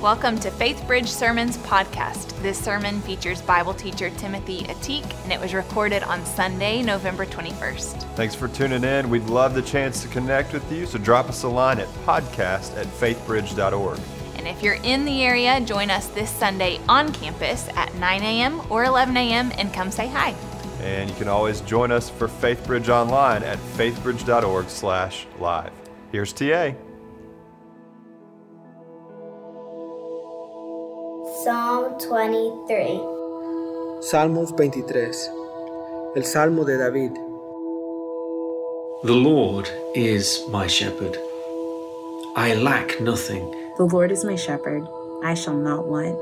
Welcome 0.00 0.38
to 0.38 0.50
Faith 0.50 0.82
Bridge 0.86 1.10
Sermons 1.10 1.58
podcast. 1.58 2.30
This 2.40 2.58
sermon 2.58 3.02
features 3.02 3.42
Bible 3.42 3.74
teacher 3.74 4.08
Timothy 4.08 4.62
Ateek, 4.62 5.04
and 5.24 5.30
it 5.30 5.38
was 5.38 5.52
recorded 5.52 6.02
on 6.04 6.24
Sunday, 6.24 6.80
November 6.80 7.26
21st. 7.26 8.14
Thanks 8.14 8.34
for 8.34 8.48
tuning 8.48 8.82
in. 8.82 9.10
We'd 9.10 9.24
love 9.24 9.52
the 9.52 9.60
chance 9.60 10.00
to 10.00 10.08
connect 10.08 10.54
with 10.54 10.72
you, 10.72 10.86
so 10.86 10.96
drop 10.96 11.28
us 11.28 11.42
a 11.42 11.48
line 11.48 11.80
at 11.80 11.86
podcast 12.06 12.78
at 12.78 12.86
faithbridge.org. 12.86 14.00
And 14.36 14.48
if 14.48 14.62
you're 14.62 14.78
in 14.84 15.04
the 15.04 15.22
area, 15.22 15.60
join 15.60 15.90
us 15.90 16.06
this 16.06 16.30
Sunday 16.30 16.80
on 16.88 17.12
campus 17.12 17.68
at 17.76 17.94
9 17.96 18.22
a.m. 18.22 18.62
or 18.70 18.84
11 18.84 19.14
a.m. 19.18 19.52
and 19.58 19.70
come 19.70 19.90
say 19.90 20.08
hi. 20.08 20.34
And 20.80 21.10
you 21.10 21.16
can 21.16 21.28
always 21.28 21.60
join 21.60 21.92
us 21.92 22.08
for 22.08 22.26
FaithBridge 22.26 22.88
online 22.88 23.42
at 23.42 23.58
faithbridge.org 23.58 24.70
slash 24.70 25.26
live. 25.38 25.72
Here's 26.10 26.32
TA. 26.32 26.72
Psalm 31.42 31.96
23. 31.96 33.00
Salmos 34.02 34.52
23. 34.56 35.30
El 36.14 36.24
Salmo 36.24 36.64
de 36.64 36.76
David. 36.76 37.12
The 39.04 39.14
Lord 39.14 39.66
is 39.94 40.44
my 40.50 40.66
shepherd. 40.66 41.16
I 42.36 42.54
lack 42.54 43.00
nothing. 43.00 43.50
The 43.78 43.84
Lord 43.84 44.12
is 44.12 44.22
my 44.22 44.36
shepherd. 44.36 44.86
I 45.24 45.32
shall 45.32 45.56
not 45.56 45.86
want. 45.86 46.18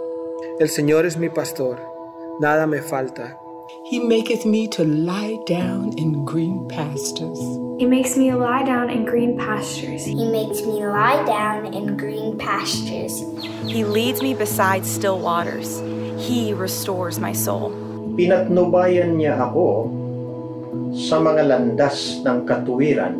El 0.60 0.68
Señor 0.68 1.04
es 1.04 1.16
mi 1.16 1.28
pastor. 1.30 1.80
Nada 2.38 2.68
me 2.68 2.80
falta. 2.80 3.36
He 3.84 4.00
maketh 4.00 4.46
me 4.46 4.68
to 4.68 4.84
lie 4.84 5.36
down 5.44 5.92
in 5.98 6.24
green 6.24 6.68
pastures. 6.68 7.36
He 7.76 7.84
makes 7.84 8.16
me 8.16 8.32
lie 8.32 8.64
down 8.64 8.88
in 8.88 9.04
green 9.04 9.36
pastures. 9.36 10.04
He 10.04 10.24
makes 10.24 10.64
me 10.64 10.80
lie 10.86 11.20
down 11.28 11.74
in 11.74 11.96
green 11.96 12.38
pastures. 12.38 13.20
He 13.68 13.84
leads 13.84 14.22
me 14.22 14.32
beside 14.32 14.86
still 14.86 15.20
waters. 15.20 15.80
He 16.16 16.54
restores 16.56 17.20
my 17.20 17.32
soul. 17.36 17.68
Pinatnubayan 18.16 19.20
niya 19.20 19.36
ako 19.36 19.92
sa 20.96 21.20
mga 21.20 21.42
landas 21.52 22.24
ng 22.24 22.48
katuwiran, 22.48 23.14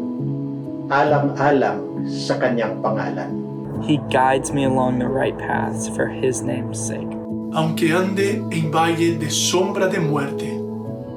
alang-alang 0.88 2.08
sa 2.08 2.40
kanyang 2.40 2.80
pangalan. 2.80 3.36
He 3.84 4.00
guides 4.08 4.50
me 4.50 4.64
along 4.64 4.98
the 4.98 5.12
right 5.12 5.36
paths 5.36 5.92
for 5.92 6.08
his 6.08 6.40
name's 6.40 6.80
sake 6.80 7.17
aunque 7.52 7.92
ande 7.92 8.42
en 8.52 8.70
valle 8.70 9.18
de 9.18 9.30
sombra 9.30 9.88
de 9.88 10.00
muerte. 10.00 10.58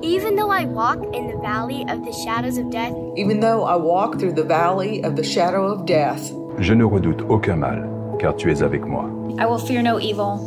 Even 0.04 0.36
though 0.36 0.50
I 0.50 0.66
walk 0.66 1.00
in 1.14 1.28
the 1.28 1.38
valley 1.38 1.86
of 1.88 2.04
the 2.06 2.12
shadows 2.12 2.58
of 2.58 2.72
death. 2.72 2.94
Even 3.16 3.40
though 3.40 3.64
I 3.64 3.76
walk 3.76 4.20
through 4.20 4.34
the 4.34 4.44
valley 4.44 5.04
of 5.04 5.16
the 5.16 5.24
shadow 5.24 5.68
of 5.68 5.86
death. 5.86 6.32
Je 6.60 6.74
ne 6.74 6.86
redoute 6.86 7.22
aucun 7.30 7.60
mal, 7.60 8.18
car 8.20 8.34
tu 8.34 8.50
es 8.50 8.62
avec 8.62 8.86
moi. 8.88 9.06
I 9.40 9.46
will 9.46 9.60
fear 9.60 9.82
no 9.82 10.00
evil, 10.00 10.40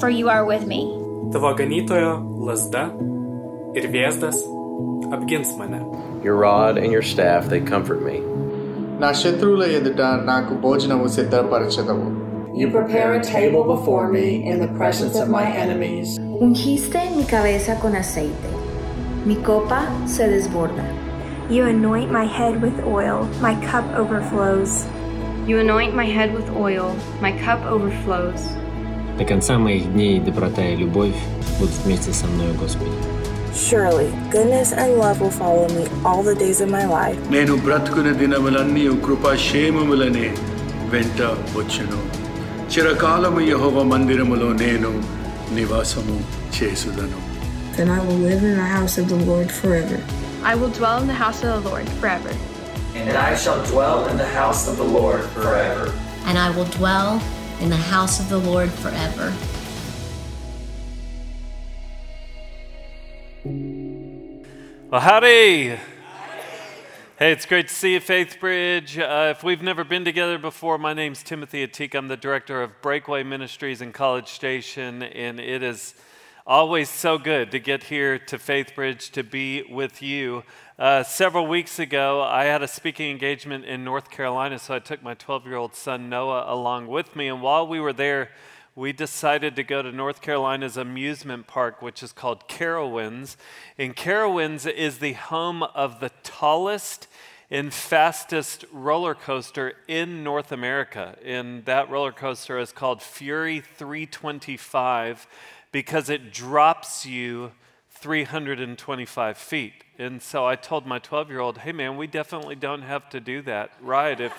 for 0.00 0.10
you 0.10 0.28
are 0.28 0.44
with 0.44 0.66
me. 0.66 0.86
Tavo 1.32 1.54
ganytojo 1.56 2.22
lazda 2.38 2.90
ir 3.74 3.88
vėzdas 3.90 4.38
apgins 5.10 5.56
mane. 5.56 5.84
Your 6.22 6.36
rod 6.36 6.78
and 6.78 6.92
your 6.92 7.02
staff, 7.02 7.48
they 7.48 7.60
comfort 7.60 8.02
me. 8.02 8.20
Na 8.98 9.12
naku. 9.12 10.60
You 12.53 12.69
prepare 12.71 13.15
a 13.19 13.23
table 13.23 13.63
before 13.65 14.07
me 14.11 14.27
in 14.49 14.59
the 14.59 14.69
presence 14.79 15.15
of 15.19 15.27
my 15.29 15.43
enemies. 15.43 16.17
Ungiste 16.19 17.01
mi 17.15 17.23
cabeza 17.25 17.75
con 17.81 17.95
aceite. 17.95 18.49
Mi 19.25 19.35
copa 19.35 19.81
se 20.07 20.27
desborda. 20.27 20.85
You 21.49 21.65
anoint 21.65 22.11
my 22.11 22.25
head 22.25 22.61
with 22.61 22.77
oil. 22.85 23.27
My 23.41 23.55
cup 23.69 23.85
overflows. 23.95 24.85
You 25.47 25.59
anoint 25.59 25.93
my 25.95 26.05
head 26.05 26.33
with 26.33 26.49
oil. 26.55 26.95
My 27.21 27.31
cup 27.45 27.59
overflows. 27.65 28.41
До 29.17 29.25
конца 29.25 29.57
моих 29.57 29.91
дней 29.93 30.19
доброта 30.19 30.65
и 30.65 30.75
любовь 30.75 31.15
будут 31.59 31.75
вместе 31.85 32.11
со 32.13 32.25
мной, 32.27 32.53
Господи. 32.59 32.91
Surely, 33.53 34.11
goodness 34.31 34.73
and 34.73 34.97
love 34.97 35.21
will 35.21 35.29
follow 35.29 35.67
me 35.69 35.87
all 36.03 36.23
the 36.23 36.35
days 36.35 36.59
of 36.61 36.69
my 36.69 36.85
life. 36.85 37.17
నేను 37.29 37.55
బ్రతుకున్న 37.65 38.11
దినములన్నీ 38.21 38.85
కృపాక్షేమములనే 39.05 40.27
వెంట 40.93 41.21
వచ్చును 41.57 42.18
చిరకాలము 42.73 43.41
యహోవ 43.53 43.77
మందిరములో 43.93 44.49
నేను 44.63 44.91
నివాసము 45.57 46.17
చేసుదను 46.57 47.19
Then 47.77 47.89
I 47.95 48.01
will 48.07 48.19
live 48.29 48.41
in 48.49 48.53
the 48.55 48.69
house 48.77 48.93
of 49.01 49.05
the 49.13 49.21
Lord 49.29 49.49
forever. 49.61 49.97
I 50.51 50.53
will 50.59 50.73
dwell 50.77 50.97
in 51.03 51.07
the 51.13 51.19
house 51.23 51.39
of 51.45 51.49
the 51.55 51.63
Lord 51.69 51.87
forever. 51.99 52.31
And 52.99 53.17
I 53.29 53.31
shall 53.35 53.59
dwell 53.71 53.97
in 54.11 54.17
the 54.23 54.31
house 54.39 54.61
of 54.71 54.75
the 54.81 54.89
Lord 54.99 55.23
forever. 55.35 55.85
And 56.27 56.35
I 56.37 56.49
will 56.55 56.69
dwell 56.79 57.09
in 57.63 57.69
the 57.69 57.83
house 57.95 58.15
of 58.21 58.29
the 58.29 58.41
Lord 58.51 58.69
forever. 58.83 59.27
Well, 64.89 65.01
howdy. 65.01 65.77
Hey, 67.22 67.32
it's 67.32 67.44
great 67.44 67.68
to 67.68 67.74
see 67.74 67.92
you, 67.92 68.00
Faith 68.00 68.40
Bridge. 68.40 68.96
Uh, 68.96 69.34
if 69.36 69.44
we've 69.44 69.60
never 69.60 69.84
been 69.84 70.06
together 70.06 70.38
before, 70.38 70.78
my 70.78 70.94
name's 70.94 71.22
Timothy 71.22 71.66
Ateek. 71.66 71.94
I'm 71.94 72.08
the 72.08 72.16
director 72.16 72.62
of 72.62 72.80
Breakaway 72.80 73.24
Ministries 73.24 73.82
in 73.82 73.92
College 73.92 74.28
Station, 74.28 75.02
and 75.02 75.38
it 75.38 75.62
is 75.62 75.94
always 76.46 76.88
so 76.88 77.18
good 77.18 77.50
to 77.50 77.58
get 77.58 77.84
here 77.84 78.18
to 78.18 78.38
Faith 78.38 78.74
Bridge 78.74 79.10
to 79.10 79.22
be 79.22 79.64
with 79.64 80.00
you. 80.00 80.44
Uh, 80.78 81.02
several 81.02 81.46
weeks 81.46 81.78
ago, 81.78 82.22
I 82.22 82.44
had 82.44 82.62
a 82.62 82.68
speaking 82.68 83.10
engagement 83.10 83.66
in 83.66 83.84
North 83.84 84.10
Carolina, 84.10 84.58
so 84.58 84.74
I 84.74 84.78
took 84.78 85.02
my 85.02 85.12
12 85.12 85.44
year 85.44 85.56
old 85.56 85.74
son 85.74 86.08
Noah 86.08 86.46
along 86.48 86.86
with 86.86 87.14
me. 87.14 87.28
And 87.28 87.42
while 87.42 87.66
we 87.66 87.80
were 87.80 87.92
there, 87.92 88.30
we 88.74 88.92
decided 88.92 89.56
to 89.56 89.62
go 89.62 89.82
to 89.82 89.92
North 89.92 90.22
Carolina's 90.22 90.78
amusement 90.78 91.46
park, 91.46 91.82
which 91.82 92.02
is 92.02 92.12
called 92.12 92.48
Carowinds. 92.48 93.36
And 93.76 93.94
Carowinds 93.96 94.66
is 94.66 94.98
the 94.98 95.12
home 95.14 95.62
of 95.62 96.00
the 96.00 96.10
tallest 96.22 97.08
and 97.50 97.74
fastest 97.74 98.64
roller 98.72 99.14
coaster 99.14 99.74
in 99.88 100.22
North 100.22 100.52
America. 100.52 101.16
And 101.24 101.64
that 101.64 101.90
roller 101.90 102.12
coaster 102.12 102.58
is 102.58 102.70
called 102.70 103.02
Fury 103.02 103.60
325 103.60 105.26
because 105.72 106.08
it 106.08 106.32
drops 106.32 107.04
you 107.04 107.52
325 107.90 109.36
feet. 109.36 109.72
And 109.98 110.22
so 110.22 110.46
I 110.46 110.54
told 110.56 110.86
my 110.86 110.98
12 110.98 111.28
year 111.28 111.40
old, 111.40 111.58
hey 111.58 111.72
man, 111.72 111.96
we 111.96 112.06
definitely 112.06 112.54
don't 112.54 112.82
have 112.82 113.10
to 113.10 113.20
do 113.20 113.42
that 113.42 113.72
ride 113.80 114.20
if, 114.20 114.32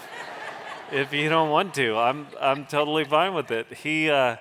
if 0.91 1.13
you 1.13 1.27
don't 1.27 1.49
want 1.49 1.73
to. 1.75 1.97
I'm, 1.97 2.27
I'm 2.39 2.65
totally 2.65 3.03
fine 3.03 3.33
with 3.33 3.51
it. 3.51 3.73
He, 3.73 4.09
uh, 4.09 4.37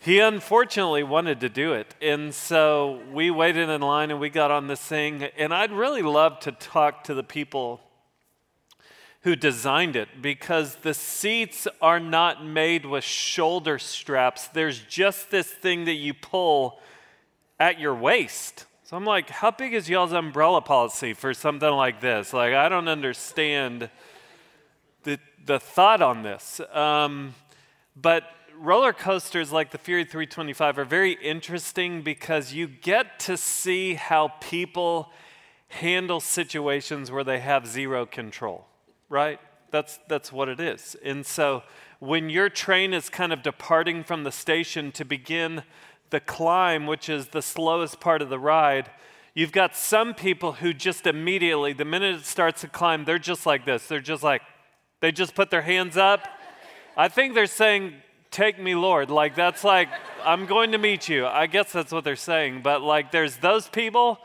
he 0.00 0.20
unfortunately 0.20 1.02
wanted 1.02 1.40
to 1.40 1.48
do 1.48 1.72
it. 1.72 1.94
And 2.00 2.32
so 2.32 3.00
we 3.12 3.30
waited 3.30 3.68
in 3.68 3.80
line 3.80 4.10
and 4.10 4.20
we 4.20 4.30
got 4.30 4.50
on 4.50 4.68
this 4.68 4.80
thing. 4.80 5.24
And 5.36 5.52
I'd 5.52 5.72
really 5.72 6.02
love 6.02 6.38
to 6.40 6.52
talk 6.52 7.04
to 7.04 7.14
the 7.14 7.24
people 7.24 7.80
who 9.22 9.34
designed 9.34 9.96
it 9.96 10.22
because 10.22 10.76
the 10.76 10.94
seats 10.94 11.66
are 11.82 11.98
not 11.98 12.44
made 12.44 12.86
with 12.86 13.02
shoulder 13.02 13.78
straps. 13.78 14.46
There's 14.46 14.80
just 14.82 15.30
this 15.30 15.48
thing 15.48 15.86
that 15.86 15.94
you 15.94 16.14
pull 16.14 16.80
at 17.58 17.80
your 17.80 17.94
waist. 17.94 18.66
So 18.84 18.96
I'm 18.96 19.04
like, 19.04 19.28
how 19.28 19.50
big 19.50 19.74
is 19.74 19.90
y'all's 19.90 20.12
umbrella 20.12 20.62
policy 20.62 21.12
for 21.12 21.34
something 21.34 21.68
like 21.68 22.00
this? 22.00 22.32
Like, 22.32 22.54
I 22.54 22.68
don't 22.68 22.88
understand 22.88 23.90
the, 25.02 25.18
the 25.44 25.58
thought 25.58 26.00
on 26.00 26.22
this. 26.22 26.60
Um, 26.72 27.34
but 28.00 28.22
roller 28.60 28.92
coasters 28.92 29.52
like 29.52 29.70
the 29.70 29.78
Fury 29.78 30.04
325 30.04 30.78
are 30.78 30.84
very 30.84 31.12
interesting 31.12 32.02
because 32.02 32.52
you 32.52 32.66
get 32.68 33.18
to 33.20 33.36
see 33.36 33.94
how 33.94 34.32
people 34.40 35.10
handle 35.68 36.20
situations 36.20 37.10
where 37.10 37.24
they 37.24 37.40
have 37.40 37.66
zero 37.66 38.06
control 38.06 38.68
right? 39.08 39.40
That's, 39.70 39.98
that's 40.08 40.32
what 40.32 40.48
it 40.48 40.60
is. 40.60 40.96
And 41.04 41.24
so 41.24 41.62
when 41.98 42.30
your 42.30 42.48
train 42.48 42.94
is 42.94 43.08
kind 43.08 43.32
of 43.32 43.42
departing 43.42 44.04
from 44.04 44.24
the 44.24 44.32
station 44.32 44.92
to 44.92 45.04
begin 45.04 45.62
the 46.10 46.20
climb, 46.20 46.86
which 46.86 47.08
is 47.08 47.28
the 47.28 47.42
slowest 47.42 48.00
part 48.00 48.22
of 48.22 48.28
the 48.28 48.38
ride, 48.38 48.90
you've 49.34 49.52
got 49.52 49.76
some 49.76 50.14
people 50.14 50.52
who 50.52 50.72
just 50.72 51.06
immediately, 51.06 51.72
the 51.72 51.84
minute 51.84 52.16
it 52.16 52.24
starts 52.26 52.62
to 52.62 52.68
climb, 52.68 53.04
they're 53.04 53.18
just 53.18 53.44
like 53.44 53.66
this. 53.66 53.86
They're 53.86 54.00
just 54.00 54.22
like, 54.22 54.42
they 55.00 55.12
just 55.12 55.34
put 55.34 55.50
their 55.50 55.62
hands 55.62 55.96
up. 55.96 56.26
I 56.96 57.08
think 57.08 57.34
they're 57.34 57.46
saying, 57.46 57.94
Take 58.30 58.60
me, 58.60 58.74
Lord. 58.74 59.10
Like, 59.10 59.34
that's 59.34 59.64
like, 59.64 59.88
I'm 60.24 60.46
going 60.46 60.72
to 60.72 60.78
meet 60.78 61.08
you. 61.08 61.26
I 61.26 61.46
guess 61.46 61.72
that's 61.72 61.92
what 61.92 62.04
they're 62.04 62.16
saying. 62.16 62.62
But 62.62 62.82
like, 62.82 63.10
there's 63.10 63.38
those 63.38 63.68
people, 63.68 64.18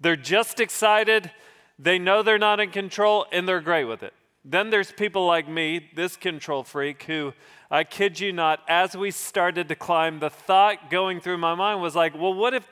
they're 0.00 0.16
just 0.16 0.60
excited, 0.60 1.30
they 1.78 1.98
know 1.98 2.22
they're 2.22 2.38
not 2.38 2.60
in 2.60 2.70
control, 2.70 3.26
and 3.32 3.48
they're 3.48 3.60
great 3.60 3.84
with 3.84 4.02
it. 4.02 4.14
Then 4.44 4.70
there's 4.70 4.90
people 4.90 5.26
like 5.26 5.48
me, 5.48 5.90
this 5.94 6.16
control 6.16 6.64
freak, 6.64 7.02
who 7.02 7.34
I 7.70 7.84
kid 7.84 8.18
you 8.18 8.32
not, 8.32 8.60
as 8.66 8.96
we 8.96 9.10
started 9.10 9.68
to 9.68 9.74
climb, 9.74 10.18
the 10.18 10.30
thought 10.30 10.90
going 10.90 11.20
through 11.20 11.38
my 11.38 11.54
mind 11.54 11.82
was 11.82 11.94
like, 11.94 12.14
well, 12.14 12.32
what 12.32 12.54
if, 12.54 12.66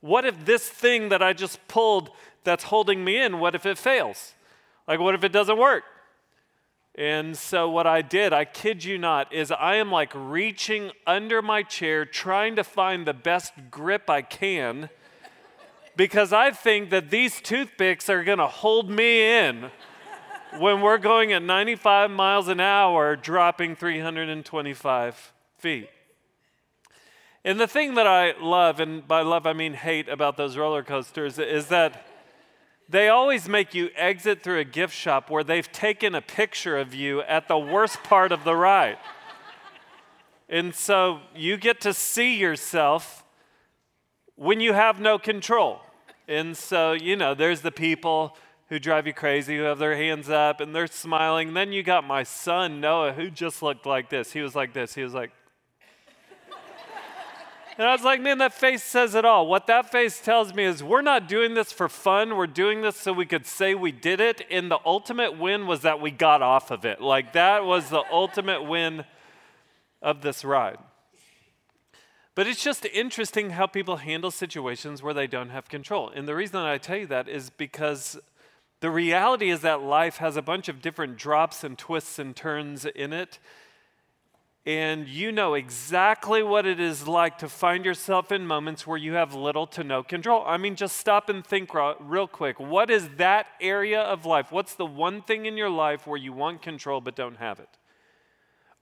what 0.00 0.24
if 0.24 0.44
this 0.44 0.68
thing 0.68 1.08
that 1.08 1.22
I 1.22 1.32
just 1.32 1.66
pulled 1.66 2.10
that's 2.44 2.64
holding 2.64 3.04
me 3.04 3.20
in, 3.20 3.40
what 3.40 3.54
if 3.54 3.66
it 3.66 3.76
fails? 3.76 4.34
Like, 4.86 5.00
what 5.00 5.14
if 5.14 5.24
it 5.24 5.32
doesn't 5.32 5.58
work? 5.58 5.82
And 7.00 7.34
so, 7.34 7.70
what 7.70 7.86
I 7.86 8.02
did, 8.02 8.34
I 8.34 8.44
kid 8.44 8.84
you 8.84 8.98
not, 8.98 9.32
is 9.32 9.50
I 9.50 9.76
am 9.76 9.90
like 9.90 10.12
reaching 10.14 10.90
under 11.06 11.40
my 11.40 11.62
chair 11.62 12.04
trying 12.04 12.56
to 12.56 12.62
find 12.62 13.06
the 13.06 13.14
best 13.14 13.54
grip 13.70 14.10
I 14.10 14.20
can 14.20 14.90
because 15.96 16.34
I 16.34 16.50
think 16.50 16.90
that 16.90 17.08
these 17.08 17.40
toothpicks 17.40 18.10
are 18.10 18.22
going 18.22 18.36
to 18.36 18.46
hold 18.46 18.90
me 18.90 19.22
in 19.22 19.70
when 20.58 20.82
we're 20.82 20.98
going 20.98 21.32
at 21.32 21.42
95 21.42 22.10
miles 22.10 22.48
an 22.48 22.60
hour, 22.60 23.16
dropping 23.16 23.76
325 23.76 25.32
feet. 25.56 25.88
And 27.46 27.58
the 27.58 27.66
thing 27.66 27.94
that 27.94 28.06
I 28.06 28.34
love, 28.38 28.78
and 28.78 29.08
by 29.08 29.22
love 29.22 29.46
I 29.46 29.54
mean 29.54 29.72
hate 29.72 30.10
about 30.10 30.36
those 30.36 30.54
roller 30.58 30.82
coasters, 30.82 31.38
is 31.38 31.68
that 31.68 32.09
they 32.90 33.08
always 33.08 33.48
make 33.48 33.72
you 33.72 33.90
exit 33.94 34.42
through 34.42 34.58
a 34.58 34.64
gift 34.64 34.94
shop 34.94 35.30
where 35.30 35.44
they've 35.44 35.70
taken 35.70 36.14
a 36.16 36.20
picture 36.20 36.76
of 36.76 36.92
you 36.92 37.22
at 37.22 37.46
the 37.46 37.58
worst 37.58 38.02
part 38.02 38.32
of 38.32 38.42
the 38.42 38.56
ride. 38.56 38.98
And 40.48 40.74
so 40.74 41.20
you 41.36 41.56
get 41.56 41.80
to 41.82 41.94
see 41.94 42.36
yourself 42.36 43.24
when 44.34 44.58
you 44.58 44.72
have 44.72 44.98
no 44.98 45.18
control. 45.18 45.80
And 46.26 46.56
so, 46.56 46.92
you 46.92 47.14
know, 47.14 47.34
there's 47.34 47.60
the 47.60 47.70
people 47.70 48.36
who 48.68 48.80
drive 48.80 49.06
you 49.06 49.12
crazy, 49.12 49.56
who 49.56 49.62
have 49.62 49.78
their 49.78 49.96
hands 49.96 50.28
up 50.28 50.60
and 50.60 50.74
they're 50.74 50.88
smiling. 50.88 51.54
Then 51.54 51.72
you 51.72 51.84
got 51.84 52.04
my 52.04 52.24
son, 52.24 52.80
Noah, 52.80 53.12
who 53.12 53.30
just 53.30 53.62
looked 53.62 53.86
like 53.86 54.10
this. 54.10 54.32
He 54.32 54.40
was 54.40 54.56
like 54.56 54.72
this. 54.72 54.94
He 54.94 55.04
was 55.04 55.14
like, 55.14 55.30
and 57.78 57.86
I 57.86 57.92
was 57.92 58.02
like, 58.02 58.20
man, 58.20 58.38
that 58.38 58.52
face 58.52 58.82
says 58.82 59.14
it 59.14 59.24
all. 59.24 59.46
What 59.46 59.66
that 59.66 59.90
face 59.90 60.20
tells 60.20 60.52
me 60.54 60.64
is 60.64 60.82
we're 60.82 61.02
not 61.02 61.28
doing 61.28 61.54
this 61.54 61.72
for 61.72 61.88
fun. 61.88 62.36
We're 62.36 62.46
doing 62.46 62.82
this 62.82 62.96
so 62.96 63.12
we 63.12 63.26
could 63.26 63.46
say 63.46 63.74
we 63.74 63.92
did 63.92 64.20
it. 64.20 64.42
And 64.50 64.70
the 64.70 64.80
ultimate 64.84 65.38
win 65.38 65.66
was 65.66 65.80
that 65.82 66.00
we 66.00 66.10
got 66.10 66.42
off 66.42 66.70
of 66.70 66.84
it. 66.84 67.00
Like, 67.00 67.32
that 67.32 67.64
was 67.64 67.90
the 67.90 68.02
ultimate 68.10 68.64
win 68.64 69.04
of 70.02 70.22
this 70.22 70.44
ride. 70.44 70.78
But 72.34 72.46
it's 72.46 72.62
just 72.62 72.86
interesting 72.86 73.50
how 73.50 73.66
people 73.66 73.96
handle 73.98 74.30
situations 74.30 75.02
where 75.02 75.14
they 75.14 75.26
don't 75.26 75.50
have 75.50 75.68
control. 75.68 76.10
And 76.14 76.26
the 76.26 76.34
reason 76.34 76.56
I 76.56 76.78
tell 76.78 76.96
you 76.96 77.06
that 77.06 77.28
is 77.28 77.50
because 77.50 78.18
the 78.80 78.90
reality 78.90 79.50
is 79.50 79.60
that 79.60 79.82
life 79.82 80.16
has 80.18 80.36
a 80.36 80.42
bunch 80.42 80.68
of 80.68 80.80
different 80.80 81.16
drops 81.16 81.64
and 81.64 81.76
twists 81.76 82.18
and 82.18 82.34
turns 82.34 82.84
in 82.86 83.12
it 83.12 83.38
and 84.66 85.08
you 85.08 85.32
know 85.32 85.54
exactly 85.54 86.42
what 86.42 86.66
it 86.66 86.78
is 86.78 87.08
like 87.08 87.38
to 87.38 87.48
find 87.48 87.84
yourself 87.84 88.30
in 88.30 88.46
moments 88.46 88.86
where 88.86 88.98
you 88.98 89.14
have 89.14 89.34
little 89.34 89.66
to 89.68 89.82
no 89.82 90.02
control. 90.02 90.44
I 90.46 90.58
mean, 90.58 90.76
just 90.76 90.98
stop 90.98 91.30
and 91.30 91.44
think 91.44 91.70
real 92.00 92.26
quick. 92.26 92.60
What 92.60 92.90
is 92.90 93.08
that 93.16 93.46
area 93.60 94.00
of 94.00 94.26
life? 94.26 94.52
What's 94.52 94.74
the 94.74 94.84
one 94.84 95.22
thing 95.22 95.46
in 95.46 95.56
your 95.56 95.70
life 95.70 96.06
where 96.06 96.18
you 96.18 96.32
want 96.34 96.60
control 96.60 97.00
but 97.00 97.16
don't 97.16 97.38
have 97.38 97.58
it? 97.58 97.70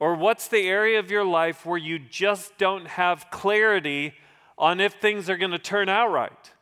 Or 0.00 0.14
what's 0.14 0.48
the 0.48 0.66
area 0.66 0.98
of 0.98 1.10
your 1.10 1.24
life 1.24 1.64
where 1.64 1.78
you 1.78 1.98
just 1.98 2.58
don't 2.58 2.86
have 2.86 3.30
clarity 3.30 4.14
on 4.56 4.80
if 4.80 4.94
things 4.94 5.30
are 5.30 5.36
going 5.36 5.52
to 5.52 5.58
turn 5.58 5.88
out 5.88 6.10
right? 6.10 6.52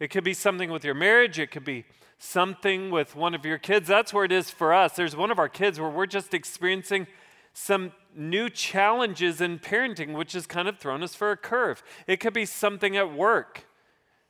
It 0.00 0.08
could 0.08 0.24
be 0.24 0.34
something 0.34 0.70
with 0.70 0.84
your 0.84 0.94
marriage, 0.94 1.38
it 1.38 1.50
could 1.50 1.64
be 1.64 1.84
something 2.18 2.90
with 2.90 3.14
one 3.14 3.34
of 3.34 3.44
your 3.44 3.58
kids. 3.58 3.86
That's 3.86 4.14
where 4.14 4.24
it 4.24 4.32
is 4.32 4.50
for 4.50 4.72
us. 4.72 4.94
There's 4.94 5.14
one 5.14 5.30
of 5.30 5.38
our 5.38 5.48
kids 5.48 5.78
where 5.78 5.90
we're 5.90 6.06
just 6.06 6.32
experiencing 6.32 7.06
some 7.54 7.92
new 8.14 8.50
challenges 8.50 9.40
in 9.40 9.60
parenting, 9.60 10.12
which 10.12 10.32
has 10.32 10.46
kind 10.46 10.68
of 10.68 10.78
thrown 10.78 11.02
us 11.02 11.14
for 11.14 11.30
a 11.30 11.36
curve. 11.36 11.82
It 12.06 12.18
could 12.18 12.34
be 12.34 12.44
something 12.44 12.96
at 12.96 13.14
work 13.14 13.66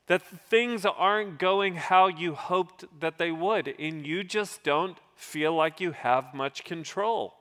that 0.07 0.23
things 0.23 0.85
aren't 0.85 1.39
going 1.39 1.77
how 1.77 2.07
you 2.07 2.35
hoped 2.35 2.85
that 3.01 3.17
they 3.17 3.33
would, 3.33 3.75
and 3.79 4.07
you 4.07 4.23
just 4.23 4.63
don't 4.63 4.99
feel 5.17 5.55
like 5.55 5.81
you 5.81 5.93
have 5.93 6.35
much 6.35 6.65
control. 6.65 7.35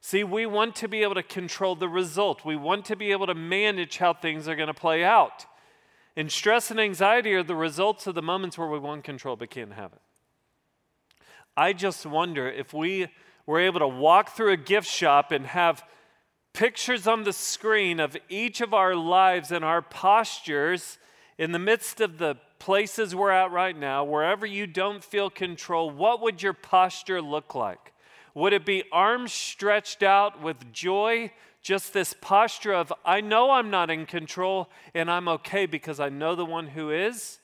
See, 0.00 0.24
we 0.24 0.46
want 0.46 0.74
to 0.76 0.88
be 0.88 1.02
able 1.02 1.14
to 1.14 1.22
control 1.22 1.76
the 1.76 1.88
result. 1.88 2.44
We 2.44 2.56
want 2.56 2.86
to 2.86 2.96
be 2.96 3.12
able 3.12 3.26
to 3.26 3.34
manage 3.34 3.98
how 3.98 4.14
things 4.14 4.48
are 4.48 4.56
going 4.56 4.68
to 4.68 4.74
play 4.74 5.04
out. 5.04 5.44
And 6.16 6.30
stress 6.30 6.70
and 6.70 6.80
anxiety 6.80 7.34
are 7.34 7.42
the 7.42 7.56
results 7.56 8.06
of 8.06 8.14
the 8.14 8.22
moments 8.22 8.56
where 8.56 8.68
we 8.68 8.78
want 8.78 9.04
control 9.04 9.36
but 9.36 9.50
can't 9.50 9.72
have 9.72 9.92
it. 9.92 10.00
I 11.56 11.72
just 11.72 12.06
wonder 12.06 12.48
if 12.48 12.72
we 12.72 13.08
we're 13.46 13.60
able 13.60 13.80
to 13.80 13.88
walk 13.88 14.30
through 14.30 14.52
a 14.52 14.56
gift 14.56 14.88
shop 14.88 15.32
and 15.32 15.46
have 15.46 15.82
pictures 16.52 17.06
on 17.06 17.24
the 17.24 17.32
screen 17.32 18.00
of 18.00 18.16
each 18.28 18.60
of 18.60 18.72
our 18.72 18.94
lives 18.94 19.50
and 19.50 19.64
our 19.64 19.82
postures 19.82 20.98
in 21.36 21.52
the 21.52 21.58
midst 21.58 22.00
of 22.00 22.18
the 22.18 22.36
places 22.58 23.14
we're 23.14 23.30
at 23.30 23.50
right 23.50 23.76
now, 23.76 24.04
wherever 24.04 24.46
you 24.46 24.66
don't 24.66 25.02
feel 25.04 25.28
control, 25.28 25.90
what 25.90 26.22
would 26.22 26.42
your 26.42 26.52
posture 26.52 27.20
look 27.20 27.54
like? 27.54 27.92
Would 28.34 28.52
it 28.52 28.64
be 28.64 28.84
arms 28.90 29.32
stretched 29.32 30.02
out 30.02 30.40
with 30.40 30.72
joy? 30.72 31.32
Just 31.60 31.92
this 31.92 32.14
posture 32.20 32.72
of, 32.72 32.92
I 33.04 33.20
know 33.20 33.50
I'm 33.50 33.70
not 33.70 33.90
in 33.90 34.06
control 34.06 34.70
and 34.94 35.10
I'm 35.10 35.28
okay 35.28 35.66
because 35.66 36.00
I 36.00 36.08
know 36.08 36.34
the 36.34 36.44
one 36.44 36.68
who 36.68 36.90
is? 36.90 37.38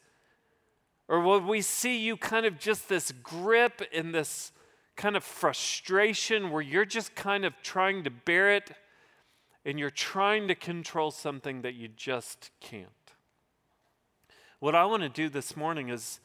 Or 1.08 1.20
would 1.20 1.44
we 1.44 1.60
see 1.62 1.98
you 1.98 2.16
kind 2.16 2.46
of 2.46 2.58
just 2.58 2.88
this 2.88 3.12
grip 3.22 3.82
in 3.92 4.12
this 4.12 4.52
kind 4.96 5.16
of 5.16 5.24
frustration 5.24 6.50
where 6.50 6.62
you're 6.62 6.84
just 6.84 7.14
kind 7.14 7.44
of 7.44 7.54
trying 7.62 8.04
to 8.04 8.10
bear 8.10 8.54
it 8.54 8.70
and 9.64 9.78
you're 9.78 9.90
trying 9.90 10.48
to 10.48 10.54
control 10.54 11.10
something 11.10 11.62
that 11.62 11.74
you 11.74 11.88
just 11.88 12.50
can't. 12.60 12.88
What 14.58 14.74
I 14.74 14.84
want 14.84 15.02
to 15.02 15.08
do 15.08 15.28
this 15.28 15.56
morning 15.56 15.88
is, 15.88 16.20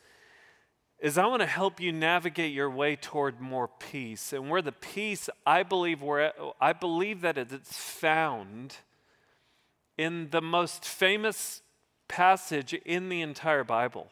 is 1.00 1.18
I 1.18 1.26
want 1.26 1.42
to 1.42 1.48
help 1.48 1.80
you 1.80 1.92
navigate 1.92 2.54
your 2.54 2.70
way 2.70 2.96
toward 2.96 3.40
more 3.40 3.68
peace. 3.68 4.34
And 4.34 4.50
where 4.50 4.62
the 4.62 4.72
peace, 4.72 5.30
I 5.46 5.64
believe, 5.64 6.02
where 6.02 6.34
I 6.60 6.74
believe 6.74 7.22
that 7.22 7.38
it's 7.38 7.78
found 7.78 8.78
in 9.98 10.30
the 10.32 10.42
most 10.42 10.84
famous 10.86 11.62
passage 12.08 12.74
in 12.74 13.10
the 13.10 13.22
entire 13.22 13.64
Bible. 13.64 14.10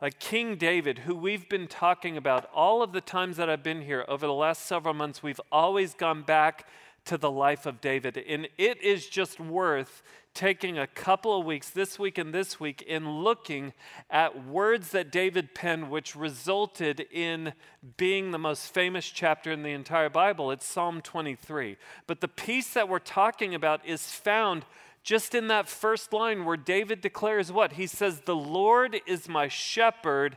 Like 0.00 0.20
King 0.20 0.54
David, 0.54 1.00
who 1.00 1.16
we've 1.16 1.48
been 1.48 1.66
talking 1.66 2.16
about 2.16 2.48
all 2.54 2.82
of 2.82 2.92
the 2.92 3.00
times 3.00 3.36
that 3.36 3.50
I've 3.50 3.64
been 3.64 3.82
here 3.82 4.04
over 4.06 4.28
the 4.28 4.32
last 4.32 4.64
several 4.64 4.94
months, 4.94 5.24
we've 5.24 5.40
always 5.50 5.94
gone 5.94 6.22
back 6.22 6.68
to 7.06 7.18
the 7.18 7.30
life 7.30 7.66
of 7.66 7.80
David. 7.80 8.16
And 8.16 8.48
it 8.58 8.80
is 8.80 9.08
just 9.08 9.40
worth 9.40 10.04
taking 10.34 10.78
a 10.78 10.86
couple 10.86 11.36
of 11.36 11.44
weeks, 11.44 11.70
this 11.70 11.98
week 11.98 12.16
and 12.16 12.32
this 12.32 12.60
week, 12.60 12.80
in 12.82 13.10
looking 13.10 13.72
at 14.08 14.46
words 14.46 14.90
that 14.92 15.10
David 15.10 15.52
penned, 15.52 15.90
which 15.90 16.14
resulted 16.14 17.00
in 17.10 17.52
being 17.96 18.30
the 18.30 18.38
most 18.38 18.72
famous 18.72 19.04
chapter 19.04 19.50
in 19.50 19.64
the 19.64 19.70
entire 19.70 20.10
Bible. 20.10 20.52
It's 20.52 20.64
Psalm 20.64 21.00
23. 21.00 21.76
But 22.06 22.20
the 22.20 22.28
piece 22.28 22.72
that 22.74 22.88
we're 22.88 23.00
talking 23.00 23.52
about 23.52 23.84
is 23.84 24.12
found 24.12 24.64
just 25.08 25.34
in 25.34 25.48
that 25.48 25.66
first 25.66 26.12
line 26.12 26.44
where 26.44 26.58
David 26.58 27.00
declares 27.00 27.50
what? 27.50 27.72
He 27.72 27.86
says, 27.86 28.20
The 28.20 28.36
Lord 28.36 29.00
is 29.06 29.26
my 29.26 29.48
shepherd, 29.48 30.36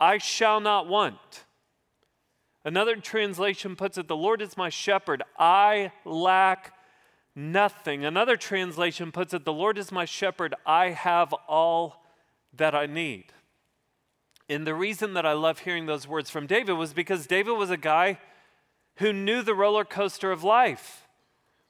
I 0.00 0.16
shall 0.16 0.60
not 0.60 0.88
want. 0.88 1.44
Another 2.64 2.96
translation 2.96 3.76
puts 3.76 3.98
it, 3.98 4.08
The 4.08 4.16
Lord 4.16 4.40
is 4.40 4.56
my 4.56 4.70
shepherd, 4.70 5.22
I 5.38 5.92
lack 6.06 6.72
nothing. 7.36 8.02
Another 8.02 8.38
translation 8.38 9.12
puts 9.12 9.34
it, 9.34 9.44
The 9.44 9.52
Lord 9.52 9.76
is 9.76 9.92
my 9.92 10.06
shepherd, 10.06 10.54
I 10.64 10.88
have 10.92 11.34
all 11.46 12.02
that 12.56 12.74
I 12.74 12.86
need. 12.86 13.26
And 14.48 14.66
the 14.66 14.74
reason 14.74 15.12
that 15.12 15.26
I 15.26 15.34
love 15.34 15.58
hearing 15.58 15.84
those 15.84 16.08
words 16.08 16.30
from 16.30 16.46
David 16.46 16.78
was 16.78 16.94
because 16.94 17.26
David 17.26 17.58
was 17.58 17.68
a 17.68 17.76
guy 17.76 18.20
who 18.96 19.12
knew 19.12 19.42
the 19.42 19.54
roller 19.54 19.84
coaster 19.84 20.32
of 20.32 20.42
life. 20.42 21.01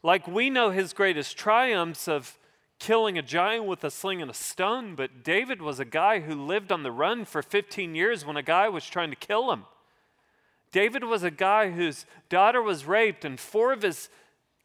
Like 0.03 0.27
we 0.27 0.51
know 0.51 0.71
his 0.71 0.93
greatest 0.93 1.37
triumphs 1.37 2.09
of 2.09 2.39
killing 2.79 3.17
a 3.17 3.23
giant 3.23 3.67
with 3.67 3.85
a 3.85 3.91
sling 3.91 4.21
and 4.21 4.31
a 4.31 4.35
stone, 4.35 4.97
but 4.97 5.23
David 5.23 5.63
was 5.63 5.79
a 5.79 5.85
guy 5.85 6.21
who 6.21 6.35
lived 6.35 6.73
on 6.73 6.83
the 6.83 6.91
run 6.91 7.25
for 7.25 7.43
15 7.43 7.95
years 7.95 8.25
when 8.25 8.37
a 8.37 8.43
guy 8.43 8.69
was 8.69 8.85
trying 8.85 9.11
to 9.11 9.17
kill 9.17 9.53
him. 9.53 9.65
David 10.73 11.05
was 11.05 11.23
a 11.23 11.31
guy 11.31 11.71
whose 11.71 12.07
daughter 12.29 12.61
was 12.61 12.87
raped 12.87 13.25
and 13.25 13.39
four 13.39 13.73
of 13.73 13.83
his 13.83 14.09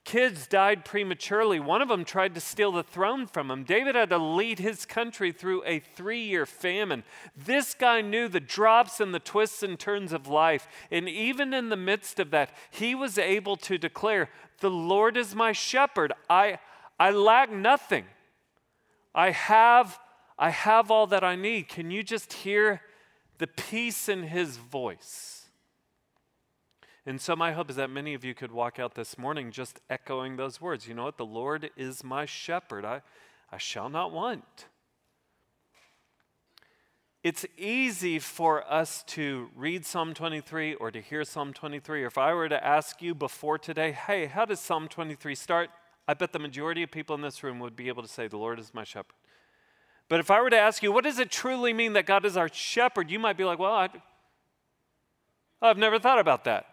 kids 0.08 0.48
died 0.48 0.86
prematurely. 0.86 1.60
One 1.60 1.82
of 1.82 1.90
them 1.90 2.06
tried 2.06 2.34
to 2.36 2.40
steal 2.40 2.72
the 2.72 2.82
throne 2.82 3.28
from 3.28 3.52
him. 3.52 3.66
David 3.66 3.96
had 3.96 4.10
to 4.12 4.18
lead 4.18 4.58
his 4.58 4.86
country 4.86 5.34
through 5.34 5.64
a 5.66 5.80
three 5.80 6.24
year 6.24 6.46
famine. 6.46 7.04
This 7.36 7.74
guy 7.74 8.00
knew 8.00 8.30
the 8.30 8.40
drops 8.40 9.02
and 9.02 9.14
the 9.14 9.20
twists 9.20 9.64
and 9.64 9.78
turns 9.78 10.14
of 10.14 10.26
life. 10.26 10.66
And 10.90 11.10
even 11.10 11.54
in 11.54 11.68
the 11.68 11.76
midst 11.76 12.22
of 12.22 12.32
that, 12.32 12.52
he 12.72 12.96
was 12.96 13.18
able 13.18 13.58
to 13.58 13.78
declare, 13.78 14.30
The 14.62 14.72
Lord 14.72 15.18
is 15.18 15.36
my 15.36 15.52
shepherd. 15.52 16.14
I, 16.30 16.60
I 16.98 17.12
lack 17.12 17.52
nothing. 17.52 18.06
I 19.14 19.32
have, 19.32 20.00
I 20.40 20.52
have 20.52 20.90
all 20.90 21.08
that 21.08 21.24
I 21.26 21.36
need. 21.36 21.68
Can 21.68 21.92
you 21.92 22.02
just 22.02 22.32
hear 22.32 22.82
the 23.40 23.48
peace 23.48 24.08
in 24.08 24.24
his 24.24 24.56
voice? 24.56 25.37
And 27.08 27.22
so, 27.22 27.38
my 27.38 27.54
hope 27.54 27.70
is 27.70 27.78
that 27.78 27.90
many 27.90 28.14
of 28.14 28.26
you 28.26 28.34
could 28.36 28.52
walk 28.52 28.80
out 28.80 28.96
this 28.96 29.18
morning 29.18 29.50
just 29.50 29.80
echoing 29.90 30.36
those 30.36 30.60
words. 30.60 30.90
You 30.90 30.94
know 30.94 31.06
what? 31.06 31.16
The 31.16 31.26
Lord 31.26 31.70
is 31.78 32.04
my 32.04 32.26
shepherd. 32.26 32.84
I, 32.84 33.02
I 33.50 33.58
shall 33.58 33.88
not 33.88 34.12
want. 34.12 34.66
it's 37.24 37.46
easy 37.58 38.20
for 38.20 38.70
us 38.70 39.04
to 39.04 39.50
read 39.56 39.86
Psalm 39.86 40.14
23 40.14 40.76
or 40.76 40.92
to 40.92 41.00
hear 41.00 41.24
Psalm 41.24 41.54
23. 41.54 42.06
If 42.06 42.18
I 42.18 42.34
were 42.34 42.50
to 42.50 42.62
ask 42.62 43.02
you 43.02 43.16
before 43.16 43.58
today, 43.58 43.94
hey, 43.94 44.26
how 44.26 44.44
does 44.44 44.60
Psalm 44.60 44.90
23 44.90 45.34
start? 45.34 45.70
I 46.10 46.14
bet 46.14 46.34
the 46.34 46.40
majority 46.40 46.84
of 46.84 46.92
people 46.92 47.16
in 47.16 47.22
this 47.22 47.42
room 47.42 47.60
would 47.60 47.78
be 47.78 47.88
able 47.88 48.04
to 48.04 48.10
say, 48.10 48.28
The 48.28 48.36
Lord 48.36 48.60
is 48.60 48.74
my 48.74 48.84
shepherd. 48.84 49.16
But 50.10 50.20
if 50.20 50.30
I 50.30 50.42
were 50.42 50.50
to 50.50 50.60
ask 50.60 50.84
you, 50.84 50.92
what 50.92 51.06
does 51.06 51.20
it 51.20 51.32
truly 51.32 51.72
mean 51.72 51.94
that 51.94 52.06
God 52.06 52.26
is 52.26 52.36
our 52.36 52.50
shepherd? 52.52 53.10
You 53.10 53.20
might 53.20 53.38
be 53.38 53.46
like, 53.46 53.60
well, 53.60 53.74
I, 53.74 53.90
I've 55.62 55.78
never 55.78 56.00
thought 56.00 56.20
about 56.20 56.44
that. 56.44 56.66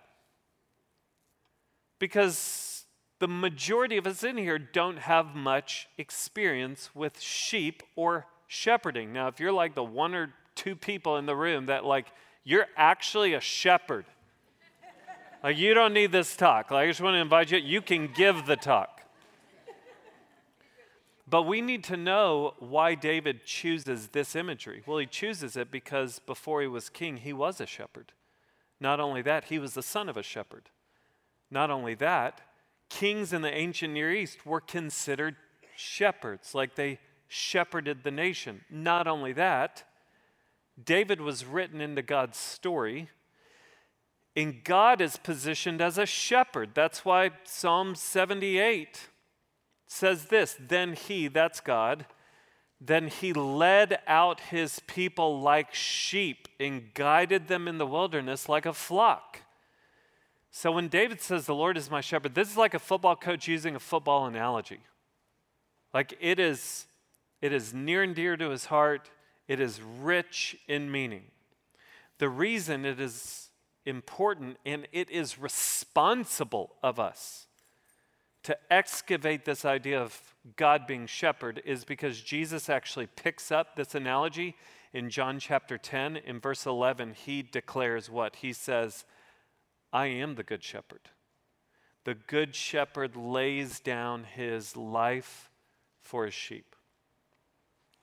Because 2.05 2.85
the 3.19 3.29
majority 3.29 3.97
of 3.97 4.07
us 4.07 4.23
in 4.23 4.37
here 4.37 4.59
don't 4.59 4.99
have 4.99 5.35
much 5.35 5.89
experience 5.97 6.91
with 6.95 7.19
sheep 7.19 7.83
or 7.97 8.27
shepherding. 8.47 9.11
Now, 9.15 9.29
if 9.29 9.41
you're 9.41 9.53
like 9.53 9.75
the 9.75 9.83
one 9.83 10.15
or 10.15 10.35
two 10.55 10.77
people 10.77 11.17
in 11.17 11.25
the 11.25 11.35
room 11.35 11.65
that, 11.65 11.83
like, 11.83 12.09
you're 12.45 12.67
actually 12.77 13.33
a 13.33 13.41
shepherd, 13.41 14.05
like, 15.43 15.57
you 15.57 15.73
don't 15.73 15.95
need 15.95 16.13
this 16.13 16.37
talk. 16.37 16.71
Like, 16.71 16.85
I 16.85 16.89
just 16.89 17.01
want 17.01 17.15
to 17.15 17.21
invite 17.21 17.51
you, 17.51 17.57
you 17.57 17.81
can 17.81 18.11
give 18.15 18.45
the 18.45 18.57
talk. 18.57 19.01
But 21.27 21.45
we 21.45 21.63
need 21.63 21.85
to 21.85 21.97
know 21.97 22.53
why 22.59 22.97
David 22.97 23.47
chooses 23.47 24.09
this 24.09 24.37
imagery. 24.37 24.83
Well, 24.85 24.99
he 24.99 25.07
chooses 25.07 25.57
it 25.57 25.71
because 25.71 26.19
before 26.19 26.61
he 26.61 26.69
was 26.69 26.91
king, 26.91 27.17
he 27.17 27.33
was 27.33 27.63
a 27.63 27.67
shepherd. 27.67 28.13
Not 28.79 29.01
only 29.01 29.23
that, 29.23 29.45
he 29.45 29.59
was 29.59 29.73
the 29.73 29.83
son 29.83 30.11
of 30.11 30.19
a 30.19 30.23
shepherd. 30.23 30.69
Not 31.55 31.71
only 31.71 31.95
that, 31.95 32.41
kings 32.91 33.33
in 33.33 33.43
the 33.43 33.55
ancient 33.55 33.95
Near 33.95 34.13
East 34.13 34.45
were 34.45 34.61
considered 34.61 35.37
shepherds, 35.77 36.53
like 36.53 36.75
they 36.75 36.99
shepherded 37.29 38.03
the 38.03 38.11
nation. 38.11 38.65
Not 38.69 39.07
only 39.07 39.33
that, 39.35 39.85
David 40.83 41.21
was 41.21 41.47
written 41.47 41.81
into 41.81 42.03
God's 42.03 42.39
story, 42.39 43.09
and 44.35 44.65
God 44.65 45.01
is 45.01 45.17
positioned 45.17 45.81
as 45.81 45.97
a 45.97 46.07
shepherd. 46.07 46.71
That's 46.75 47.05
why 47.05 47.31
Psalm 47.45 47.95
78 47.95 49.09
says 49.87 50.25
this 50.25 50.57
Then 50.59 50.95
he, 50.95 51.29
that's 51.29 51.61
God, 51.61 52.07
then 52.81 53.07
he 53.07 53.33
led 53.33 54.01
out 54.09 54.41
his 54.41 54.81
people 54.89 55.41
like 55.41 55.73
sheep 55.73 56.49
and 56.59 56.93
guided 56.95 57.47
them 57.47 57.69
in 57.69 57.79
the 57.79 57.87
wilderness 57.87 58.49
like 58.49 58.67
a 58.67 58.73
flock. 58.73 59.44
So 60.57 60.71
when 60.71 60.87
David 60.87 61.21
says, 61.21 61.47
The 61.47 61.55
Lord 61.55 61.77
is 61.77 61.91
my 61.91 62.01
shepherd, 62.01 62.37
this 62.37 62.49
is 62.49 62.57
like 62.57 62.75
a 62.75 62.79
football 62.79 63.17
coach 63.17 63.49
using 63.49 63.75
a 63.75 63.81
football 63.81 64.27
analogy. 64.27 64.79
Like 65.93 66.17
it 66.21 66.39
is, 66.39 66.87
it 67.43 67.53
is 67.53 67.75
near 67.75 68.05
and 68.05 68.15
dear 68.15 68.37
to 68.37 68.51
his 68.51 68.67
heart, 68.67 69.11
it 69.49 69.59
is 69.59 69.81
rich 69.83 70.57
in 70.69 70.93
meaning. 70.93 71.25
The 72.19 72.29
reason 72.29 72.85
it 72.85 73.01
is 73.01 73.49
important 73.85 74.59
and 74.65 74.87
it 74.93 75.11
is 75.11 75.41
responsible 75.41 76.77
of 76.85 77.01
us 77.01 77.49
to 78.45 78.57
excavate 78.71 79.45
this 79.45 79.65
idea 79.65 80.01
of 80.01 80.17
God 80.55 80.87
being 80.87 81.09
shepherd 81.09 81.63
is 81.65 81.85
because 81.85 82.21
Jesus 82.21 82.71
actually 82.71 83.09
picks 83.09 83.51
up 83.51 83.75
this 83.75 83.97
analogy 83.97 84.55
in 84.93 85.11
John 85.11 85.41
chapter 85.41 85.79
10. 85.79 86.17
In 86.19 86.39
verse 86.39 86.65
11, 86.65 87.15
he 87.27 87.43
declares 87.43 88.09
what? 88.09 88.37
He 88.37 88.53
says, 88.53 89.05
I 89.95 90.07
am 90.07 90.35
the 90.35 90.43
good 90.43 90.65
shepherd. 90.65 91.09
The 92.03 92.15
good 92.15 92.57
shepherd 92.57 93.15
lays 93.15 93.79
down 93.79 94.25
his 94.25 94.77
life 94.77 95.53
for 96.03 96.25
his 96.25 96.35
sheep. 96.35 96.75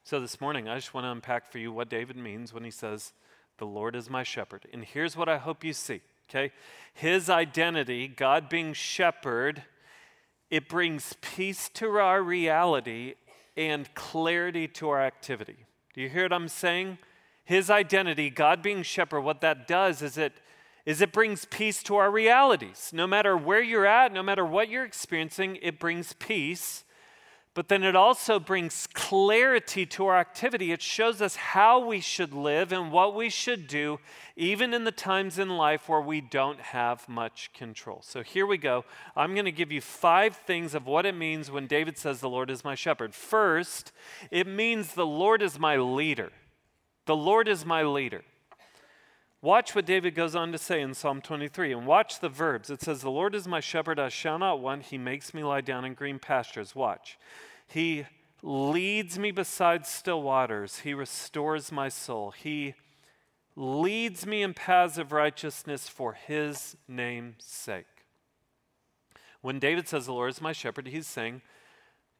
So 0.05 0.21
this 0.21 0.39
morning, 0.39 0.69
I 0.69 0.75
just 0.75 0.93
want 0.93 1.03
to 1.03 1.11
unpack 1.11 1.51
for 1.51 1.59
you 1.59 1.71
what 1.73 1.89
David 1.89 2.15
means 2.15 2.53
when 2.53 2.63
he 2.63 2.71
says, 2.71 3.11
The 3.57 3.65
Lord 3.65 3.97
is 3.97 4.09
my 4.09 4.23
shepherd. 4.23 4.65
And 4.71 4.85
here's 4.85 5.17
what 5.17 5.27
I 5.27 5.37
hope 5.37 5.65
you 5.65 5.73
see, 5.73 5.99
okay? 6.29 6.53
His 6.93 7.29
identity, 7.29 8.07
God 8.07 8.47
being 8.47 8.71
shepherd, 8.71 9.63
it 10.49 10.69
brings 10.69 11.13
peace 11.21 11.67
to 11.73 11.89
our 11.97 12.23
reality 12.23 13.15
and 13.57 13.93
clarity 13.95 14.67
to 14.69 14.89
our 14.89 15.01
activity. 15.01 15.65
Do 15.93 16.01
you 16.01 16.07
hear 16.07 16.23
what 16.23 16.33
I'm 16.33 16.47
saying? 16.47 16.99
His 17.43 17.69
identity, 17.69 18.29
God 18.29 18.63
being 18.63 18.81
shepherd, 18.81 19.21
what 19.21 19.41
that 19.41 19.67
does 19.67 20.01
is 20.01 20.17
it 20.17 20.33
is 20.91 21.01
it 21.01 21.11
brings 21.11 21.45
peace 21.45 21.81
to 21.83 21.95
our 21.95 22.11
realities. 22.11 22.91
No 22.93 23.07
matter 23.07 23.35
where 23.35 23.61
you're 23.61 23.85
at, 23.85 24.13
no 24.13 24.21
matter 24.21 24.45
what 24.45 24.69
you're 24.69 24.85
experiencing, 24.85 25.57
it 25.61 25.79
brings 25.79 26.13
peace 26.13 26.83
but 27.53 27.67
then 27.67 27.83
it 27.83 27.97
also 27.97 28.39
brings 28.39 28.87
clarity 28.93 29.85
to 29.85 30.05
our 30.05 30.17
activity. 30.17 30.71
It 30.71 30.81
shows 30.81 31.21
us 31.21 31.35
how 31.35 31.85
we 31.85 31.99
should 31.99 32.33
live 32.33 32.71
and 32.71 32.93
what 32.93 33.13
we 33.13 33.29
should 33.29 33.67
do, 33.67 33.99
even 34.37 34.73
in 34.73 34.85
the 34.85 34.91
times 34.91 35.37
in 35.37 35.49
life 35.49 35.89
where 35.89 35.99
we 35.99 36.21
don't 36.21 36.61
have 36.61 37.09
much 37.09 37.51
control. 37.53 38.01
So 38.03 38.23
here 38.23 38.45
we 38.45 38.57
go. 38.57 38.85
I'm 39.17 39.33
going 39.33 39.45
to 39.45 39.51
give 39.51 39.71
you 39.71 39.81
five 39.81 40.37
things 40.37 40.73
of 40.73 40.87
what 40.87 41.05
it 41.05 41.15
means 41.15 41.51
when 41.51 41.67
David 41.67 41.97
says, 41.97 42.21
The 42.21 42.29
Lord 42.29 42.49
is 42.49 42.63
my 42.63 42.75
shepherd. 42.75 43.13
First, 43.13 43.91
it 44.29 44.47
means 44.47 44.93
the 44.93 45.05
Lord 45.05 45.41
is 45.41 45.59
my 45.59 45.75
leader. 45.75 46.31
The 47.05 47.17
Lord 47.17 47.49
is 47.49 47.65
my 47.65 47.83
leader. 47.83 48.23
Watch 49.43 49.73
what 49.73 49.87
David 49.87 50.13
goes 50.13 50.35
on 50.35 50.51
to 50.51 50.59
say 50.59 50.81
in 50.81 50.93
Psalm 50.93 51.19
23 51.19 51.73
and 51.73 51.87
watch 51.87 52.19
the 52.19 52.29
verbs. 52.29 52.69
It 52.69 52.81
says, 52.81 53.01
The 53.01 53.09
Lord 53.09 53.33
is 53.33 53.47
my 53.47 53.59
shepherd, 53.59 53.99
I 53.99 54.09
shall 54.09 54.37
not 54.37 54.59
want. 54.59 54.83
He 54.83 54.99
makes 54.99 55.33
me 55.33 55.43
lie 55.43 55.61
down 55.61 55.83
in 55.83 55.95
green 55.95 56.19
pastures. 56.19 56.75
Watch. 56.75 57.17
He 57.67 58.05
leads 58.43 59.17
me 59.17 59.31
beside 59.31 59.87
still 59.87 60.21
waters. 60.21 60.79
He 60.79 60.93
restores 60.93 61.71
my 61.71 61.89
soul. 61.89 62.31
He 62.31 62.75
leads 63.55 64.27
me 64.27 64.43
in 64.43 64.53
paths 64.53 64.99
of 64.99 65.11
righteousness 65.11 65.89
for 65.89 66.13
his 66.13 66.77
name's 66.87 67.43
sake. 67.43 67.85
When 69.41 69.57
David 69.57 69.87
says, 69.87 70.05
The 70.05 70.13
Lord 70.13 70.29
is 70.29 70.41
my 70.41 70.51
shepherd, 70.51 70.87
he's 70.87 71.07
saying, 71.07 71.41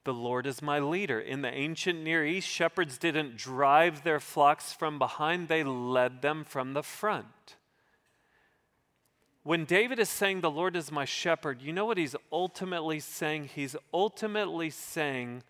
the 0.03 0.13
Lord 0.13 0.47
is 0.47 0.61
my 0.61 0.79
leader. 0.79 1.19
In 1.19 1.41
the 1.41 1.53
ancient 1.53 2.01
Near 2.01 2.25
East, 2.25 2.47
shepherds 2.47 2.97
didn't 2.97 3.37
drive 3.37 4.03
their 4.03 4.19
flocks 4.19 4.73
from 4.73 4.97
behind, 4.97 5.47
they 5.47 5.63
led 5.63 6.21
them 6.21 6.43
from 6.43 6.73
the 6.73 6.83
front. 6.83 7.55
When 9.43 9.65
David 9.65 9.99
is 9.99 10.09
saying, 10.09 10.41
The 10.41 10.51
Lord 10.51 10.75
is 10.75 10.91
my 10.91 11.05
shepherd, 11.05 11.61
you 11.61 11.73
know 11.73 11.85
what 11.85 11.97
he's 11.97 12.15
ultimately 12.31 12.99
saying? 12.99 13.49
He's 13.55 13.75
ultimately 13.93 14.69
saying, 14.69 15.43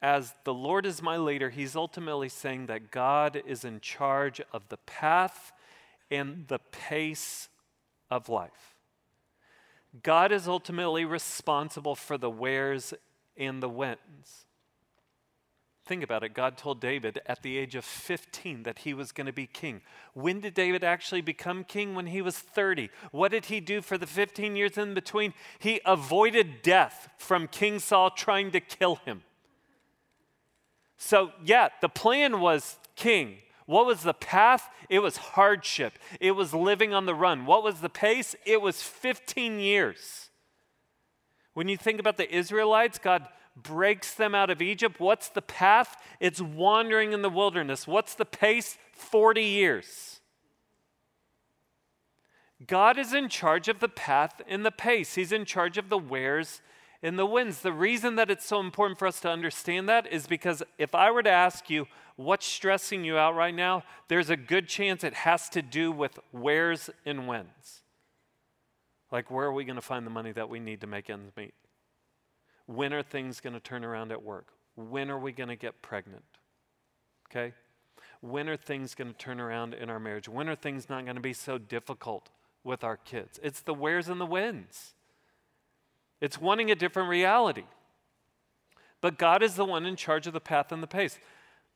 as 0.00 0.34
the 0.42 0.54
Lord 0.54 0.84
is 0.84 1.00
my 1.00 1.16
leader, 1.16 1.50
he's 1.50 1.76
ultimately 1.76 2.28
saying 2.28 2.66
that 2.66 2.90
God 2.90 3.40
is 3.46 3.64
in 3.64 3.80
charge 3.80 4.40
of 4.52 4.68
the 4.68 4.78
path 4.78 5.52
and 6.10 6.48
the 6.48 6.58
pace 6.58 7.48
of 8.10 8.28
life. 8.28 8.74
God 10.02 10.32
is 10.32 10.48
ultimately 10.48 11.04
responsible 11.04 11.94
for 11.94 12.18
the 12.18 12.30
wheres 12.30 12.92
and 13.36 13.62
the 13.62 13.68
winds. 13.68 14.46
Think 15.84 16.04
about 16.04 16.22
it. 16.22 16.32
God 16.32 16.56
told 16.56 16.80
David 16.80 17.20
at 17.26 17.42
the 17.42 17.58
age 17.58 17.74
of 17.74 17.84
15 17.84 18.62
that 18.62 18.80
he 18.80 18.94
was 18.94 19.10
going 19.10 19.26
to 19.26 19.32
be 19.32 19.46
king. 19.46 19.80
When 20.14 20.40
did 20.40 20.54
David 20.54 20.84
actually 20.84 21.22
become 21.22 21.64
king? 21.64 21.96
When 21.96 22.06
he 22.06 22.22
was 22.22 22.38
30. 22.38 22.88
What 23.10 23.32
did 23.32 23.46
he 23.46 23.58
do 23.58 23.82
for 23.82 23.98
the 23.98 24.06
15 24.06 24.54
years 24.54 24.78
in 24.78 24.94
between? 24.94 25.34
He 25.58 25.80
avoided 25.84 26.62
death 26.62 27.08
from 27.18 27.48
King 27.48 27.80
Saul 27.80 28.10
trying 28.10 28.52
to 28.52 28.60
kill 28.60 28.96
him. 29.04 29.22
So, 30.96 31.32
yeah, 31.44 31.70
the 31.80 31.88
plan 31.88 32.40
was 32.40 32.78
king. 32.94 33.38
What 33.66 33.86
was 33.86 34.02
the 34.02 34.14
path? 34.14 34.68
It 34.88 35.00
was 35.00 35.16
hardship. 35.16 35.98
It 36.20 36.32
was 36.32 36.54
living 36.54 36.94
on 36.94 37.06
the 37.06 37.14
run. 37.14 37.44
What 37.44 37.64
was 37.64 37.80
the 37.80 37.88
pace? 37.88 38.36
It 38.46 38.62
was 38.62 38.82
15 38.82 39.58
years. 39.58 40.30
When 41.54 41.68
you 41.68 41.76
think 41.76 42.00
about 42.00 42.16
the 42.16 42.34
Israelites, 42.34 42.98
God 42.98 43.26
breaks 43.56 44.14
them 44.14 44.34
out 44.34 44.50
of 44.50 44.62
Egypt. 44.62 44.98
What's 44.98 45.28
the 45.28 45.42
path? 45.42 45.96
It's 46.20 46.40
wandering 46.40 47.12
in 47.12 47.22
the 47.22 47.28
wilderness. 47.28 47.86
What's 47.86 48.14
the 48.14 48.24
pace? 48.24 48.78
40 48.94 49.42
years. 49.42 50.20
God 52.66 52.98
is 52.98 53.12
in 53.12 53.28
charge 53.28 53.68
of 53.68 53.80
the 53.80 53.88
path 53.88 54.40
and 54.48 54.64
the 54.64 54.70
pace. 54.70 55.14
He's 55.14 55.32
in 55.32 55.44
charge 55.44 55.78
of 55.78 55.88
the 55.88 55.98
wheres 55.98 56.60
and 57.02 57.18
the 57.18 57.26
whens. 57.26 57.60
The 57.60 57.72
reason 57.72 58.16
that 58.16 58.30
it's 58.30 58.46
so 58.46 58.60
important 58.60 58.98
for 58.98 59.06
us 59.06 59.20
to 59.20 59.28
understand 59.28 59.88
that 59.88 60.06
is 60.06 60.26
because 60.26 60.62
if 60.78 60.94
I 60.94 61.10
were 61.10 61.22
to 61.22 61.30
ask 61.30 61.68
you 61.68 61.88
what's 62.16 62.46
stressing 62.46 63.04
you 63.04 63.18
out 63.18 63.34
right 63.34 63.54
now, 63.54 63.82
there's 64.08 64.30
a 64.30 64.36
good 64.36 64.68
chance 64.68 65.02
it 65.02 65.14
has 65.14 65.48
to 65.50 65.62
do 65.62 65.90
with 65.90 66.18
wheres 66.32 66.88
and 67.04 67.26
whens. 67.26 67.81
Like, 69.12 69.30
where 69.30 69.46
are 69.46 69.52
we 69.52 69.64
going 69.64 69.76
to 69.76 69.82
find 69.82 70.06
the 70.06 70.10
money 70.10 70.32
that 70.32 70.48
we 70.48 70.58
need 70.58 70.80
to 70.80 70.86
make 70.86 71.10
ends 71.10 71.30
meet? 71.36 71.52
When 72.66 72.94
are 72.94 73.02
things 73.02 73.40
going 73.40 73.52
to 73.52 73.60
turn 73.60 73.84
around 73.84 74.10
at 74.10 74.22
work? 74.22 74.48
When 74.74 75.10
are 75.10 75.18
we 75.18 75.32
going 75.32 75.50
to 75.50 75.56
get 75.56 75.82
pregnant? 75.82 76.24
Okay? 77.30 77.52
When 78.22 78.48
are 78.48 78.56
things 78.56 78.94
going 78.94 79.12
to 79.12 79.16
turn 79.16 79.38
around 79.38 79.74
in 79.74 79.90
our 79.90 80.00
marriage? 80.00 80.28
When 80.28 80.48
are 80.48 80.54
things 80.54 80.88
not 80.88 81.04
going 81.04 81.16
to 81.16 81.22
be 81.22 81.34
so 81.34 81.58
difficult 81.58 82.30
with 82.64 82.82
our 82.82 82.96
kids? 82.96 83.38
It's 83.42 83.60
the 83.60 83.74
wheres 83.74 84.08
and 84.08 84.20
the 84.20 84.26
whens. 84.26 84.94
It's 86.20 86.40
wanting 86.40 86.70
a 86.70 86.74
different 86.74 87.10
reality. 87.10 87.64
But 89.02 89.18
God 89.18 89.42
is 89.42 89.56
the 89.56 89.64
one 89.64 89.84
in 89.84 89.96
charge 89.96 90.26
of 90.26 90.32
the 90.32 90.40
path 90.40 90.72
and 90.72 90.82
the 90.82 90.86
pace. 90.86 91.18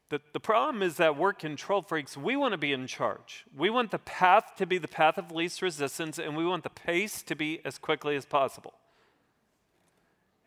The, 0.09 0.21
the 0.33 0.41
problem 0.41 0.83
is 0.83 0.97
that 0.99 1.17
we're 1.17 1.33
control 1.33 1.83
freaks. 1.83 2.17
We 2.17 2.37
want 2.37 2.53
to 2.53 2.59
be 2.59 2.73
in 2.73 2.87
charge. 2.87 3.45
We 3.57 3.71
want 3.71 3.91
the 3.91 3.99
path 3.99 4.53
to 4.59 4.67
be 4.67 4.79
the 4.79 4.87
path 4.87 5.19
of 5.19 5.33
least 5.33 5.63
resistance, 5.63 6.19
and 6.19 6.37
we 6.37 6.47
want 6.47 6.63
the 6.63 6.71
pace 6.71 7.23
to 7.23 7.35
be 7.35 7.61
as 7.65 7.77
quickly 7.77 8.15
as 8.15 8.25
possible. 8.25 8.75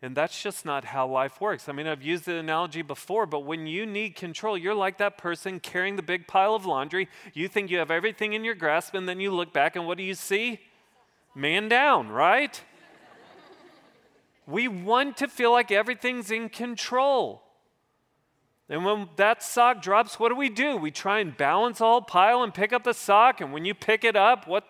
And 0.02 0.16
that's 0.16 0.42
just 0.42 0.64
not 0.64 0.86
how 0.86 1.06
life 1.06 1.42
works. 1.42 1.68
I 1.68 1.72
mean, 1.72 1.86
I've 1.86 2.02
used 2.02 2.24
the 2.24 2.36
analogy 2.36 2.80
before, 2.80 3.26
but 3.26 3.40
when 3.40 3.66
you 3.66 3.84
need 3.84 4.16
control, 4.16 4.56
you're 4.56 4.74
like 4.74 4.96
that 4.96 5.18
person 5.18 5.60
carrying 5.60 5.96
the 5.96 6.02
big 6.02 6.26
pile 6.26 6.54
of 6.54 6.64
laundry. 6.64 7.10
You 7.34 7.48
think 7.48 7.70
you 7.70 7.76
have 7.78 7.90
everything 7.90 8.32
in 8.32 8.42
your 8.42 8.54
grasp, 8.54 8.94
and 8.94 9.06
then 9.06 9.20
you 9.20 9.30
look 9.30 9.52
back, 9.52 9.76
and 9.76 9.86
what 9.86 9.98
do 9.98 10.04
you 10.04 10.14
see? 10.14 10.60
Man 11.34 11.68
down, 11.68 12.08
right? 12.08 12.58
we 14.46 14.68
want 14.68 15.18
to 15.18 15.28
feel 15.28 15.52
like 15.52 15.70
everything's 15.70 16.30
in 16.30 16.48
control. 16.48 17.42
And 18.70 18.84
when 18.84 19.08
that 19.16 19.42
sock 19.42 19.82
drops, 19.82 20.20
what 20.20 20.28
do 20.28 20.36
we 20.36 20.48
do? 20.48 20.76
We 20.76 20.92
try 20.92 21.18
and 21.18 21.36
balance 21.36 21.80
whole 21.80 22.00
pile 22.00 22.44
and 22.44 22.54
pick 22.54 22.72
up 22.72 22.84
the 22.84 22.94
sock. 22.94 23.40
And 23.40 23.52
when 23.52 23.64
you 23.64 23.74
pick 23.74 24.04
it 24.04 24.14
up, 24.14 24.46
what, 24.46 24.64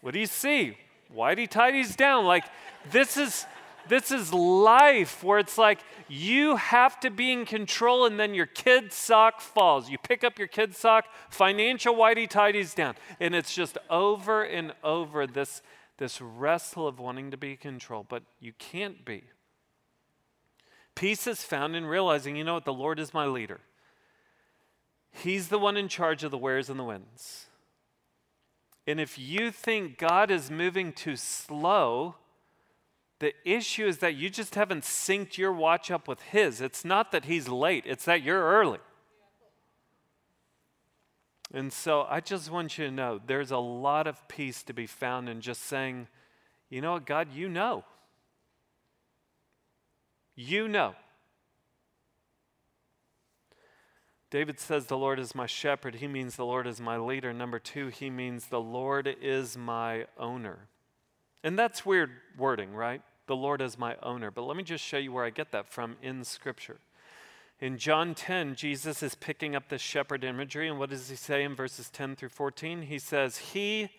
what 0.00 0.14
do 0.14 0.18
you 0.18 0.26
see? 0.26 0.78
Whitey 1.14 1.46
tighties 1.46 1.94
down. 1.94 2.24
Like, 2.24 2.44
this 2.90 3.18
is 3.18 3.44
this 3.88 4.10
is 4.10 4.32
life 4.32 5.24
where 5.24 5.38
it's 5.38 5.58
like 5.58 5.80
you 6.08 6.56
have 6.56 7.00
to 7.00 7.10
be 7.10 7.32
in 7.32 7.44
control 7.44 8.06
and 8.06 8.18
then 8.18 8.34
your 8.34 8.46
kid's 8.46 8.94
sock 8.94 9.40
falls. 9.40 9.90
You 9.90 9.98
pick 9.98 10.22
up 10.22 10.38
your 10.38 10.48
kid's 10.48 10.78
sock, 10.78 11.06
financial 11.30 11.94
whitey 11.94 12.28
tidies 12.28 12.74
down. 12.74 12.94
And 13.18 13.34
it's 13.34 13.54
just 13.54 13.78
over 13.90 14.42
and 14.42 14.72
over 14.84 15.26
this, 15.26 15.62
this 15.98 16.20
wrestle 16.20 16.86
of 16.86 16.98
wanting 16.98 17.30
to 17.32 17.36
be 17.36 17.52
in 17.52 17.56
control, 17.56 18.06
but 18.08 18.22
you 18.40 18.52
can't 18.58 19.04
be. 19.04 19.24
Peace 20.94 21.26
is 21.26 21.42
found 21.42 21.74
in 21.74 21.86
realizing, 21.86 22.36
you 22.36 22.44
know 22.44 22.54
what, 22.54 22.64
the 22.64 22.72
Lord 22.72 22.98
is 22.98 23.14
my 23.14 23.26
leader. 23.26 23.60
He's 25.10 25.48
the 25.48 25.58
one 25.58 25.76
in 25.76 25.88
charge 25.88 26.24
of 26.24 26.30
the 26.30 26.38
wheres 26.38 26.70
and 26.70 26.78
the 26.78 26.84
winds. 26.84 27.46
And 28.86 28.98
if 29.00 29.18
you 29.18 29.50
think 29.50 29.98
God 29.98 30.30
is 30.30 30.50
moving 30.50 30.92
too 30.92 31.16
slow, 31.16 32.16
the 33.20 33.32
issue 33.44 33.86
is 33.86 33.98
that 33.98 34.16
you 34.16 34.28
just 34.28 34.56
haven't 34.56 34.82
synced 34.82 35.38
your 35.38 35.52
watch 35.52 35.90
up 35.90 36.08
with 36.08 36.20
His. 36.22 36.60
It's 36.60 36.84
not 36.84 37.12
that 37.12 37.26
He's 37.26 37.48
late, 37.48 37.84
it's 37.86 38.04
that 38.06 38.22
you're 38.22 38.42
early. 38.42 38.80
And 41.54 41.72
so 41.72 42.06
I 42.08 42.20
just 42.20 42.50
want 42.50 42.78
you 42.78 42.86
to 42.86 42.90
know 42.90 43.20
there's 43.24 43.50
a 43.50 43.58
lot 43.58 44.06
of 44.06 44.26
peace 44.26 44.62
to 44.64 44.72
be 44.72 44.86
found 44.86 45.28
in 45.28 45.40
just 45.42 45.62
saying, 45.62 46.08
you 46.70 46.80
know 46.80 46.94
what, 46.94 47.06
God, 47.06 47.28
you 47.32 47.48
know. 47.48 47.84
You 50.42 50.68
know. 50.68 50.94
David 54.30 54.58
says, 54.58 54.86
The 54.86 54.96
Lord 54.96 55.18
is 55.18 55.34
my 55.34 55.46
shepherd. 55.46 55.96
He 55.96 56.08
means 56.08 56.36
the 56.36 56.46
Lord 56.46 56.66
is 56.66 56.80
my 56.80 56.96
leader. 56.96 57.32
Number 57.32 57.58
two, 57.58 57.88
he 57.88 58.10
means 58.10 58.46
the 58.46 58.60
Lord 58.60 59.14
is 59.20 59.56
my 59.56 60.06
owner. 60.18 60.68
And 61.44 61.58
that's 61.58 61.84
weird 61.84 62.10
wording, 62.38 62.72
right? 62.72 63.02
the 63.26 63.36
Lord 63.36 63.62
is 63.62 63.78
my 63.78 63.96
owner. 64.02 64.30
But 64.30 64.42
let 64.42 64.56
me 64.56 64.62
just 64.62 64.84
show 64.84 64.98
you 64.98 65.12
where 65.12 65.24
I 65.24 65.30
get 65.30 65.52
that 65.52 65.68
from 65.68 65.96
in 66.02 66.24
Scripture. 66.24 66.78
In 67.60 67.78
John 67.78 68.14
10, 68.14 68.56
Jesus 68.56 69.02
is 69.02 69.14
picking 69.14 69.54
up 69.54 69.68
the 69.68 69.78
shepherd 69.78 70.24
imagery, 70.24 70.68
and 70.68 70.78
what 70.78 70.90
does 70.90 71.08
he 71.08 71.16
say 71.16 71.44
in 71.44 71.54
verses 71.54 71.88
10 71.90 72.16
through 72.16 72.30
14? 72.30 72.82
He 72.82 72.98
says, 72.98 73.38
He 73.38 73.90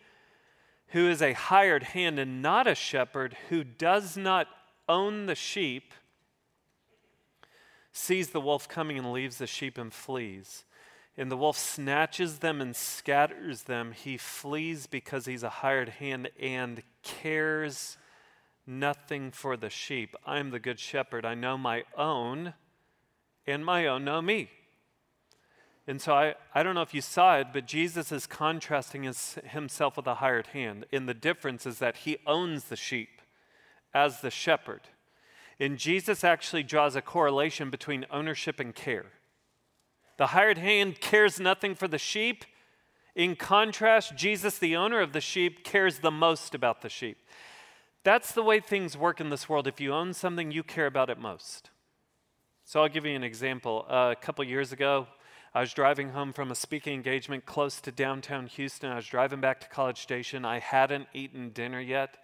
who 0.90 1.10
is 1.10 1.22
a 1.22 1.34
hired 1.34 1.84
hand 1.84 2.20
and 2.20 2.42
not 2.42 2.68
a 2.68 2.76
shepherd, 2.76 3.36
who 3.50 3.64
does 3.64 4.18
not 4.18 4.48
own 4.90 5.26
the 5.26 5.36
sheep, 5.36 5.94
sees 7.94 8.32
the 8.32 8.42
wolf 8.42 8.68
coming 8.68 8.98
and 8.98 9.14
leaves 9.14 9.38
the 9.38 9.48
sheep 9.48 9.78
and 9.78 9.94
flees. 9.94 10.66
And 11.16 11.32
the 11.32 11.38
wolf 11.38 11.58
snatches 11.58 12.40
them 12.40 12.60
and 12.60 12.76
scatters 12.76 13.64
them. 13.64 13.92
He 13.92 14.18
flees 14.18 14.88
because 14.88 15.28
he's 15.28 15.44
a 15.44 15.50
hired 15.50 15.90
hand 15.90 16.32
and 16.40 16.82
cares 17.04 17.98
nothing 18.66 19.30
for 19.30 19.56
the 19.56 19.70
sheep. 19.70 20.16
I 20.26 20.40
am 20.40 20.50
the 20.50 20.60
good 20.60 20.80
shepherd. 20.80 21.24
I 21.24 21.36
know 21.36 21.56
my 21.56 21.84
own, 21.96 22.56
and 23.46 23.64
my 23.64 23.86
own 23.86 24.04
know 24.04 24.22
me. 24.22 24.50
And 25.86 26.02
so 26.02 26.14
I, 26.14 26.36
I 26.56 26.64
don't 26.64 26.76
know 26.76 26.82
if 26.82 26.94
you 26.94 27.02
saw 27.02 27.38
it, 27.38 27.48
but 27.54 27.68
Jesus 27.68 28.12
is 28.12 28.26
contrasting 28.26 29.04
his, 29.04 29.38
himself 29.46 29.98
with 29.98 30.08
a 30.08 30.16
hired 30.16 30.48
hand. 30.48 30.86
And 30.92 31.08
the 31.08 31.14
difference 31.14 31.66
is 31.66 31.80
that 31.80 31.98
he 31.98 32.18
owns 32.26 32.66
the 32.66 32.78
sheep 32.78 33.22
as 33.94 34.22
the 34.22 34.32
shepherd. 34.32 34.82
And 35.64 35.78
Jesus 35.78 36.26
actually 36.26 36.64
draws 36.64 36.98
a 36.98 37.02
correlation 37.02 37.70
between 37.70 38.06
ownership 38.12 38.60
and 38.60 38.76
care. 38.76 39.06
The 40.18 40.28
hired 40.28 40.58
hand 40.58 41.00
cares 41.00 41.40
nothing 41.40 41.74
for 41.74 41.88
the 41.88 41.98
sheep. 41.98 42.44
In 43.16 43.38
contrast, 43.38 44.18
Jesus, 44.18 44.60
the 44.60 44.76
owner 44.76 45.00
of 45.00 45.14
the 45.14 45.22
sheep, 45.22 45.64
cares 45.64 46.00
the 46.00 46.12
most 46.12 46.54
about 46.54 46.82
the 46.82 46.90
sheep. 46.90 47.18
That's 48.04 48.34
the 48.34 48.44
way 48.44 48.60
things 48.60 48.98
work 48.98 49.22
in 49.22 49.30
this 49.30 49.48
world. 49.48 49.66
If 49.66 49.80
you 49.80 49.94
own 49.94 50.14
something, 50.14 50.52
you 50.52 50.64
care 50.64 50.86
about 50.86 51.10
it 51.10 51.18
most. 51.18 51.70
So 52.66 52.82
I'll 52.82 52.90
give 52.90 53.06
you 53.06 53.16
an 53.16 53.24
example. 53.24 53.86
Uh, 53.90 54.12
a 54.12 54.22
couple 54.22 54.44
years 54.44 54.74
ago, 54.74 55.08
I 55.54 55.62
was 55.62 55.74
driving 55.74 56.10
home 56.10 56.34
from 56.34 56.52
a 56.52 56.56
speaking 56.56 56.94
engagement 56.94 57.46
close 57.46 57.80
to 57.80 57.92
downtown 57.94 58.48
Houston. 58.48 58.92
I 58.92 58.98
was 58.98 59.08
driving 59.08 59.40
back 59.40 59.62
to 59.62 59.70
College 59.70 60.02
Station. 60.02 60.44
I 60.44 60.60
hadn't 60.60 61.08
eaten 61.14 61.52
dinner 61.52 61.80
yet. 61.80 62.18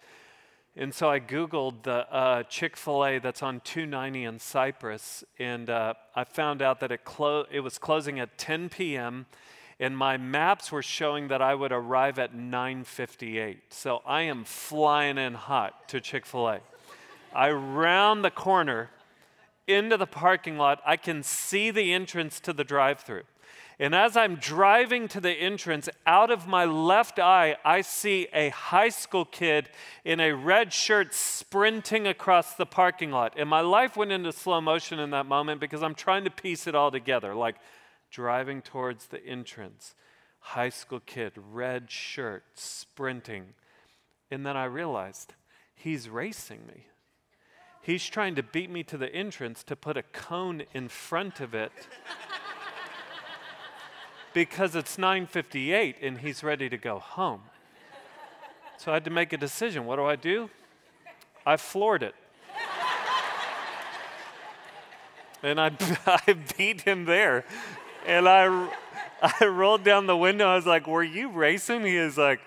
And 0.76 0.94
so 0.94 1.10
I 1.10 1.20
Googled 1.20 1.82
the 1.82 2.12
uh, 2.12 2.42
Chick 2.44 2.76
fil 2.76 3.04
A 3.04 3.18
that's 3.18 3.42
on 3.42 3.60
290 3.60 4.24
in 4.24 4.38
Cypress, 4.38 5.24
and 5.38 5.68
uh, 5.68 5.94
I 6.14 6.24
found 6.24 6.62
out 6.62 6.80
that 6.80 6.92
it, 6.92 7.04
clo- 7.04 7.46
it 7.50 7.60
was 7.60 7.76
closing 7.78 8.20
at 8.20 8.38
10 8.38 8.68
p.m 8.68 9.26
and 9.80 9.96
my 9.96 10.18
maps 10.18 10.70
were 10.70 10.82
showing 10.82 11.28
that 11.28 11.40
I 11.40 11.54
would 11.54 11.72
arrive 11.72 12.18
at 12.18 12.34
9:58. 12.34 13.56
So 13.70 14.02
I 14.06 14.22
am 14.22 14.44
flying 14.44 15.16
in 15.16 15.32
hot 15.32 15.88
to 15.88 16.02
Chick-fil-A. 16.02 16.60
I 17.34 17.50
round 17.50 18.22
the 18.22 18.30
corner 18.30 18.90
into 19.66 19.96
the 19.96 20.06
parking 20.06 20.58
lot. 20.58 20.82
I 20.84 20.98
can 20.98 21.22
see 21.22 21.70
the 21.70 21.94
entrance 21.94 22.40
to 22.40 22.52
the 22.52 22.62
drive-through. 22.62 23.22
And 23.80 23.94
as 23.94 24.14
I'm 24.14 24.36
driving 24.36 25.08
to 25.08 25.22
the 25.22 25.32
entrance, 25.32 25.88
out 26.06 26.30
of 26.30 26.46
my 26.46 26.66
left 26.66 27.18
eye, 27.18 27.56
I 27.64 27.80
see 27.80 28.28
a 28.34 28.50
high 28.50 28.90
school 28.90 29.24
kid 29.24 29.70
in 30.04 30.20
a 30.20 30.32
red 30.32 30.74
shirt 30.74 31.14
sprinting 31.14 32.06
across 32.06 32.54
the 32.54 32.66
parking 32.66 33.10
lot. 33.10 33.32
And 33.38 33.48
my 33.48 33.62
life 33.62 33.96
went 33.96 34.12
into 34.12 34.32
slow 34.32 34.60
motion 34.60 34.98
in 34.98 35.10
that 35.12 35.24
moment 35.24 35.62
because 35.62 35.82
I'm 35.82 35.94
trying 35.94 36.24
to 36.24 36.30
piece 36.30 36.66
it 36.66 36.74
all 36.74 36.90
together. 36.90 37.34
Like, 37.34 37.56
driving 38.10 38.60
towards 38.60 39.06
the 39.06 39.24
entrance. 39.24 39.94
High 40.40 40.68
school 40.68 41.00
kid, 41.00 41.32
red 41.50 41.90
shirt, 41.90 42.44
sprinting. 42.54 43.54
And 44.30 44.44
then 44.44 44.58
I 44.58 44.64
realized 44.64 45.32
he's 45.74 46.06
racing 46.06 46.66
me. 46.66 46.86
He's 47.80 48.04
trying 48.04 48.34
to 48.34 48.42
beat 48.42 48.70
me 48.70 48.82
to 48.84 48.98
the 48.98 49.10
entrance 49.10 49.62
to 49.64 49.74
put 49.74 49.96
a 49.96 50.02
cone 50.02 50.64
in 50.74 50.88
front 50.88 51.40
of 51.40 51.54
it 51.54 51.72
because 54.32 54.74
it's 54.74 54.96
9:58 54.96 55.96
and 56.02 56.18
he's 56.18 56.42
ready 56.42 56.68
to 56.68 56.76
go 56.76 56.98
home. 56.98 57.42
So 58.76 58.92
I 58.92 58.94
had 58.94 59.04
to 59.04 59.10
make 59.10 59.32
a 59.32 59.36
decision. 59.36 59.84
What 59.84 59.96
do 59.96 60.04
I 60.04 60.16
do? 60.16 60.48
I 61.44 61.56
floored 61.56 62.02
it. 62.02 62.14
and 65.42 65.60
I, 65.60 65.70
I 66.06 66.36
beat 66.56 66.82
him 66.82 67.04
there 67.04 67.44
and 68.06 68.28
I, 68.28 68.68
I 69.22 69.44
rolled 69.44 69.84
down 69.84 70.06
the 70.06 70.16
window. 70.16 70.48
I 70.48 70.56
was 70.56 70.66
like, 70.66 70.86
Were 70.86 71.02
you 71.02 71.30
racing? 71.30 71.84
He 71.84 71.98
was 71.98 72.16
like, 72.16 72.40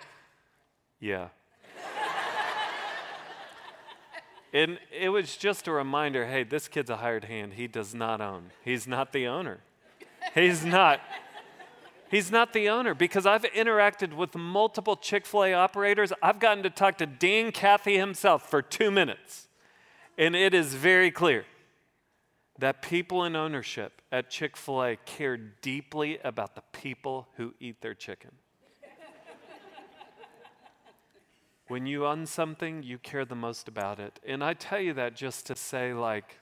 Yeah. 1.00 1.30
and 4.54 4.80
it 4.92 5.10
was 5.10 5.36
just 5.36 5.68
a 5.68 5.72
reminder 5.72 6.26
hey, 6.28 6.44
this 6.44 6.68
kid's 6.68 6.90
a 6.90 6.98
hired 6.98 7.26
hand. 7.26 7.54
He 7.54 7.68
does 7.68 7.94
not 7.94 8.22
own, 8.22 8.52
he's 8.64 8.88
not 8.88 9.14
the 9.14 9.28
owner. 9.28 9.60
He's 10.34 10.66
not. 10.66 11.00
He's 12.14 12.32
not 12.32 12.54
the 12.54 12.70
owner 12.70 12.94
because 12.94 13.26
I've 13.26 13.42
interacted 13.42 14.14
with 14.14 14.36
multiple 14.36 14.96
Chick 14.96 15.26
fil 15.26 15.46
A 15.46 15.54
operators. 15.54 16.14
I've 16.22 16.40
gotten 16.40 16.62
to 16.62 16.70
talk 16.70 17.00
to 17.00 17.08
Dan 17.08 17.52
Cathy 17.52 17.98
himself 17.98 18.48
for 18.48 18.62
two 18.62 18.92
minutes. 18.92 19.48
And 20.16 20.36
it 20.36 20.54
is 20.54 20.76
very 20.76 21.10
clear 21.10 21.46
that 22.60 22.84
people 22.84 23.24
in 23.24 23.36
ownership 23.36 24.00
at 24.12 24.30
Chick 24.30 24.56
fil 24.56 24.84
A 24.84 24.96
care 24.96 25.38
deeply 25.38 26.20
about 26.24 26.54
the 26.54 26.62
people 26.72 27.30
who 27.38 27.56
eat 27.60 27.82
their 27.82 27.96
chicken. 27.96 28.30
when 31.68 31.88
you 31.88 32.06
own 32.06 32.28
something, 32.28 32.84
you 32.84 33.00
care 33.00 33.26
the 33.26 33.34
most 33.34 33.68
about 33.68 34.00
it. 34.00 34.20
And 34.24 34.44
I 34.44 34.54
tell 34.54 34.80
you 34.80 34.94
that 34.94 35.16
just 35.16 35.48
to 35.48 35.56
say, 35.56 35.96
like, 35.96 36.38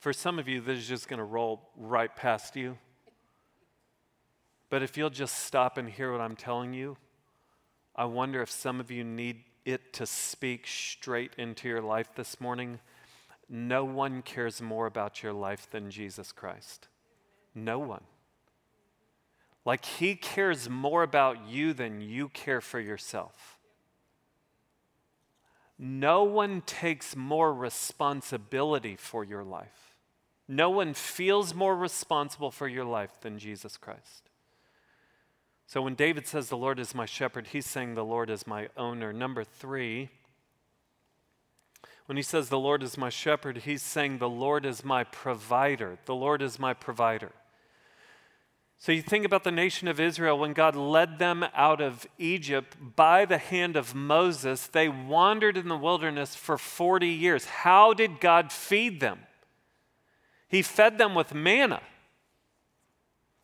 for 0.00 0.12
some 0.12 0.40
of 0.40 0.48
you, 0.48 0.60
this 0.60 0.78
is 0.78 0.88
just 0.88 1.06
going 1.06 1.18
to 1.18 1.24
roll 1.24 1.70
right 1.76 2.16
past 2.16 2.56
you. 2.56 2.76
But 4.70 4.82
if 4.82 4.96
you'll 4.96 5.10
just 5.10 5.40
stop 5.40 5.76
and 5.76 5.88
hear 5.88 6.10
what 6.12 6.20
I'm 6.22 6.36
telling 6.36 6.72
you, 6.72 6.96
I 7.94 8.06
wonder 8.06 8.40
if 8.40 8.50
some 8.50 8.80
of 8.80 8.90
you 8.90 9.04
need 9.04 9.42
it 9.66 9.92
to 9.94 10.06
speak 10.06 10.66
straight 10.66 11.32
into 11.36 11.68
your 11.68 11.82
life 11.82 12.14
this 12.14 12.40
morning 12.40 12.80
no 13.52 13.84
one 13.84 14.22
cares 14.22 14.62
more 14.62 14.86
about 14.86 15.24
your 15.24 15.32
life 15.32 15.68
than 15.68 15.90
Jesus 15.90 16.30
Christ. 16.30 16.86
No 17.52 17.80
one. 17.80 18.04
Like 19.64 19.84
he 19.84 20.14
cares 20.14 20.70
more 20.70 21.02
about 21.02 21.48
you 21.48 21.72
than 21.72 22.00
you 22.00 22.28
care 22.28 22.60
for 22.60 22.78
yourself. 22.78 23.58
No 25.76 26.22
one 26.22 26.62
takes 26.64 27.16
more 27.16 27.52
responsibility 27.52 28.94
for 28.94 29.24
your 29.24 29.42
life. 29.42 29.96
No 30.46 30.70
one 30.70 30.94
feels 30.94 31.52
more 31.52 31.76
responsible 31.76 32.52
for 32.52 32.68
your 32.68 32.84
life 32.84 33.20
than 33.20 33.38
Jesus 33.38 33.76
Christ. 33.76 34.29
So 35.70 35.80
when 35.82 35.94
David 35.94 36.26
says, 36.26 36.48
The 36.48 36.56
Lord 36.56 36.80
is 36.80 36.96
my 36.96 37.06
shepherd, 37.06 37.46
he's 37.46 37.64
saying, 37.64 37.94
The 37.94 38.04
Lord 38.04 38.28
is 38.28 38.44
my 38.44 38.70
owner. 38.76 39.12
Number 39.12 39.44
three, 39.44 40.10
when 42.06 42.16
he 42.16 42.24
says, 42.24 42.48
The 42.48 42.58
Lord 42.58 42.82
is 42.82 42.98
my 42.98 43.08
shepherd, 43.08 43.58
he's 43.58 43.80
saying, 43.80 44.18
The 44.18 44.28
Lord 44.28 44.66
is 44.66 44.84
my 44.84 45.04
provider. 45.04 45.96
The 46.06 46.14
Lord 46.16 46.42
is 46.42 46.58
my 46.58 46.74
provider. 46.74 47.30
So 48.78 48.90
you 48.90 49.00
think 49.00 49.24
about 49.24 49.44
the 49.44 49.52
nation 49.52 49.86
of 49.86 50.00
Israel, 50.00 50.36
when 50.40 50.54
God 50.54 50.74
led 50.74 51.20
them 51.20 51.44
out 51.54 51.80
of 51.80 52.04
Egypt 52.18 52.76
by 52.96 53.24
the 53.24 53.38
hand 53.38 53.76
of 53.76 53.94
Moses, 53.94 54.66
they 54.66 54.88
wandered 54.88 55.56
in 55.56 55.68
the 55.68 55.76
wilderness 55.76 56.34
for 56.34 56.58
40 56.58 57.06
years. 57.06 57.44
How 57.44 57.94
did 57.94 58.18
God 58.18 58.50
feed 58.50 58.98
them? 58.98 59.20
He 60.48 60.62
fed 60.62 60.98
them 60.98 61.14
with 61.14 61.32
manna. 61.32 61.80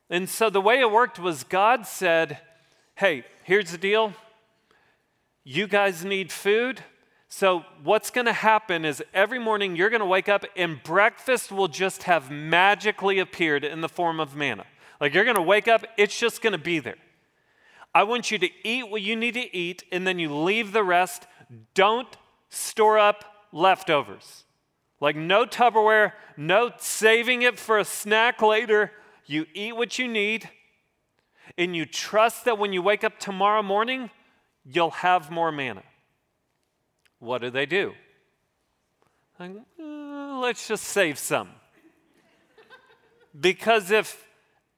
And 0.08 0.28
so 0.28 0.50
the 0.50 0.60
way 0.60 0.80
it 0.80 0.90
worked 0.90 1.18
was 1.18 1.44
God 1.44 1.86
said, 1.86 2.38
Hey, 2.94 3.24
here's 3.44 3.72
the 3.72 3.78
deal. 3.78 4.12
You 5.44 5.66
guys 5.66 6.04
need 6.04 6.32
food. 6.32 6.82
So, 7.28 7.64
what's 7.82 8.10
going 8.10 8.26
to 8.26 8.32
happen 8.32 8.84
is 8.84 9.02
every 9.12 9.38
morning 9.38 9.74
you're 9.74 9.90
going 9.90 10.00
to 10.00 10.06
wake 10.06 10.28
up 10.28 10.44
and 10.56 10.82
breakfast 10.82 11.50
will 11.50 11.68
just 11.68 12.04
have 12.04 12.30
magically 12.30 13.18
appeared 13.18 13.64
in 13.64 13.80
the 13.80 13.88
form 13.88 14.20
of 14.20 14.36
manna. 14.36 14.64
Like 15.00 15.12
you're 15.12 15.24
going 15.24 15.36
to 15.36 15.42
wake 15.42 15.68
up, 15.68 15.84
it's 15.98 16.18
just 16.18 16.40
going 16.40 16.52
to 16.52 16.58
be 16.58 16.78
there. 16.78 16.96
I 17.94 18.04
want 18.04 18.30
you 18.30 18.38
to 18.38 18.48
eat 18.62 18.90
what 18.90 19.02
you 19.02 19.16
need 19.16 19.34
to 19.34 19.56
eat, 19.56 19.84
and 19.90 20.06
then 20.06 20.18
you 20.18 20.34
leave 20.34 20.72
the 20.72 20.84
rest. 20.84 21.26
Don't 21.74 22.14
store 22.48 22.98
up 22.98 23.24
leftovers. 23.52 24.44
Like 25.00 25.16
no 25.16 25.46
Tupperware, 25.46 26.12
no 26.36 26.72
saving 26.78 27.42
it 27.42 27.58
for 27.58 27.78
a 27.78 27.84
snack 27.84 28.40
later. 28.40 28.92
You 29.26 29.46
eat 29.54 29.76
what 29.76 29.98
you 29.98 30.08
need, 30.08 30.48
and 31.58 31.74
you 31.74 31.84
trust 31.84 32.44
that 32.44 32.58
when 32.58 32.72
you 32.72 32.82
wake 32.82 33.04
up 33.04 33.18
tomorrow 33.18 33.62
morning, 33.62 34.10
you'll 34.64 34.90
have 34.90 35.30
more 35.30 35.50
manna. 35.50 35.82
What 37.18 37.40
do 37.40 37.50
they 37.50 37.66
do? 37.66 37.92
Like, 39.38 39.52
uh, 39.80 40.38
let's 40.38 40.68
just 40.68 40.84
save 40.84 41.18
some. 41.18 41.48
Because 43.38 43.90
if 43.90 44.26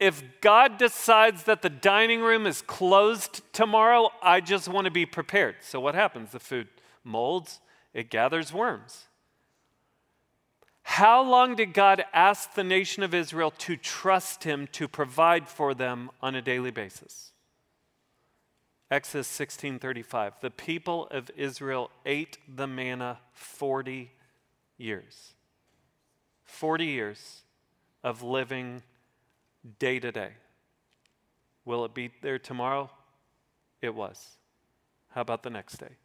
if 0.01 0.23
God 0.41 0.79
decides 0.79 1.43
that 1.45 1.61
the 1.63 1.69
dining 1.69 2.21
room 2.21 2.47
is 2.47 2.63
closed 2.63 3.43
tomorrow, 3.53 4.11
I 4.23 4.41
just 4.41 4.69
want 4.69 4.85
to 4.85 4.93
be 4.93 5.05
prepared. 5.07 5.57
So, 5.61 5.81
what 5.81 5.97
happens? 5.97 6.31
The 6.31 6.39
food 6.39 6.69
molds, 7.03 7.61
it 7.93 8.09
gathers 8.09 8.53
worms. 8.53 9.08
How 10.88 11.22
long 11.22 11.55
did 11.55 11.74
God 11.74 12.03
ask 12.14 12.55
the 12.55 12.64
nation 12.64 13.03
of 13.03 13.12
Israel 13.12 13.53
to 13.59 13.77
trust 13.77 14.44
Him 14.44 14.66
to 14.72 14.88
provide 14.88 15.46
for 15.46 15.74
them 15.74 16.11
on 16.22 16.35
a 16.35 16.40
daily 16.40 16.70
basis? 16.70 17.33
Exodus 18.90 19.29
16:35 19.29 20.40
The 20.40 20.51
people 20.51 21.07
of 21.09 21.31
Israel 21.37 21.90
ate 22.07 22.38
the 22.48 22.66
manna 22.66 23.20
40 23.33 24.11
years. 24.79 25.35
40 26.44 26.87
years 26.87 27.42
of 28.03 28.22
living 28.22 28.83
day 29.79 30.01
to 30.01 30.11
day. 30.11 30.33
Will 31.66 31.85
it 31.85 31.92
be 31.92 32.11
there 32.22 32.38
tomorrow? 32.38 32.90
It 33.83 33.94
was. 33.94 34.38
How 35.11 35.20
about 35.20 35.42
the 35.42 35.51
next 35.51 35.77
day? 35.77 35.96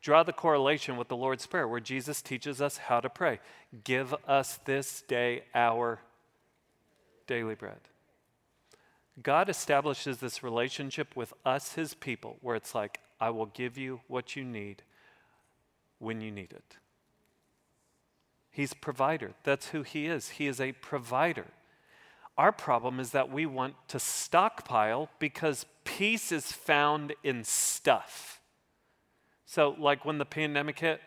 Draw 0.00 0.22
the 0.22 0.32
correlation 0.32 0.96
with 0.96 1.08
the 1.08 1.16
Lord's 1.16 1.46
Prayer, 1.46 1.66
where 1.66 1.80
Jesus 1.80 2.22
teaches 2.22 2.60
us 2.60 2.78
how 2.78 3.00
to 3.00 3.08
pray. 3.08 3.40
Give 3.84 4.14
us 4.26 4.58
this 4.64 5.02
day 5.02 5.42
our 5.54 6.00
daily 7.26 7.54
bread. 7.54 7.80
God 9.22 9.48
establishes 9.48 10.18
this 10.18 10.42
relationship 10.42 11.16
with 11.16 11.32
us, 11.44 11.74
his 11.74 11.94
people, 11.94 12.36
where 12.40 12.54
it's 12.54 12.74
like, 12.74 13.00
I 13.20 13.30
will 13.30 13.46
give 13.46 13.76
you 13.76 14.00
what 14.06 14.36
you 14.36 14.44
need 14.44 14.82
when 15.98 16.20
you 16.20 16.30
need 16.30 16.52
it. 16.52 16.76
He's 18.50 18.74
provider. 18.74 19.32
That's 19.42 19.68
who 19.68 19.82
he 19.82 20.06
is. 20.06 20.30
He 20.30 20.46
is 20.46 20.60
a 20.60 20.72
provider. 20.72 21.46
Our 22.36 22.52
problem 22.52 23.00
is 23.00 23.10
that 23.10 23.30
we 23.30 23.46
want 23.46 23.74
to 23.88 23.98
stockpile 23.98 25.10
because 25.18 25.66
peace 25.84 26.30
is 26.30 26.52
found 26.52 27.12
in 27.24 27.42
stuff. 27.42 28.37
So, 29.50 29.74
like 29.78 30.04
when 30.04 30.18
the 30.18 30.26
pandemic 30.26 30.78
hit, 30.78 31.00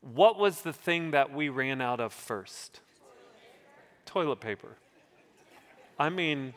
what 0.00 0.36
was 0.36 0.62
the 0.62 0.72
thing 0.72 1.12
that 1.12 1.32
we 1.32 1.48
ran 1.48 1.80
out 1.80 2.00
of 2.00 2.12
first? 2.12 2.80
Toilet 4.04 4.40
paper. 4.40 4.76
I 5.96 6.08
mean, 6.08 6.54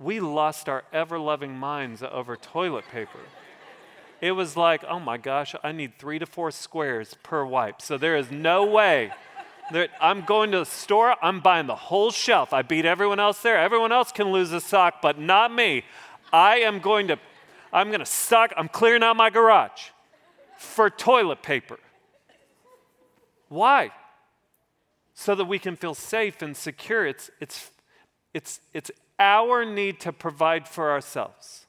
we 0.00 0.18
lost 0.18 0.68
our 0.68 0.82
ever 0.92 1.20
loving 1.20 1.54
minds 1.54 2.02
over 2.02 2.34
toilet 2.34 2.84
paper. 2.90 3.20
It 4.20 4.32
was 4.32 4.56
like, 4.56 4.82
oh 4.88 4.98
my 4.98 5.18
gosh, 5.18 5.54
I 5.62 5.70
need 5.70 6.00
three 6.00 6.18
to 6.18 6.26
four 6.26 6.50
squares 6.50 7.14
per 7.22 7.44
wipe. 7.44 7.80
So 7.80 7.96
there 7.96 8.16
is 8.16 8.28
no 8.28 8.66
way 8.66 9.12
that 9.70 9.90
I'm 10.00 10.22
going 10.22 10.50
to 10.50 10.58
the 10.58 10.66
store, 10.66 11.14
I'm 11.22 11.38
buying 11.38 11.68
the 11.68 11.76
whole 11.76 12.10
shelf. 12.10 12.52
I 12.52 12.62
beat 12.62 12.84
everyone 12.84 13.20
else 13.20 13.40
there. 13.40 13.56
Everyone 13.56 13.92
else 13.92 14.10
can 14.10 14.32
lose 14.32 14.50
a 14.50 14.60
sock, 14.60 15.00
but 15.00 15.20
not 15.20 15.54
me. 15.54 15.84
I 16.32 16.56
am 16.56 16.80
going 16.80 17.06
to, 17.06 17.20
I'm 17.72 17.88
going 17.88 18.00
to 18.00 18.06
stock, 18.06 18.52
I'm 18.56 18.68
clearing 18.68 19.02
out 19.02 19.16
my 19.16 19.30
garage 19.30 19.90
for 20.58 20.90
toilet 20.90 21.42
paper. 21.42 21.78
Why? 23.48 23.90
So 25.14 25.34
that 25.34 25.44
we 25.44 25.58
can 25.58 25.76
feel 25.76 25.94
safe 25.94 26.42
and 26.42 26.56
secure. 26.56 27.06
It's, 27.06 27.30
it's, 27.40 27.70
it's, 28.34 28.60
it's 28.72 28.90
our 29.18 29.64
need 29.64 30.00
to 30.00 30.12
provide 30.12 30.68
for 30.68 30.90
ourselves. 30.90 31.66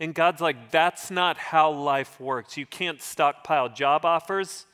And 0.00 0.14
God's 0.14 0.40
like, 0.40 0.70
that's 0.70 1.10
not 1.10 1.36
how 1.36 1.70
life 1.70 2.20
works. 2.20 2.56
You 2.56 2.66
can't 2.66 3.02
stockpile 3.02 3.68
job 3.68 4.04
offers. 4.04 4.66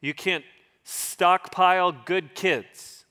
You 0.00 0.14
can't 0.14 0.44
stockpile 0.82 1.92
good 1.92 2.34
kids. 2.34 3.04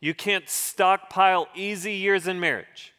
You 0.00 0.14
can't 0.14 0.48
stockpile 0.48 1.48
easy 1.54 1.94
years 1.94 2.26
in 2.26 2.40
marriage. 2.40 2.94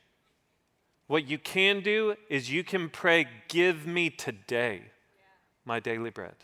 What 1.10 1.28
you 1.28 1.40
can 1.40 1.82
do 1.82 2.14
is 2.30 2.52
you 2.52 2.64
can 2.64 2.88
pray, 2.88 3.26
Give 3.48 3.88
me 3.88 4.12
today 4.12 4.84
my 5.66 5.80
daily 5.80 6.12
bread. 6.12 6.36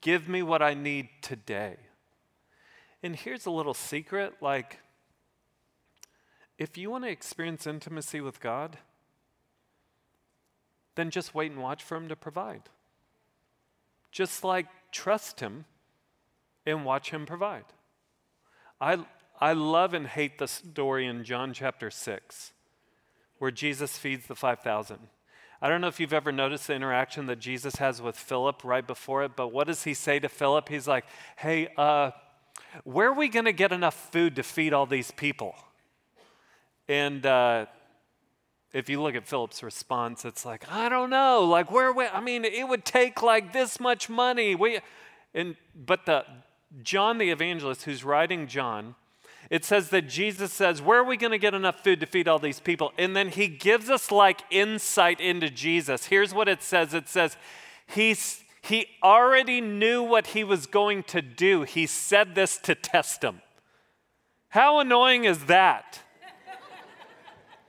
Give 0.00 0.26
me 0.26 0.42
what 0.42 0.62
I 0.62 0.72
need 0.72 1.10
today. 1.20 1.76
And 3.02 3.14
here's 3.14 3.44
a 3.44 3.50
little 3.50 3.74
secret 3.74 4.36
like, 4.40 4.78
if 6.56 6.78
you 6.78 6.88
want 6.90 7.04
to 7.04 7.10
experience 7.10 7.66
intimacy 7.66 8.22
with 8.22 8.40
God, 8.40 8.78
then 10.94 11.10
just 11.10 11.34
wait 11.34 11.52
and 11.52 11.60
watch 11.60 11.82
for 11.82 11.98
Him 11.98 12.08
to 12.08 12.16
provide. 12.16 12.62
Just 14.10 14.44
like 14.44 14.68
trust 14.92 15.40
Him 15.40 15.66
and 16.64 16.86
watch 16.86 17.10
him 17.10 17.26
provide. 17.26 17.66
I, 18.80 19.04
I 19.38 19.52
love 19.52 19.92
and 19.92 20.06
hate 20.06 20.38
the 20.38 20.48
story 20.48 21.06
in 21.06 21.22
John 21.22 21.52
chapter 21.52 21.90
6 21.90 22.52
where 23.38 23.50
Jesus 23.50 23.98
feeds 23.98 24.26
the 24.26 24.34
5,000. 24.34 24.98
I 25.60 25.68
don't 25.68 25.80
know 25.80 25.88
if 25.88 25.98
you've 25.98 26.12
ever 26.12 26.30
noticed 26.30 26.68
the 26.68 26.74
interaction 26.74 27.26
that 27.26 27.40
Jesus 27.40 27.76
has 27.76 28.00
with 28.00 28.16
Philip 28.16 28.62
right 28.62 28.86
before 28.86 29.24
it, 29.24 29.32
but 29.34 29.48
what 29.48 29.66
does 29.66 29.82
he 29.82 29.94
say 29.94 30.20
to 30.20 30.28
Philip? 30.28 30.68
He's 30.68 30.86
like, 30.86 31.04
hey, 31.36 31.68
uh, 31.76 32.12
where 32.84 33.08
are 33.08 33.14
we 33.14 33.28
going 33.28 33.46
to 33.46 33.52
get 33.52 33.72
enough 33.72 34.10
food 34.12 34.36
to 34.36 34.42
feed 34.42 34.72
all 34.72 34.86
these 34.86 35.10
people? 35.10 35.56
And 36.88 37.26
uh, 37.26 37.66
if 38.72 38.88
you 38.88 39.02
look 39.02 39.14
at 39.14 39.26
Philip's 39.26 39.62
response, 39.62 40.24
it's 40.24 40.44
like, 40.44 40.70
I 40.70 40.88
don't 40.88 41.10
know. 41.10 41.44
Like, 41.44 41.72
where, 41.72 41.92
we, 41.92 42.06
I 42.06 42.20
mean, 42.20 42.44
it 42.44 42.68
would 42.68 42.84
take 42.84 43.22
like 43.22 43.52
this 43.52 43.80
much 43.80 44.08
money. 44.08 44.54
We, 44.54 44.80
and, 45.34 45.56
but 45.74 46.06
the, 46.06 46.24
John 46.82 47.18
the 47.18 47.30
evangelist, 47.30 47.82
who's 47.82 48.04
writing 48.04 48.46
John, 48.46 48.94
it 49.50 49.64
says 49.64 49.88
that 49.90 50.08
Jesus 50.08 50.52
says, 50.52 50.82
Where 50.82 51.00
are 51.00 51.04
we 51.04 51.16
going 51.16 51.30
to 51.30 51.38
get 51.38 51.54
enough 51.54 51.82
food 51.82 52.00
to 52.00 52.06
feed 52.06 52.28
all 52.28 52.38
these 52.38 52.60
people? 52.60 52.92
And 52.98 53.16
then 53.16 53.28
he 53.28 53.48
gives 53.48 53.88
us 53.88 54.10
like 54.10 54.42
insight 54.50 55.20
into 55.20 55.48
Jesus. 55.48 56.06
Here's 56.06 56.34
what 56.34 56.48
it 56.48 56.62
says 56.62 56.92
it 56.92 57.08
says, 57.08 57.36
He's, 57.86 58.42
He 58.60 58.86
already 59.02 59.60
knew 59.60 60.02
what 60.02 60.28
he 60.28 60.44
was 60.44 60.66
going 60.66 61.02
to 61.04 61.22
do. 61.22 61.62
He 61.62 61.86
said 61.86 62.34
this 62.34 62.58
to 62.58 62.74
test 62.74 63.24
him. 63.24 63.40
How 64.50 64.80
annoying 64.80 65.24
is 65.24 65.44
that? 65.44 66.00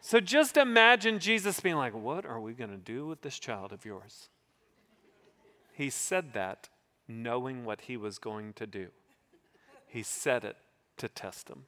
so 0.02 0.20
just 0.20 0.58
imagine 0.58 1.20
Jesus 1.20 1.62
being 1.62 1.78
like, 1.78 1.94
What 1.94 2.26
are 2.26 2.42
we 2.42 2.54
going 2.54 2.72
to 2.72 2.78
do 2.78 3.08
with 3.08 3.22
this 3.22 3.40
child 3.40 3.72
of 3.72 3.86
yours? 3.86 4.28
He 5.72 5.90
said 5.90 6.34
that 6.34 6.68
knowing 7.08 7.64
what 7.64 7.82
he 7.82 7.96
was 7.96 8.20
going 8.20 8.52
to 8.54 8.68
do. 8.68 8.90
He 9.88 10.04
said 10.04 10.44
it 10.44 10.58
to 11.00 11.10
test 11.10 11.50
him. 11.50 11.66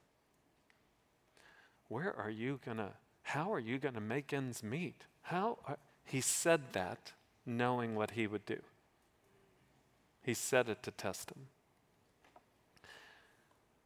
where 1.87 2.15
are 2.15 2.29
you 2.29 2.59
going 2.63 2.77
to, 2.77 2.91
how 3.23 3.51
are 3.51 3.59
you 3.59 3.77
going 3.77 3.95
to 3.95 4.01
make 4.01 4.31
ends 4.31 4.63
meet? 4.63 5.03
How? 5.23 5.57
Are, 5.67 5.77
he 6.05 6.21
said 6.21 6.61
that 6.73 7.11
knowing 7.45 7.95
what 7.95 8.11
he 8.11 8.27
would 8.27 8.45
do. 8.45 8.59
He 10.21 10.33
said 10.33 10.69
it 10.69 10.83
to 10.83 10.91
test 10.91 11.31
him. 11.31 11.47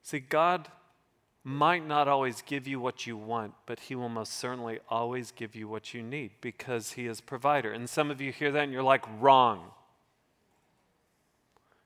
See, 0.04 0.20
God 0.20 0.68
might 1.44 1.88
not 1.88 2.08
always 2.08 2.42
give 2.42 2.68
you 2.68 2.80
what 2.80 3.06
you 3.06 3.16
want, 3.16 3.54
but 3.68 3.80
He 3.82 3.94
will 3.96 4.10
most 4.10 4.34
certainly 4.34 4.80
always 4.90 5.32
give 5.32 5.56
you 5.56 5.68
what 5.68 5.94
you 5.94 6.02
need 6.02 6.32
because 6.42 6.94
He 6.94 7.06
is 7.06 7.22
provider. 7.22 7.72
And 7.72 7.88
some 7.88 8.10
of 8.10 8.20
you 8.20 8.32
hear 8.32 8.52
that 8.52 8.64
and 8.64 8.74
you're 8.74 8.84
like, 8.84 9.06
wrong. 9.22 9.72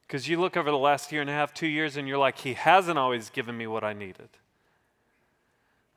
Because 0.09 0.27
you 0.27 0.41
look 0.41 0.57
over 0.57 0.71
the 0.71 0.77
last 0.77 1.11
year 1.11 1.21
and 1.21 1.29
a 1.29 1.33
half, 1.33 1.53
two 1.53 1.67
years, 1.67 1.95
and 1.95 2.07
you're 2.07 2.17
like, 2.17 2.39
He 2.39 2.55
hasn't 2.55 2.97
always 2.97 3.29
given 3.29 3.55
me 3.55 3.67
what 3.67 3.83
I 3.83 3.93
needed. 3.93 4.29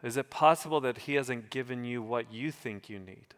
Is 0.03 0.18
it 0.18 0.29
possible 0.29 0.83
that 0.83 0.98
He 0.98 1.14
hasn't 1.14 1.48
given 1.48 1.83
you 1.87 2.03
what 2.03 2.31
you 2.31 2.53
think 2.53 2.90
you 2.90 2.98
need? 2.98 3.35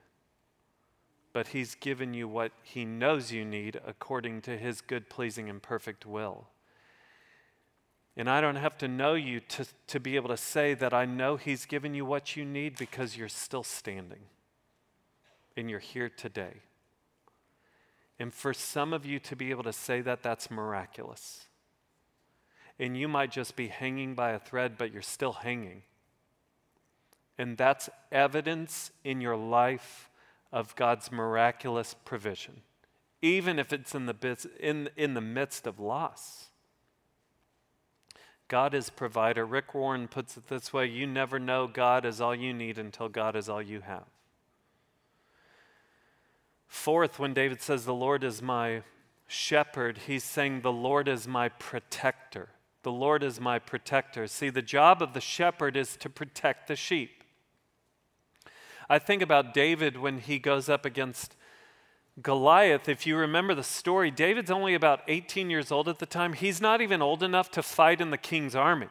But 1.33 1.49
He's 1.49 1.77
given 1.77 2.13
you 2.13 2.27
what 2.27 2.51
He 2.65 2.85
knows 2.85 3.31
you 3.31 3.45
need 3.45 3.81
according 3.87 4.43
to 4.43 4.59
His 4.59 4.81
good, 4.81 5.09
pleasing, 5.09 5.49
and 5.49 5.63
perfect 5.63 6.07
will. 6.07 6.49
And 8.17 8.29
I 8.29 8.41
don't 8.41 8.57
have 8.57 8.77
to 8.79 8.89
know 8.89 9.15
you 9.15 9.39
to, 9.51 9.67
to 9.87 10.01
be 10.01 10.17
able 10.17 10.31
to 10.31 10.37
say 10.37 10.75
that 10.75 10.93
I 10.93 11.05
know 11.05 11.37
He's 11.37 11.67
given 11.67 11.95
you 11.95 12.05
what 12.05 12.35
you 12.35 12.45
need 12.45 12.77
because 12.77 13.17
you're 13.17 13.29
still 13.29 13.63
standing 13.63 14.25
and 15.57 15.71
you're 15.71 15.79
here 15.79 16.09
today. 16.09 16.63
And 18.19 18.33
for 18.33 18.55
some 18.55 18.93
of 18.93 19.05
you 19.05 19.19
to 19.21 19.37
be 19.37 19.51
able 19.51 19.65
to 19.65 19.73
say 19.73 20.01
that, 20.03 20.23
that's 20.23 20.51
miraculous. 20.51 21.47
And 22.79 22.97
you 22.97 23.09
might 23.09 23.31
just 23.31 23.57
be 23.57 23.69
hanging 23.69 24.15
by 24.15 24.31
a 24.31 24.39
thread, 24.39 24.77
but 24.79 24.93
you're 24.93 25.03
still 25.03 25.33
hanging. 25.33 25.83
And 27.39 27.57
that's 27.57 27.91
evidence 28.13 28.93
in 29.03 29.21
your 29.21 29.37
life 29.37 30.09
of 30.53 30.77
God's 30.77 31.11
miraculous 31.11 31.95
provision, 32.05 32.63
even 33.21 33.59
if 33.59 33.73
it's 33.73 33.95
in 33.95 34.07
the, 34.07 34.49
in, 34.61 34.89
in 34.97 35.15
the 35.15 35.21
midst 35.21 35.67
of 35.67 35.81
loss. 35.81 36.51
God 38.47 38.75
is 38.75 38.91
provider. 38.91 39.45
Rick 39.45 39.75
Warren 39.75 40.07
puts 40.07 40.37
it 40.37 40.49
this 40.49 40.73
way 40.73 40.87
you 40.87 41.07
never 41.07 41.41
know 41.41 41.67
God 41.67 42.05
is 42.05 42.21
all 42.21 42.35
you 42.35 42.53
need 42.53 42.79
until 42.79 43.09
God 43.09 43.35
is 43.35 43.49
all 43.49 43.63
you 43.63 43.81
have. 43.81 44.05
Fourth, 46.75 47.21
when 47.21 47.33
David 47.33 47.63
says, 47.63 47.85
The 47.85 47.95
Lord 47.95 48.25
is 48.25 48.43
my 48.43 48.83
shepherd, 49.29 49.97
he's 50.07 50.25
saying, 50.25 50.61
The 50.61 50.73
Lord 50.73 51.07
is 51.07 51.29
my 51.29 51.49
protector. 51.49 52.49
The 52.83 52.91
Lord 52.91 53.23
is 53.23 53.41
my 53.41 53.61
protector. 53.61 54.27
See, 54.27 54.51
the 54.51 54.61
job 54.61 55.01
of 55.01 55.15
the 55.15 55.21
shepherd 55.21 55.77
is 55.77 55.97
to 55.99 56.11
protect 56.11 56.67
the 56.67 56.75
sheep. 56.75 57.23
I 58.91 58.99
think 58.99 59.23
about 59.23 59.55
David 59.55 59.97
when 59.97 60.19
he 60.19 60.41
goes 60.41 60.69
up 60.69 60.85
against 60.85 61.37
Goliath, 62.21 62.89
if 62.89 63.07
you 63.07 63.17
remember 63.17 63.55
the 63.55 63.63
story, 63.63 64.11
David's 64.11 64.51
only 64.51 64.75
about 64.75 65.03
18 65.07 65.51
years 65.51 65.71
old 65.71 65.89
at 65.89 66.01
the 66.01 66.07
time. 66.07 66.33
He's 66.33 66.61
not 66.61 66.81
even 66.81 67.01
old 67.01 67.23
enough 67.23 67.53
to 67.53 67.63
fight 67.63 68.01
in 68.01 68.11
the 68.11 68.19
king's 68.19 68.57
army. 68.57 68.89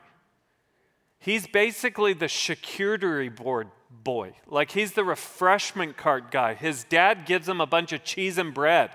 He's 1.19 1.47
basically 1.47 2.13
the 2.13 2.27
charcuterie 2.27 3.35
board 3.35 3.67
boy. 4.03 4.35
Like 4.47 4.71
he's 4.71 4.93
the 4.93 5.03
refreshment 5.03 5.97
cart 5.97 6.31
guy. 6.31 6.53
His 6.53 6.83
dad 6.83 7.25
gives 7.25 7.47
him 7.47 7.61
a 7.61 7.65
bunch 7.65 7.93
of 7.93 8.03
cheese 8.03 8.37
and 8.37 8.53
bread. 8.53 8.91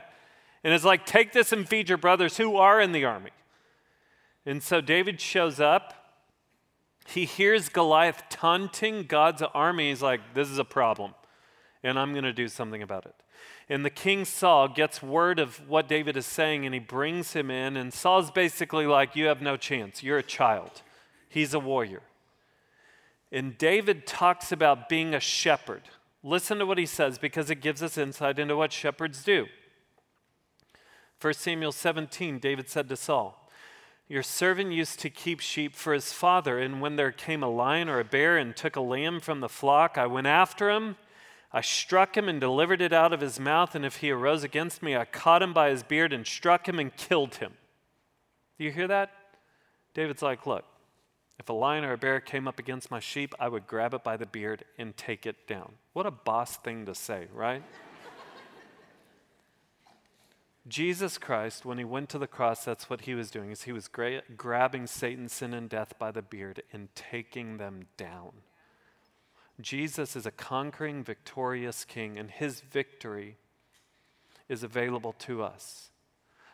And 0.64 0.74
it's 0.74 0.84
like, 0.84 1.06
take 1.06 1.32
this 1.32 1.52
and 1.52 1.68
feed 1.68 1.88
your 1.88 1.98
brothers 1.98 2.36
who 2.36 2.56
are 2.56 2.80
in 2.80 2.92
the 2.92 3.04
army. 3.04 3.30
And 4.44 4.62
so 4.62 4.80
David 4.80 5.20
shows 5.20 5.60
up. 5.60 5.94
He 7.06 7.24
hears 7.24 7.68
Goliath 7.68 8.24
taunting 8.28 9.04
God's 9.04 9.42
army. 9.42 9.90
He's 9.90 10.02
like, 10.02 10.34
this 10.34 10.48
is 10.48 10.58
a 10.58 10.64
problem. 10.64 11.14
And 11.82 11.98
I'm 11.98 12.12
going 12.12 12.24
to 12.24 12.32
do 12.32 12.48
something 12.48 12.82
about 12.82 13.06
it. 13.06 13.14
And 13.68 13.84
the 13.84 13.90
king 13.90 14.24
Saul 14.24 14.68
gets 14.68 15.02
word 15.02 15.38
of 15.38 15.68
what 15.68 15.88
David 15.88 16.16
is 16.16 16.26
saying 16.26 16.64
and 16.64 16.74
he 16.74 16.80
brings 16.80 17.34
him 17.34 17.50
in. 17.50 17.76
And 17.76 17.92
Saul's 17.92 18.30
basically 18.30 18.86
like, 18.86 19.14
You 19.14 19.26
have 19.26 19.42
no 19.42 19.56
chance. 19.56 20.02
You're 20.02 20.18
a 20.18 20.22
child. 20.22 20.82
He's 21.28 21.54
a 21.54 21.60
warrior. 21.60 22.02
And 23.30 23.58
David 23.58 24.06
talks 24.06 24.52
about 24.52 24.88
being 24.88 25.14
a 25.14 25.20
shepherd. 25.20 25.82
Listen 26.22 26.58
to 26.58 26.66
what 26.66 26.78
he 26.78 26.86
says 26.86 27.18
because 27.18 27.50
it 27.50 27.60
gives 27.60 27.82
us 27.82 27.98
insight 27.98 28.38
into 28.38 28.56
what 28.56 28.72
shepherds 28.72 29.22
do. 29.22 29.46
1 31.20 31.34
Samuel 31.34 31.72
17, 31.72 32.38
David 32.38 32.68
said 32.68 32.88
to 32.88 32.96
Saul, 32.96 33.50
Your 34.08 34.22
servant 34.22 34.72
used 34.72 35.00
to 35.00 35.10
keep 35.10 35.40
sheep 35.40 35.74
for 35.74 35.92
his 35.92 36.12
father, 36.12 36.58
and 36.58 36.80
when 36.80 36.96
there 36.96 37.12
came 37.12 37.42
a 37.42 37.48
lion 37.48 37.88
or 37.88 38.00
a 38.00 38.04
bear 38.04 38.36
and 38.36 38.56
took 38.56 38.76
a 38.76 38.80
lamb 38.80 39.20
from 39.20 39.40
the 39.40 39.48
flock, 39.48 39.98
I 39.98 40.06
went 40.06 40.26
after 40.26 40.70
him 40.70 40.96
I 41.50 41.62
struck 41.62 42.16
him 42.16 42.28
and 42.28 42.40
delivered 42.40 42.82
it 42.82 42.92
out 42.92 43.12
of 43.12 43.20
his 43.20 43.40
mouth, 43.40 43.74
and 43.74 43.84
if 43.84 43.96
he 43.96 44.10
arose 44.10 44.44
against 44.44 44.82
me, 44.82 44.94
I 44.94 45.06
caught 45.06 45.42
him 45.42 45.54
by 45.54 45.70
his 45.70 45.82
beard 45.82 46.12
and 46.12 46.26
struck 46.26 46.68
him 46.68 46.78
and 46.78 46.94
killed 46.94 47.36
him. 47.36 47.52
Do 48.58 48.64
you 48.64 48.70
hear 48.70 48.88
that? 48.88 49.10
David's 49.94 50.22
like, 50.22 50.46
Look, 50.46 50.64
if 51.38 51.48
a 51.48 51.52
lion 51.52 51.84
or 51.84 51.92
a 51.92 51.98
bear 51.98 52.20
came 52.20 52.48
up 52.48 52.58
against 52.58 52.90
my 52.90 53.00
sheep, 53.00 53.34
I 53.38 53.48
would 53.48 53.66
grab 53.66 53.94
it 53.94 54.02
by 54.02 54.16
the 54.16 54.26
beard 54.26 54.64
and 54.76 54.96
take 54.96 55.24
it 55.24 55.46
down. 55.46 55.72
What 55.92 56.06
a 56.06 56.10
boss 56.10 56.56
thing 56.56 56.86
to 56.86 56.94
say, 56.94 57.28
right? 57.32 57.62
Jesus 60.68 61.16
Christ, 61.16 61.64
when 61.64 61.78
he 61.78 61.84
went 61.84 62.08
to 62.10 62.18
the 62.18 62.26
cross, 62.26 62.64
that's 62.64 62.90
what 62.90 63.02
he 63.02 63.14
was 63.14 63.30
doing, 63.30 63.50
is 63.52 63.62
he 63.62 63.72
was 63.72 63.86
gra- 63.86 64.22
grabbing 64.36 64.86
Satan, 64.86 65.28
sin, 65.28 65.54
and 65.54 65.68
death 65.68 65.94
by 65.98 66.10
the 66.10 66.22
beard 66.22 66.62
and 66.72 66.88
taking 66.94 67.58
them 67.58 67.86
down. 67.96 68.32
Jesus 69.60 70.14
is 70.16 70.26
a 70.26 70.30
conquering, 70.30 71.02
victorious 71.02 71.84
king, 71.84 72.18
and 72.18 72.30
his 72.30 72.60
victory 72.60 73.36
is 74.48 74.62
available 74.62 75.12
to 75.20 75.42
us. 75.42 75.90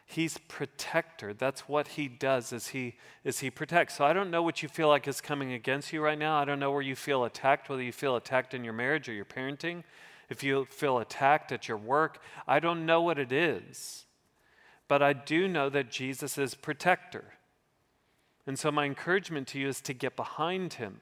He's 0.07 0.37
protector. 0.37 1.33
That's 1.33 1.69
what 1.69 1.89
he 1.89 2.09
does 2.09 2.53
is 2.53 2.69
he 2.69 2.97
is 3.25 3.39
he 3.41 3.51
protects. 3.51 3.97
So 3.97 4.05
I 4.05 4.13
don't 4.13 4.31
know 4.31 4.43
what 4.43 4.63
you 4.63 4.69
feel 4.69 4.89
like 4.89 5.09
is 5.09 5.21
coming 5.21 5.53
against 5.53 5.93
you 5.93 6.03
right 6.03 6.19
now. 6.19 6.37
I 6.37 6.45
don't 6.45 6.61
know 6.61 6.71
where 6.71 6.83
you 6.83 6.95
feel 6.95 7.25
attacked, 7.25 7.69
whether 7.69 7.83
you 7.83 7.93
feel 7.93 8.17
attacked 8.17 8.53
in 8.53 8.65
your 8.65 8.75
marriage 8.75 9.09
or 9.09 9.13
your 9.13 9.25
parenting, 9.25 9.83
if 10.29 10.45
you 10.45 10.67
feel 10.67 10.99
attacked 10.99 11.53
at 11.53 11.69
your 11.69 11.79
work. 11.79 12.21
I 12.47 12.61
don't 12.61 12.85
know 12.85 13.01
what 13.01 13.19
it 13.19 13.33
is. 13.33 14.05
But 14.89 15.03
I 15.03 15.15
do 15.15 15.49
know 15.49 15.71
that 15.71 15.91
Jesus 15.91 16.37
is 16.37 16.55
protector. 16.55 17.35
And 18.47 18.59
so 18.59 18.71
my 18.71 18.85
encouragement 18.85 19.49
to 19.49 19.59
you 19.59 19.69
is 19.69 19.81
to 19.81 19.95
get 19.95 20.17
behind 20.17 20.75
him 20.75 21.01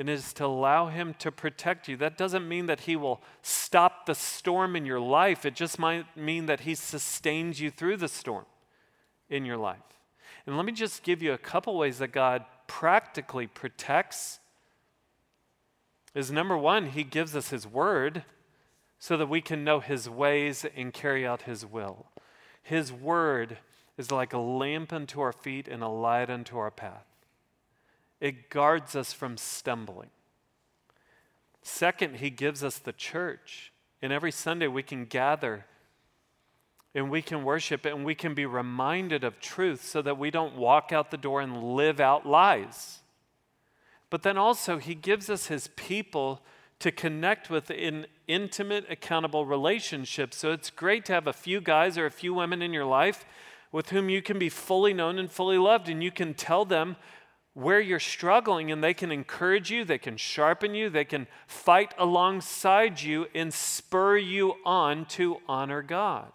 and 0.00 0.08
is 0.08 0.32
to 0.32 0.46
allow 0.46 0.86
Him 0.86 1.14
to 1.18 1.30
protect 1.30 1.86
you. 1.86 1.94
That 1.94 2.16
doesn't 2.16 2.48
mean 2.48 2.64
that 2.66 2.80
He 2.80 2.96
will 2.96 3.20
stop 3.42 4.06
the 4.06 4.14
storm 4.14 4.74
in 4.74 4.86
your 4.86 4.98
life, 4.98 5.44
it 5.44 5.54
just 5.54 5.78
might 5.78 6.16
mean 6.16 6.46
that 6.46 6.60
He 6.60 6.74
sustains 6.74 7.60
you 7.60 7.70
through 7.70 7.98
the 7.98 8.08
storm 8.08 8.46
in 9.28 9.44
your 9.44 9.58
life. 9.58 9.76
And 10.46 10.56
let 10.56 10.64
me 10.64 10.72
just 10.72 11.02
give 11.02 11.22
you 11.22 11.34
a 11.34 11.38
couple 11.38 11.76
ways 11.76 11.98
that 11.98 12.12
God 12.12 12.46
practically 12.66 13.46
protects. 13.46 14.40
Is 16.14 16.32
number 16.32 16.56
one, 16.56 16.86
He 16.86 17.04
gives 17.04 17.36
us 17.36 17.50
His 17.50 17.66
Word 17.66 18.24
so 18.98 19.18
that 19.18 19.28
we 19.28 19.42
can 19.42 19.64
know 19.64 19.80
His 19.80 20.08
ways 20.08 20.64
and 20.74 20.94
carry 20.94 21.26
out 21.26 21.42
His 21.42 21.66
will. 21.66 22.06
His 22.62 22.90
Word 22.90 23.58
is 23.98 24.10
like 24.10 24.32
a 24.32 24.38
lamp 24.38 24.94
unto 24.94 25.20
our 25.20 25.34
feet 25.34 25.68
and 25.68 25.82
a 25.82 25.88
light 25.88 26.30
unto 26.30 26.56
our 26.56 26.70
path 26.70 27.09
it 28.20 28.50
guards 28.50 28.94
us 28.94 29.12
from 29.12 29.36
stumbling. 29.36 30.10
Second, 31.62 32.16
he 32.16 32.30
gives 32.30 32.62
us 32.62 32.78
the 32.78 32.92
church. 32.92 33.72
And 34.02 34.12
every 34.12 34.32
Sunday 34.32 34.66
we 34.66 34.82
can 34.82 35.04
gather 35.04 35.66
and 36.94 37.10
we 37.10 37.22
can 37.22 37.44
worship 37.44 37.84
and 37.84 38.04
we 38.04 38.14
can 38.14 38.34
be 38.34 38.46
reminded 38.46 39.22
of 39.22 39.40
truth 39.40 39.84
so 39.84 40.02
that 40.02 40.18
we 40.18 40.30
don't 40.30 40.56
walk 40.56 40.90
out 40.92 41.10
the 41.10 41.16
door 41.16 41.40
and 41.40 41.74
live 41.74 42.00
out 42.00 42.26
lies. 42.26 43.00
But 44.08 44.22
then 44.22 44.36
also, 44.36 44.78
he 44.78 44.94
gives 44.96 45.30
us 45.30 45.46
his 45.46 45.68
people 45.76 46.42
to 46.80 46.90
connect 46.90 47.48
with 47.48 47.70
in 47.70 48.06
intimate, 48.26 48.86
accountable 48.90 49.46
relationships. 49.46 50.36
So 50.36 50.50
it's 50.50 50.70
great 50.70 51.04
to 51.04 51.12
have 51.12 51.26
a 51.26 51.32
few 51.32 51.60
guys 51.60 51.96
or 51.96 52.06
a 52.06 52.10
few 52.10 52.34
women 52.34 52.62
in 52.62 52.72
your 52.72 52.86
life 52.86 53.24
with 53.70 53.90
whom 53.90 54.08
you 54.08 54.20
can 54.20 54.38
be 54.38 54.48
fully 54.48 54.92
known 54.92 55.18
and 55.18 55.30
fully 55.30 55.58
loved, 55.58 55.88
and 55.88 56.02
you 56.02 56.10
can 56.10 56.34
tell 56.34 56.64
them 56.64 56.96
where 57.54 57.80
you're 57.80 57.98
struggling 57.98 58.70
and 58.70 58.82
they 58.82 58.94
can 58.94 59.10
encourage 59.10 59.70
you, 59.70 59.84
they 59.84 59.98
can 59.98 60.16
sharpen 60.16 60.74
you, 60.74 60.88
they 60.88 61.04
can 61.04 61.26
fight 61.46 61.92
alongside 61.98 63.00
you 63.00 63.26
and 63.34 63.52
spur 63.52 64.16
you 64.16 64.54
on 64.64 65.04
to 65.06 65.38
honor 65.48 65.82
God. 65.82 66.32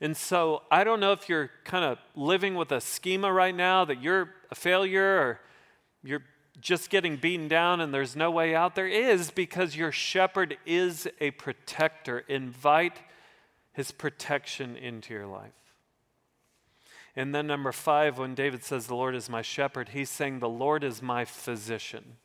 And 0.00 0.16
so 0.16 0.62
I 0.70 0.84
don't 0.84 1.00
know 1.00 1.12
if 1.12 1.28
you're 1.28 1.50
kind 1.64 1.84
of 1.84 1.98
living 2.14 2.54
with 2.54 2.72
a 2.72 2.80
schema 2.80 3.32
right 3.32 3.54
now 3.54 3.84
that 3.84 4.02
you're 4.02 4.30
a 4.50 4.54
failure 4.54 5.18
or 5.18 5.40
you're 6.02 6.22
just 6.60 6.90
getting 6.90 7.16
beaten 7.16 7.48
down 7.48 7.80
and 7.80 7.92
there's 7.92 8.16
no 8.16 8.30
way 8.30 8.54
out. 8.54 8.74
There 8.74 8.88
is 8.88 9.30
because 9.30 9.76
your 9.76 9.92
shepherd 9.92 10.56
is 10.64 11.08
a 11.20 11.30
protector. 11.32 12.20
Invite 12.20 12.98
his 13.72 13.90
protection 13.90 14.76
into 14.76 15.12
your 15.12 15.26
life. 15.26 15.52
And 17.16 17.34
then, 17.34 17.46
number 17.46 17.72
five, 17.72 18.18
when 18.18 18.34
David 18.34 18.62
says, 18.62 18.86
The 18.86 18.94
Lord 18.94 19.14
is 19.14 19.30
my 19.30 19.40
shepherd, 19.40 19.90
he's 19.90 20.10
saying, 20.10 20.40
The 20.40 20.48
Lord 20.48 20.84
is 20.84 21.00
my 21.00 21.24
physician. 21.24 22.18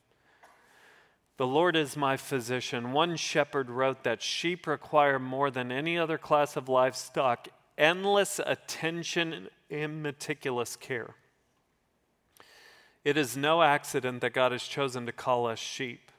The 1.37 1.47
Lord 1.47 1.75
is 1.75 1.95
my 1.97 2.17
physician. 2.17 2.91
One 2.91 3.15
shepherd 3.15 3.69
wrote 3.69 4.03
that 4.03 4.21
sheep 4.21 4.67
require 4.67 5.17
more 5.17 5.49
than 5.49 5.71
any 5.71 5.97
other 5.97 6.17
class 6.17 6.55
of 6.55 6.69
livestock 6.69 7.47
endless 7.77 8.39
attention 8.45 9.47
and 9.69 10.03
meticulous 10.03 10.75
care. 10.75 11.15
It 13.03 13.17
is 13.17 13.35
no 13.35 13.63
accident 13.63 14.21
that 14.21 14.33
God 14.33 14.51
has 14.51 14.63
chosen 14.63 15.07
to 15.07 15.11
call 15.11 15.47
us 15.47 15.57
sheep. 15.57 16.11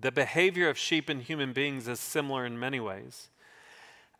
The 0.00 0.12
behavior 0.12 0.68
of 0.68 0.78
sheep 0.78 1.08
and 1.08 1.20
human 1.20 1.52
beings 1.52 1.88
is 1.88 1.98
similar 1.98 2.46
in 2.46 2.58
many 2.58 2.78
ways. 2.78 3.28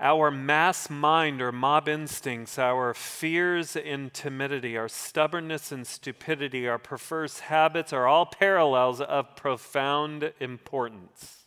Our 0.03 0.31
mass 0.31 0.89
mind 0.89 1.43
or 1.43 1.53
mob 1.53 1.87
instincts, 1.87 2.59
our 2.59 2.95
fears 2.95 3.77
and 3.77 4.13
timidity, 4.15 4.75
our 4.79 4.89
stubbornness 4.89 5.71
and 5.73 5.87
stupidity, 5.87 6.67
our 6.67 6.79
perverse 6.79 7.41
habits 7.41 7.93
are 7.93 8.07
all 8.07 8.25
parallels 8.25 9.03
of 9.03 9.37
profound 9.37 10.33
importance. 10.41 11.45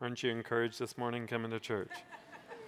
Aren't 0.00 0.22
you 0.22 0.30
encouraged 0.30 0.78
this 0.78 0.96
morning 0.96 1.26
coming 1.26 1.50
to 1.50 1.60
church? 1.60 1.90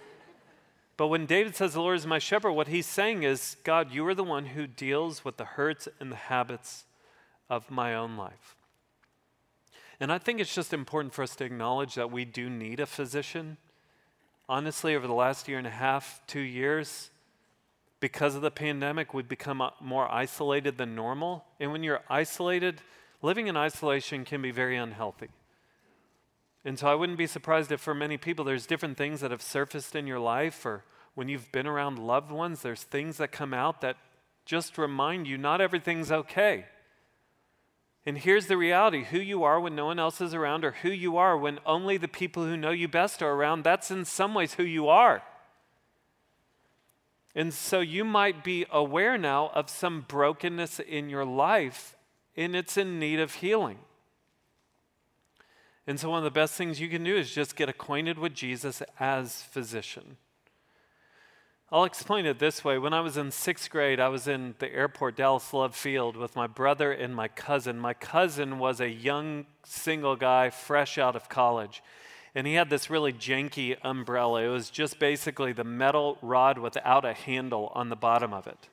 but 0.97 1.07
when 1.07 1.25
David 1.25 1.55
says, 1.55 1.73
The 1.73 1.81
Lord 1.81 1.97
is 1.97 2.05
my 2.05 2.19
shepherd, 2.19 2.51
what 2.51 2.67
he's 2.67 2.85
saying 2.85 3.23
is, 3.23 3.57
God, 3.63 3.91
you 3.91 4.05
are 4.05 4.13
the 4.13 4.23
one 4.23 4.45
who 4.47 4.67
deals 4.67 5.25
with 5.25 5.37
the 5.37 5.45
hurts 5.45 5.87
and 5.99 6.11
the 6.11 6.15
habits 6.15 6.85
of 7.49 7.71
my 7.71 7.95
own 7.95 8.17
life. 8.17 8.55
And 9.99 10.11
I 10.11 10.19
think 10.19 10.39
it's 10.39 10.53
just 10.53 10.73
important 10.73 11.15
for 11.15 11.23
us 11.23 11.35
to 11.37 11.43
acknowledge 11.43 11.95
that 11.95 12.11
we 12.11 12.23
do 12.23 12.51
need 12.51 12.79
a 12.79 12.85
physician 12.85 13.57
honestly, 14.51 14.97
over 14.97 15.07
the 15.07 15.13
last 15.13 15.47
year 15.47 15.57
and 15.57 15.65
a 15.65 15.71
half, 15.71 16.21
two 16.27 16.41
years, 16.41 17.09
because 18.01 18.35
of 18.35 18.41
the 18.41 18.51
pandemic, 18.51 19.13
we've 19.13 19.29
become 19.29 19.61
uh, 19.61 19.69
more 19.79 20.11
isolated 20.11 20.77
than 20.77 20.93
normal. 20.93 21.45
And 21.61 21.71
when 21.71 21.83
you're 21.83 22.01
isolated, 22.09 22.81
living 23.21 23.47
in 23.47 23.55
isolation 23.55 24.25
can 24.25 24.41
be 24.41 24.51
very 24.51 24.75
unhealthy. 24.75 25.29
And 26.65 26.77
so 26.77 26.87
I 26.87 26.95
wouldn't 26.95 27.17
be 27.17 27.27
surprised 27.27 27.71
if 27.71 27.79
for 27.79 27.95
many 27.95 28.17
people 28.17 28.43
there's 28.43 28.65
different 28.65 28.97
things 28.97 29.21
that 29.21 29.31
have 29.31 29.41
surfaced 29.41 29.95
in 29.95 30.05
your 30.05 30.19
life, 30.19 30.65
or 30.65 30.83
when 31.15 31.29
you've 31.29 31.49
been 31.53 31.65
around 31.65 31.97
loved 31.97 32.29
ones, 32.29 32.61
there's 32.61 32.83
things 32.83 33.17
that 33.17 33.31
come 33.31 33.53
out 33.53 33.79
that 33.79 33.95
just 34.45 34.77
remind 34.77 35.27
you 35.27 35.37
not 35.37 35.61
everything's 35.61 36.11
okay. 36.11 36.65
And 38.05 38.17
here's 38.17 38.47
the 38.47 38.57
reality 38.57 39.03
who 39.05 39.19
you 39.19 39.43
are 39.43 39.59
when 39.59 39.75
no 39.75 39.85
one 39.85 39.99
else 39.99 40.21
is 40.21 40.33
around, 40.33 40.65
or 40.65 40.71
who 40.71 40.89
you 40.89 41.17
are 41.17 41.37
when 41.37 41.59
only 41.65 41.97
the 41.97 42.07
people 42.07 42.45
who 42.45 42.57
know 42.57 42.71
you 42.71 42.87
best 42.87 43.21
are 43.21 43.31
around, 43.31 43.63
that's 43.63 43.91
in 43.91 44.05
some 44.05 44.33
ways 44.33 44.55
who 44.55 44.63
you 44.63 44.87
are. 44.87 45.21
And 47.35 47.53
so 47.53 47.79
you 47.79 48.03
might 48.03 48.43
be 48.43 48.65
aware 48.71 49.17
now 49.17 49.51
of 49.53 49.69
some 49.69 50.05
brokenness 50.07 50.79
in 50.79 51.09
your 51.09 51.25
life, 51.25 51.95
and 52.35 52.55
it's 52.55 52.75
in 52.75 52.99
need 52.99 53.19
of 53.19 53.35
healing. 53.35 53.79
And 55.87 55.99
so, 55.99 56.09
one 56.09 56.19
of 56.19 56.23
the 56.23 56.31
best 56.31 56.55
things 56.55 56.79
you 56.79 56.89
can 56.89 57.03
do 57.03 57.15
is 57.15 57.31
just 57.31 57.55
get 57.55 57.69
acquainted 57.69 58.19
with 58.19 58.33
Jesus 58.33 58.81
as 58.99 59.41
physician. 59.43 60.17
I'll 61.73 61.85
explain 61.85 62.25
it 62.25 62.37
this 62.37 62.65
way. 62.65 62.77
When 62.77 62.91
I 62.91 62.99
was 62.99 63.15
in 63.15 63.31
sixth 63.31 63.69
grade, 63.69 64.01
I 64.01 64.09
was 64.09 64.27
in 64.27 64.55
the 64.59 64.69
airport, 64.73 65.15
Dallas 65.15 65.53
Love 65.53 65.73
Field, 65.73 66.17
with 66.17 66.35
my 66.35 66.45
brother 66.45 66.91
and 66.91 67.15
my 67.15 67.29
cousin. 67.29 67.79
My 67.79 67.93
cousin 67.93 68.59
was 68.59 68.81
a 68.81 68.89
young 68.89 69.45
single 69.63 70.17
guy, 70.17 70.49
fresh 70.49 70.97
out 70.97 71.15
of 71.15 71.29
college. 71.29 71.81
And 72.35 72.45
he 72.45 72.55
had 72.55 72.69
this 72.69 72.89
really 72.89 73.13
janky 73.13 73.77
umbrella. 73.83 74.43
It 74.43 74.49
was 74.49 74.69
just 74.69 74.99
basically 74.99 75.53
the 75.53 75.63
metal 75.63 76.17
rod 76.21 76.57
without 76.57 77.05
a 77.05 77.13
handle 77.13 77.71
on 77.73 77.87
the 77.87 77.95
bottom 77.95 78.33
of 78.33 78.47
it. 78.47 78.67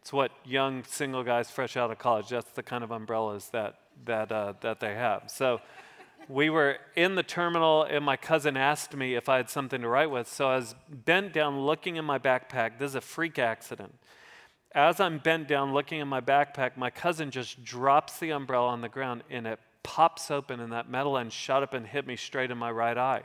It's 0.00 0.12
what 0.12 0.32
young 0.44 0.82
single 0.82 1.22
guys 1.22 1.52
fresh 1.52 1.76
out 1.76 1.92
of 1.92 2.00
college, 2.00 2.30
that's 2.30 2.50
the 2.50 2.64
kind 2.64 2.82
of 2.82 2.90
umbrellas 2.90 3.50
that, 3.52 3.76
that, 4.06 4.32
uh, 4.32 4.54
that 4.60 4.80
they 4.80 4.94
have. 4.94 5.30
So, 5.30 5.60
we 6.30 6.48
were 6.48 6.78
in 6.94 7.16
the 7.16 7.22
terminal, 7.22 7.82
and 7.82 8.04
my 8.04 8.16
cousin 8.16 8.56
asked 8.56 8.94
me 8.94 9.16
if 9.16 9.28
I 9.28 9.38
had 9.38 9.50
something 9.50 9.80
to 9.82 9.88
write 9.88 10.10
with. 10.10 10.28
So 10.28 10.48
I 10.48 10.56
was 10.56 10.76
bent 10.88 11.32
down 11.32 11.60
looking 11.60 11.96
in 11.96 12.04
my 12.04 12.18
backpack. 12.18 12.78
This 12.78 12.90
is 12.90 12.94
a 12.94 13.00
freak 13.00 13.38
accident. 13.38 13.92
As 14.72 15.00
I'm 15.00 15.18
bent 15.18 15.48
down 15.48 15.74
looking 15.74 15.98
in 15.98 16.06
my 16.06 16.20
backpack, 16.20 16.76
my 16.76 16.90
cousin 16.90 17.32
just 17.32 17.64
drops 17.64 18.20
the 18.20 18.30
umbrella 18.30 18.68
on 18.68 18.80
the 18.80 18.88
ground, 18.88 19.24
and 19.28 19.46
it 19.46 19.58
pops 19.82 20.30
open, 20.30 20.60
and 20.60 20.72
that 20.72 20.88
metal 20.88 21.18
end 21.18 21.32
shot 21.32 21.64
up 21.64 21.74
and 21.74 21.84
hit 21.84 22.06
me 22.06 22.14
straight 22.14 22.52
in 22.52 22.58
my 22.58 22.70
right 22.70 22.96
eye. 22.96 23.22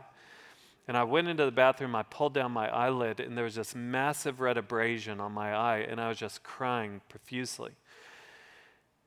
And 0.87 0.97
I 0.97 1.03
went 1.03 1.27
into 1.27 1.45
the 1.45 1.51
bathroom, 1.51 1.95
I 1.95 2.03
pulled 2.03 2.33
down 2.33 2.51
my 2.51 2.69
eyelid, 2.69 3.19
and 3.19 3.37
there 3.37 3.45
was 3.45 3.55
this 3.55 3.75
massive 3.75 4.39
red 4.39 4.57
abrasion 4.57 5.19
on 5.19 5.31
my 5.31 5.53
eye, 5.53 5.85
and 5.87 6.01
I 6.01 6.09
was 6.09 6.17
just 6.17 6.41
crying 6.41 7.01
profusely. 7.09 7.71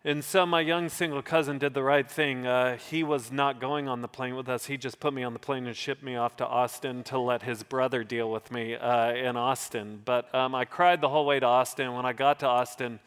And 0.09 0.25
so 0.25 0.47
my 0.47 0.63
young 0.63 0.89
single 0.89 1.21
cousin 1.21 1.59
did 1.59 1.75
the 1.75 1.83
right 1.83 2.11
thing. 2.11 2.47
Uh, 2.47 2.79
he 2.79 3.05
was 3.05 3.31
not 3.31 3.61
going 3.61 3.89
on 3.89 4.01
the 4.01 4.09
plane 4.09 4.37
with 4.37 4.49
us. 4.49 4.65
He 4.65 4.79
just 4.79 5.01
put 5.01 5.13
me 5.13 5.23
on 5.23 5.35
the 5.35 5.39
plane 5.39 5.67
and 5.67 5.77
shipped 5.77 6.03
me 6.03 6.17
off 6.17 6.35
to 6.37 6.47
Austin 6.47 7.03
to 7.05 7.19
let 7.19 7.43
his 7.43 7.63
brother 7.63 8.03
deal 8.05 8.31
with 8.31 8.51
me 8.51 8.75
uh, 8.75 9.13
in 9.13 9.37
Austin. 9.37 10.01
But 10.03 10.35
um, 10.35 10.55
I 10.55 10.65
cried 10.65 11.03
the 11.03 11.11
whole 11.11 11.27
way 11.27 11.41
to 11.41 11.45
Austin. 11.45 11.93
When 11.93 12.07
I 12.07 12.15
got 12.15 12.39
to 12.39 12.47
Austin, 12.47 13.01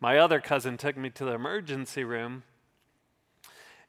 my 0.00 0.18
other 0.18 0.40
cousin 0.40 0.76
took 0.76 0.96
me 0.96 1.10
to 1.10 1.24
the 1.24 1.34
emergency 1.34 2.02
room. 2.02 2.42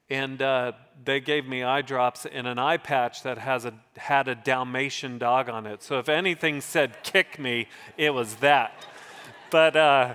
And 0.07 0.39
uh, 0.39 0.73
they 1.03 1.21
gave 1.21 1.47
me 1.47 1.63
eye 1.63 1.81
drops 1.81 2.27
and 2.27 2.45
an 2.45 2.59
eye 2.59 2.77
patch 2.77 3.23
that 3.23 3.39
has 3.39 3.65
a, 3.65 3.73
had 3.97 4.27
a 4.27 4.35
Dalmatian 4.35 5.17
dog 5.17 5.49
on 5.49 5.65
it. 5.65 5.81
So 5.81 5.97
if 5.97 6.07
anything 6.07 6.61
said 6.61 7.01
kick 7.01 7.39
me, 7.39 7.67
it 7.97 8.11
was 8.11 8.35
that. 8.35 8.75
But 9.49 9.75
uh, 9.75 10.13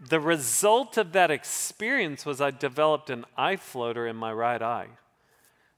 the 0.00 0.20
result 0.20 0.96
of 0.96 1.12
that 1.12 1.30
experience 1.30 2.24
was 2.24 2.40
I 2.40 2.50
developed 2.50 3.10
an 3.10 3.24
eye 3.36 3.56
floater 3.56 4.06
in 4.06 4.16
my 4.16 4.32
right 4.32 4.62
eye, 4.62 4.88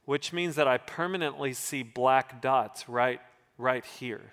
which 0.04 0.32
means 0.32 0.56
that 0.56 0.68
I 0.68 0.76
permanently 0.76 1.54
see 1.54 1.82
black 1.82 2.42
dots 2.42 2.88
right, 2.88 3.20
right 3.56 3.84
here. 3.84 4.32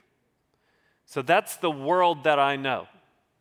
So 1.05 1.21
that's 1.21 1.55
the 1.55 1.71
world 1.71 2.25
that 2.25 2.37
I 2.37 2.57
know. 2.57 2.87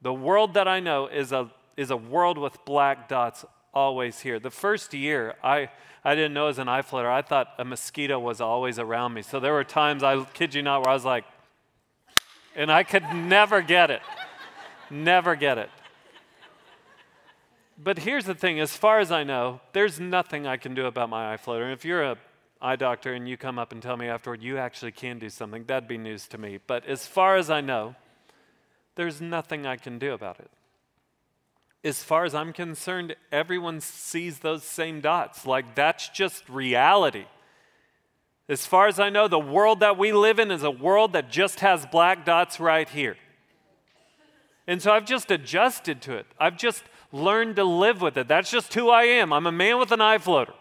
The 0.03 0.15
world 0.15 0.55
that 0.55 0.69
I 0.69 0.79
know 0.79 1.09
is 1.09 1.33
a, 1.33 1.51
is 1.77 1.91
a 1.91 1.97
world 1.97 2.39
with 2.39 2.65
black 2.65 3.09
dots 3.09 3.45
always 3.75 4.21
here. 4.21 4.39
The 4.39 4.51
first 4.51 4.95
year, 4.95 5.35
I, 5.43 5.71
I 6.05 6.15
didn't 6.15 6.33
know 6.33 6.47
as 6.47 6.61
an 6.61 6.69
eye 6.69 6.83
floater. 6.83 7.11
I 7.11 7.23
thought 7.23 7.49
a 7.59 7.65
mosquito 7.65 8.21
was 8.21 8.41
always 8.41 8.79
around 8.79 9.15
me. 9.15 9.23
So 9.23 9.41
there 9.41 9.53
were 9.53 9.65
times, 9.65 10.05
I 10.05 10.23
kid 10.33 10.55
you 10.55 10.63
not, 10.63 10.83
where 10.83 10.91
I 10.91 10.95
was 10.95 11.05
like, 11.05 11.25
and 12.55 12.71
I 12.71 12.85
could 12.85 13.03
never 13.15 13.61
get 13.63 13.91
it. 13.91 14.01
Never 14.89 15.35
get 15.35 15.59
it. 15.59 15.71
But 17.79 17.99
here's 17.99 18.25
the 18.25 18.35
thing 18.35 18.59
as 18.59 18.77
far 18.77 19.01
as 19.01 19.13
I 19.13 19.23
know, 19.25 19.61
there's 19.73 20.01
nothing 20.01 20.47
I 20.47 20.57
can 20.57 20.75
do 20.75 20.87
about 20.87 21.11
my 21.11 21.33
eye 21.33 21.37
floater. 21.37 21.65
And 21.65 21.73
if 21.73 21.85
you're 21.85 22.03
a 22.03 22.17
eye 22.61 22.77
doctor 22.77 23.13
and 23.13 23.29
you 23.29 23.37
come 23.37 23.59
up 23.59 23.73
and 23.73 23.83
tell 23.83 23.97
me 23.97 24.09
afterward 24.09 24.43
you 24.43 24.57
actually 24.57 24.93
can 24.93 25.19
do 25.19 25.29
something, 25.29 25.65
that'd 25.65 25.89
be 25.89 25.99
news 25.99 26.27
to 26.29 26.39
me. 26.39 26.59
But 26.67 26.87
as 26.87 27.07
far 27.07 27.37
as 27.37 27.51
I 27.51 27.61
know, 27.61 27.95
there's 28.95 29.21
nothing 29.21 29.67
I 29.67 29.77
can 29.77 29.99
do 29.99 30.15
about 30.15 30.41
it. 30.41 30.51
As 31.85 32.03
far 32.03 32.25
as 32.25 32.35
I'm 32.35 32.53
concerned, 32.53 33.15
everyone 33.31 33.81
sees 33.81 34.39
those 34.39 34.65
same 34.65 35.01
dots. 35.01 35.47
Like 35.47 35.75
that's 35.75 36.09
just 36.09 36.49
reality. 36.49 37.27
As 38.49 38.65
far 38.65 38.87
as 38.87 38.99
I 38.99 39.11
know, 39.11 39.29
the 39.29 39.39
world 39.39 39.81
that 39.81 39.99
we 39.99 40.13
live 40.13 40.39
in 40.39 40.51
is 40.51 40.63
a 40.63 40.71
world 40.71 41.13
that 41.13 41.31
just 41.31 41.61
has 41.61 41.85
black 41.85 42.25
dots 42.25 42.59
right 42.59 42.89
here. 42.89 43.17
And 44.67 44.81
so 44.81 44.93
I've 44.93 45.05
just 45.05 45.31
adjusted 45.31 46.01
to 46.03 46.17
it. 46.17 46.27
I've 46.41 46.57
just 46.57 46.83
learn 47.17 47.55
to 47.55 47.65
live 47.65 48.01
with 48.01 48.17
it. 48.17 48.29
That's 48.29 48.51
just 48.51 48.75
who 48.75 48.91
I 48.91 49.05
am. 49.05 49.33
I'm 49.33 49.47
a 49.47 49.53
man 49.53 49.79
with 49.79 49.93
an 49.93 50.01
eye 50.01 50.19
floater. 50.19 50.53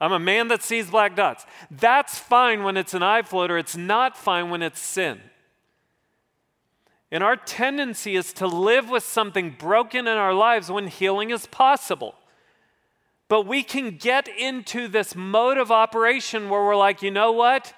I'm 0.00 0.12
a 0.12 0.18
man 0.18 0.48
that 0.48 0.62
sees 0.62 0.90
black 0.90 1.16
dots. 1.16 1.46
That's 1.70 2.18
fine 2.18 2.62
when 2.64 2.76
it's 2.76 2.94
an 2.94 3.02
eye 3.02 3.22
floater, 3.22 3.56
it's 3.56 3.76
not 3.76 4.16
fine 4.16 4.50
when 4.50 4.62
it's 4.62 4.80
sin. 4.80 5.20
And 7.10 7.22
our 7.22 7.36
tendency 7.36 8.16
is 8.16 8.32
to 8.34 8.46
live 8.46 8.90
with 8.90 9.04
something 9.04 9.50
broken 9.50 10.08
in 10.08 10.16
our 10.16 10.34
lives 10.34 10.70
when 10.70 10.88
healing 10.88 11.30
is 11.30 11.46
possible. 11.46 12.16
But 13.28 13.46
we 13.46 13.62
can 13.62 13.96
get 13.96 14.28
into 14.28 14.88
this 14.88 15.14
mode 15.14 15.56
of 15.56 15.70
operation 15.70 16.48
where 16.48 16.62
we're 16.62 16.76
like, 16.76 17.02
you 17.02 17.10
know 17.10 17.32
what? 17.32 17.72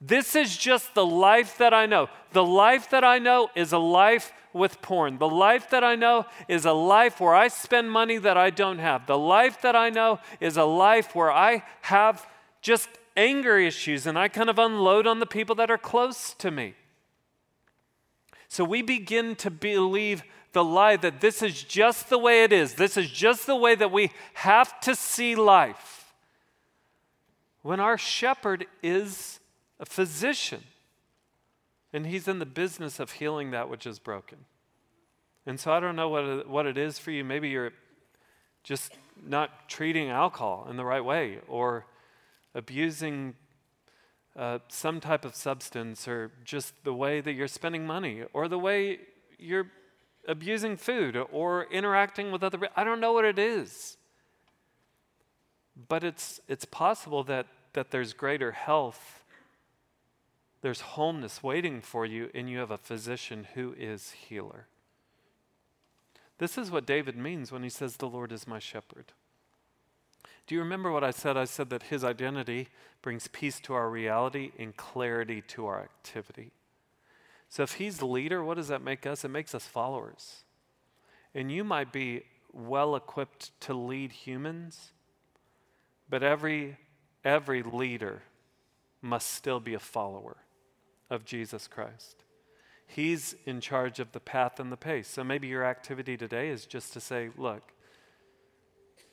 This 0.00 0.34
is 0.34 0.56
just 0.56 0.94
the 0.94 1.06
life 1.06 1.58
that 1.58 1.72
I 1.72 1.86
know. 1.86 2.08
The 2.32 2.44
life 2.44 2.90
that 2.90 3.04
I 3.04 3.18
know 3.18 3.50
is 3.54 3.72
a 3.72 3.78
life 3.78 4.32
with 4.52 4.82
porn. 4.82 5.18
The 5.18 5.28
life 5.28 5.70
that 5.70 5.84
I 5.84 5.94
know 5.94 6.26
is 6.48 6.64
a 6.64 6.72
life 6.72 7.20
where 7.20 7.34
I 7.34 7.48
spend 7.48 7.90
money 7.90 8.18
that 8.18 8.36
I 8.36 8.50
don't 8.50 8.78
have. 8.78 9.06
The 9.06 9.18
life 9.18 9.62
that 9.62 9.76
I 9.76 9.90
know 9.90 10.20
is 10.40 10.56
a 10.56 10.64
life 10.64 11.14
where 11.14 11.32
I 11.32 11.62
have 11.82 12.26
just 12.62 12.88
anger 13.16 13.58
issues 13.58 14.06
and 14.06 14.18
I 14.18 14.28
kind 14.28 14.50
of 14.50 14.58
unload 14.58 15.06
on 15.06 15.20
the 15.20 15.26
people 15.26 15.54
that 15.56 15.70
are 15.70 15.78
close 15.78 16.34
to 16.34 16.50
me. 16.50 16.74
So 18.48 18.64
we 18.64 18.82
begin 18.82 19.36
to 19.36 19.50
believe 19.50 20.22
the 20.52 20.64
lie 20.64 20.96
that 20.96 21.20
this 21.20 21.42
is 21.42 21.62
just 21.62 22.10
the 22.10 22.18
way 22.18 22.42
it 22.42 22.52
is. 22.52 22.74
This 22.74 22.96
is 22.96 23.08
just 23.10 23.46
the 23.46 23.56
way 23.56 23.74
that 23.76 23.92
we 23.92 24.10
have 24.34 24.80
to 24.80 24.94
see 24.96 25.36
life. 25.36 26.12
When 27.62 27.78
our 27.78 27.98
shepherd 27.98 28.66
is 28.82 29.38
a 29.78 29.86
physician. 29.86 30.62
And 31.92 32.06
he's 32.06 32.28
in 32.28 32.38
the 32.38 32.46
business 32.46 33.00
of 33.00 33.12
healing 33.12 33.50
that 33.50 33.68
which 33.68 33.86
is 33.86 33.98
broken. 33.98 34.38
And 35.46 35.58
so 35.58 35.72
I 35.72 35.80
don't 35.80 35.96
know 35.96 36.08
what 36.08 36.24
it, 36.24 36.48
what 36.48 36.66
it 36.66 36.78
is 36.78 36.98
for 36.98 37.10
you. 37.10 37.24
Maybe 37.24 37.48
you're 37.48 37.72
just 38.62 38.96
not 39.26 39.68
treating 39.68 40.10
alcohol 40.10 40.66
in 40.70 40.76
the 40.76 40.84
right 40.84 41.04
way 41.04 41.38
or 41.48 41.86
abusing 42.54 43.34
uh, 44.36 44.58
some 44.68 45.00
type 45.00 45.24
of 45.24 45.34
substance 45.34 46.06
or 46.06 46.30
just 46.44 46.72
the 46.84 46.94
way 46.94 47.20
that 47.20 47.32
you're 47.32 47.48
spending 47.48 47.86
money 47.86 48.22
or 48.32 48.48
the 48.48 48.58
way 48.58 48.98
you're 49.38 49.66
abusing 50.28 50.76
food 50.76 51.16
or 51.32 51.64
interacting 51.70 52.30
with 52.30 52.42
other 52.42 52.68
I 52.76 52.84
don't 52.84 53.00
know 53.00 53.12
what 53.12 53.24
it 53.24 53.38
is. 53.38 53.96
But 55.88 56.04
it's 56.04 56.40
it's 56.46 56.64
possible 56.64 57.24
that 57.24 57.46
that 57.72 57.90
there's 57.90 58.12
greater 58.12 58.52
health. 58.52 59.19
There's 60.62 60.80
wholeness 60.82 61.42
waiting 61.42 61.80
for 61.80 62.04
you 62.04 62.30
and 62.34 62.48
you 62.48 62.58
have 62.58 62.70
a 62.70 62.78
physician 62.78 63.48
who 63.54 63.74
is 63.78 64.12
healer. 64.12 64.66
This 66.38 66.58
is 66.58 66.70
what 66.70 66.86
David 66.86 67.16
means 67.16 67.50
when 67.50 67.62
he 67.62 67.68
says 67.68 67.96
the 67.96 68.08
Lord 68.08 68.32
is 68.32 68.46
my 68.46 68.58
shepherd. 68.58 69.12
Do 70.46 70.54
you 70.54 70.60
remember 70.60 70.90
what 70.90 71.04
I 71.04 71.10
said? 71.12 71.36
I 71.36 71.44
said 71.44 71.70
that 71.70 71.84
his 71.84 72.02
identity 72.02 72.68
brings 73.02 73.28
peace 73.28 73.60
to 73.60 73.74
our 73.74 73.88
reality 73.88 74.52
and 74.58 74.76
clarity 74.76 75.42
to 75.48 75.66
our 75.66 75.80
activity. 75.80 76.50
So 77.48 77.62
if 77.62 77.74
he's 77.74 77.98
the 77.98 78.06
leader, 78.06 78.42
what 78.44 78.56
does 78.56 78.68
that 78.68 78.82
make 78.82 79.06
us? 79.06 79.24
It 79.24 79.28
makes 79.28 79.54
us 79.54 79.66
followers. 79.66 80.44
And 81.34 81.50
you 81.50 81.64
might 81.64 81.92
be 81.92 82.24
well 82.52 82.96
equipped 82.96 83.58
to 83.62 83.74
lead 83.74 84.12
humans, 84.12 84.92
but 86.08 86.22
every 86.22 86.76
every 87.24 87.62
leader 87.62 88.22
must 89.02 89.30
still 89.30 89.60
be 89.60 89.74
a 89.74 89.78
follower 89.78 90.38
of 91.10 91.24
Jesus 91.24 91.66
Christ. 91.68 92.24
He's 92.86 93.34
in 93.44 93.60
charge 93.60 94.00
of 94.00 94.12
the 94.12 94.20
path 94.20 94.58
and 94.58 94.72
the 94.72 94.76
pace. 94.76 95.08
So 95.08 95.22
maybe 95.22 95.48
your 95.48 95.64
activity 95.64 96.16
today 96.16 96.48
is 96.48 96.66
just 96.66 96.92
to 96.94 97.00
say, 97.00 97.30
look, 97.36 97.72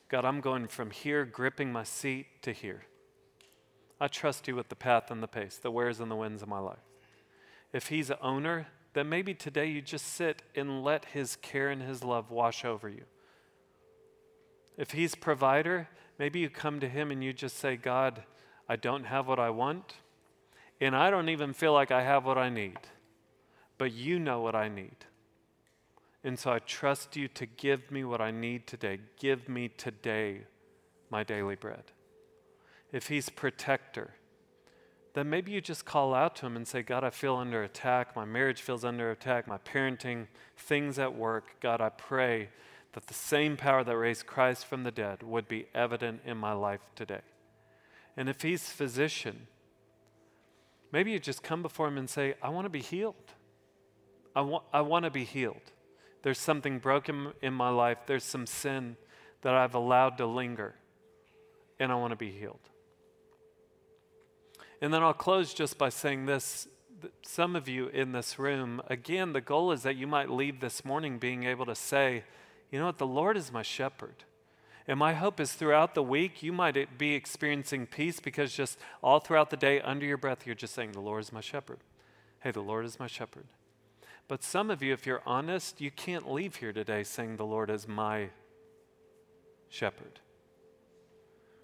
God, 0.08 0.24
I'm 0.24 0.40
going 0.40 0.68
from 0.68 0.90
here, 0.90 1.24
gripping 1.24 1.70
my 1.70 1.84
seat, 1.84 2.26
to 2.42 2.52
here. 2.52 2.84
I 4.00 4.08
trust 4.08 4.48
you 4.48 4.56
with 4.56 4.68
the 4.68 4.76
path 4.76 5.10
and 5.10 5.22
the 5.22 5.28
pace, 5.28 5.58
the 5.58 5.70
wheres 5.70 6.00
and 6.00 6.10
the 6.10 6.16
whens 6.16 6.42
of 6.42 6.48
my 6.48 6.60
life. 6.60 6.78
If 7.72 7.88
He's 7.88 8.10
a 8.10 8.20
owner, 8.22 8.68
then 8.94 9.08
maybe 9.08 9.34
today 9.34 9.66
you 9.66 9.82
just 9.82 10.06
sit 10.06 10.42
and 10.54 10.82
let 10.82 11.06
His 11.06 11.36
care 11.36 11.68
and 11.68 11.82
His 11.82 12.02
love 12.02 12.30
wash 12.30 12.64
over 12.64 12.88
you. 12.88 13.04
If 14.76 14.92
He's 14.92 15.14
provider, 15.14 15.88
maybe 16.18 16.40
you 16.40 16.48
come 16.48 16.80
to 16.80 16.88
Him 16.88 17.10
and 17.10 17.22
you 17.22 17.32
just 17.32 17.58
say, 17.58 17.76
God, 17.76 18.22
I 18.68 18.76
don't 18.76 19.04
have 19.04 19.28
what 19.28 19.38
I 19.38 19.50
want, 19.50 19.94
and 20.80 20.94
I 20.94 21.10
don't 21.10 21.28
even 21.28 21.52
feel 21.52 21.72
like 21.72 21.90
I 21.90 22.02
have 22.02 22.24
what 22.24 22.38
I 22.38 22.48
need, 22.48 22.78
but 23.78 23.92
you 23.92 24.18
know 24.18 24.40
what 24.40 24.54
I 24.54 24.68
need. 24.68 24.96
And 26.24 26.38
so 26.38 26.50
I 26.52 26.58
trust 26.58 27.16
you 27.16 27.28
to 27.28 27.46
give 27.46 27.90
me 27.90 28.04
what 28.04 28.20
I 28.20 28.30
need 28.30 28.66
today. 28.66 28.98
Give 29.18 29.48
me 29.48 29.68
today 29.68 30.42
my 31.10 31.22
daily 31.22 31.54
bread. 31.54 31.84
If 32.92 33.08
He's 33.08 33.28
protector, 33.28 34.14
then 35.14 35.30
maybe 35.30 35.52
you 35.52 35.60
just 35.60 35.84
call 35.84 36.14
out 36.14 36.36
to 36.36 36.46
Him 36.46 36.56
and 36.56 36.66
say, 36.66 36.82
God, 36.82 37.04
I 37.04 37.10
feel 37.10 37.36
under 37.36 37.62
attack. 37.62 38.14
My 38.14 38.24
marriage 38.24 38.60
feels 38.62 38.84
under 38.84 39.10
attack. 39.10 39.46
My 39.46 39.58
parenting, 39.58 40.26
things 40.56 40.98
at 40.98 41.14
work. 41.14 41.60
God, 41.60 41.80
I 41.80 41.88
pray 41.88 42.48
that 42.92 43.06
the 43.06 43.14
same 43.14 43.56
power 43.56 43.84
that 43.84 43.96
raised 43.96 44.26
Christ 44.26 44.66
from 44.66 44.82
the 44.82 44.90
dead 44.90 45.22
would 45.22 45.48
be 45.48 45.66
evident 45.74 46.20
in 46.24 46.36
my 46.36 46.52
life 46.52 46.80
today. 46.94 47.20
And 48.16 48.28
if 48.28 48.42
He's 48.42 48.70
physician, 48.70 49.46
maybe 50.92 51.10
you 51.10 51.18
just 51.18 51.42
come 51.42 51.62
before 51.62 51.88
Him 51.88 51.98
and 51.98 52.08
say, 52.08 52.34
I 52.42 52.48
want 52.48 52.66
to 52.66 52.70
be 52.70 52.80
healed. 52.80 53.14
I 54.34 54.42
want, 54.42 54.64
I 54.72 54.80
want 54.82 55.04
to 55.04 55.10
be 55.10 55.24
healed. 55.24 55.72
There's 56.22 56.38
something 56.38 56.78
broken 56.78 57.32
in 57.42 57.54
my 57.54 57.70
life. 57.70 57.98
There's 58.06 58.24
some 58.24 58.46
sin 58.46 58.96
that 59.42 59.54
I've 59.54 59.74
allowed 59.74 60.18
to 60.18 60.26
linger, 60.26 60.74
and 61.78 61.92
I 61.92 61.94
want 61.94 62.12
to 62.12 62.16
be 62.16 62.30
healed. 62.30 62.68
And 64.80 64.92
then 64.92 65.02
I'll 65.02 65.12
close 65.12 65.54
just 65.54 65.78
by 65.78 65.88
saying 65.88 66.26
this. 66.26 66.68
Some 67.22 67.54
of 67.54 67.68
you 67.68 67.86
in 67.88 68.10
this 68.12 68.38
room, 68.38 68.82
again, 68.88 69.32
the 69.32 69.40
goal 69.40 69.70
is 69.70 69.82
that 69.82 69.96
you 69.96 70.08
might 70.08 70.30
leave 70.30 70.60
this 70.60 70.84
morning 70.84 71.18
being 71.18 71.44
able 71.44 71.64
to 71.66 71.74
say, 71.74 72.24
you 72.70 72.78
know 72.78 72.86
what, 72.86 72.98
the 72.98 73.06
Lord 73.06 73.36
is 73.36 73.52
my 73.52 73.62
shepherd. 73.62 74.24
And 74.88 74.98
my 74.98 75.12
hope 75.12 75.38
is 75.38 75.52
throughout 75.52 75.94
the 75.94 76.02
week, 76.02 76.42
you 76.42 76.50
might 76.50 76.96
be 76.96 77.12
experiencing 77.12 77.86
peace 77.86 78.20
because 78.20 78.54
just 78.54 78.78
all 79.02 79.20
throughout 79.20 79.50
the 79.50 79.56
day, 79.56 79.82
under 79.82 80.06
your 80.06 80.16
breath, 80.16 80.46
you're 80.46 80.54
just 80.54 80.74
saying, 80.74 80.92
The 80.92 81.00
Lord 81.00 81.20
is 81.20 81.30
my 81.30 81.42
shepherd. 81.42 81.80
Hey, 82.40 82.52
the 82.52 82.62
Lord 82.62 82.86
is 82.86 82.98
my 82.98 83.06
shepherd. 83.06 83.44
But 84.28 84.42
some 84.42 84.70
of 84.70 84.82
you, 84.82 84.94
if 84.94 85.06
you're 85.06 85.22
honest, 85.26 85.82
you 85.82 85.90
can't 85.90 86.32
leave 86.32 86.56
here 86.56 86.72
today 86.72 87.04
saying, 87.04 87.36
The 87.36 87.44
Lord 87.44 87.68
is 87.68 87.86
my 87.86 88.30
shepherd. 89.68 90.20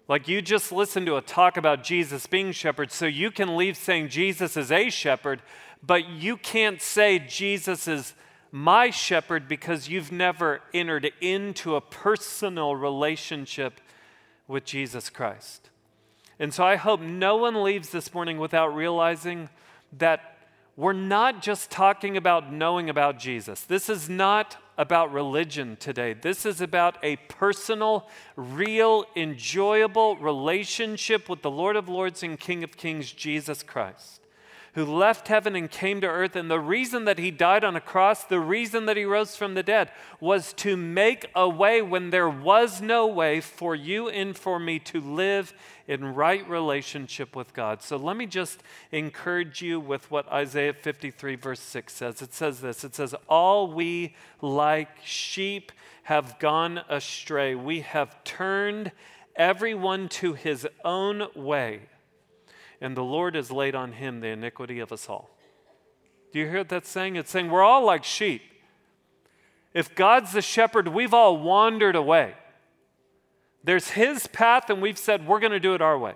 Like 0.07 0.27
you 0.27 0.43
just 0.43 0.71
listened 0.71 1.07
to 1.07 1.17
a 1.17 1.21
talk 1.21 1.57
about 1.57 1.83
Jesus 1.83 2.27
being 2.27 2.51
shepherd, 2.51 2.91
so 2.91 3.07
you 3.07 3.31
can 3.31 3.57
leave 3.57 3.75
saying 3.75 4.09
Jesus 4.09 4.55
is 4.55 4.71
a 4.71 4.91
shepherd, 4.91 5.41
but 5.81 6.07
you 6.07 6.37
can't 6.37 6.79
say 6.79 7.17
Jesus 7.17 7.87
is 7.87 8.13
my 8.55 8.89
shepherd 8.89 9.49
because 9.49 9.89
you've 9.89 10.13
never 10.13 10.61
entered 10.73 11.11
into 11.19 11.75
a 11.75 11.81
personal 11.81 12.73
relationship 12.73 13.81
with 14.47 14.63
Jesus 14.63 15.09
Christ. 15.09 15.69
And 16.39 16.53
so 16.53 16.63
I 16.63 16.77
hope 16.77 17.01
no 17.01 17.35
one 17.35 17.63
leaves 17.63 17.89
this 17.89 18.13
morning 18.13 18.37
without 18.37 18.73
realizing 18.73 19.49
that 19.97 20.37
we're 20.77 20.93
not 20.93 21.41
just 21.41 21.69
talking 21.69 22.15
about 22.15 22.49
knowing 22.49 22.89
about 22.89 23.19
Jesus. 23.19 23.59
This 23.65 23.89
is 23.89 24.07
not 24.07 24.55
about 24.77 25.11
religion 25.11 25.75
today. 25.77 26.13
This 26.13 26.45
is 26.45 26.61
about 26.61 26.97
a 27.03 27.17
personal, 27.27 28.07
real, 28.37 29.03
enjoyable 29.17 30.15
relationship 30.15 31.27
with 31.27 31.41
the 31.41 31.51
Lord 31.51 31.75
of 31.75 31.89
Lords 31.89 32.23
and 32.23 32.39
King 32.39 32.63
of 32.63 32.77
Kings, 32.77 33.11
Jesus 33.11 33.63
Christ 33.63 34.21
who 34.75 34.85
left 34.85 35.29
heaven 35.29 35.55
and 35.55 35.71
came 35.71 36.01
to 36.01 36.07
earth. 36.07 36.35
And 36.35 36.51
the 36.51 36.59
reason 36.59 37.05
that 37.05 37.17
he 37.17 37.31
died 37.31 37.63
on 37.63 37.77
a 37.77 37.81
cross, 37.81 38.25
the 38.25 38.41
reason 38.41 38.85
that 38.85 38.97
he 38.97 39.05
rose 39.05 39.35
from 39.35 39.53
the 39.53 39.63
dead, 39.63 39.89
was 40.19 40.51
to 40.53 40.75
make 40.75 41.25
a 41.33 41.47
way 41.47 41.81
when 41.81 42.09
there 42.09 42.29
was 42.29 42.81
no 42.81 43.07
way 43.07 43.39
for 43.39 43.73
you 43.73 44.09
and 44.09 44.37
for 44.37 44.59
me 44.59 44.79
to 44.79 44.99
live 44.99 45.53
in 45.87 46.13
right 46.13 46.47
relationship 46.49 47.37
with 47.37 47.53
God. 47.53 47.81
So 47.81 47.95
let 47.95 48.17
me 48.17 48.25
just 48.25 48.61
encourage 48.91 49.61
you 49.61 49.79
with 49.79 50.11
what 50.11 50.29
Isaiah 50.29 50.73
53, 50.73 51.35
verse 51.35 51.61
6 51.61 51.93
says. 51.93 52.21
It 52.21 52.33
says 52.33 52.59
this 52.59 52.83
It 52.83 52.95
says, 52.95 53.15
All 53.29 53.71
we 53.71 54.13
like 54.41 54.89
sheep 55.05 55.71
have 56.03 56.37
gone 56.37 56.81
astray, 56.89 57.55
we 57.55 57.79
have 57.79 58.21
turned 58.25 58.91
everyone 59.37 60.09
to 60.09 60.33
his 60.33 60.67
own 60.83 61.27
way 61.33 61.81
and 62.81 62.95
the 62.95 63.03
Lord 63.03 63.35
has 63.35 63.51
laid 63.51 63.75
on 63.75 63.93
him 63.93 64.19
the 64.19 64.27
iniquity 64.27 64.79
of 64.79 64.91
us 64.91 65.09
all. 65.09 65.29
Do 66.31 66.39
you 66.39 66.47
hear 66.47 66.59
what 66.59 66.69
that's 66.69 66.89
saying? 66.89 67.15
It's 67.15 67.31
saying 67.31 67.49
we're 67.49 67.63
all 67.63 67.85
like 67.85 68.03
sheep. 68.03 68.41
If 69.73 69.93
God's 69.95 70.31
the 70.31 70.41
shepherd, 70.41 70.87
we've 70.87 71.13
all 71.13 71.37
wandered 71.37 71.95
away. 71.95 72.35
There's 73.63 73.91
his 73.91 74.27
path, 74.27 74.69
and 74.69 74.81
we've 74.81 74.97
said 74.97 75.27
we're 75.27 75.39
going 75.39 75.51
to 75.51 75.59
do 75.59 75.73
it 75.73 75.81
our 75.81 75.97
way. 75.97 76.13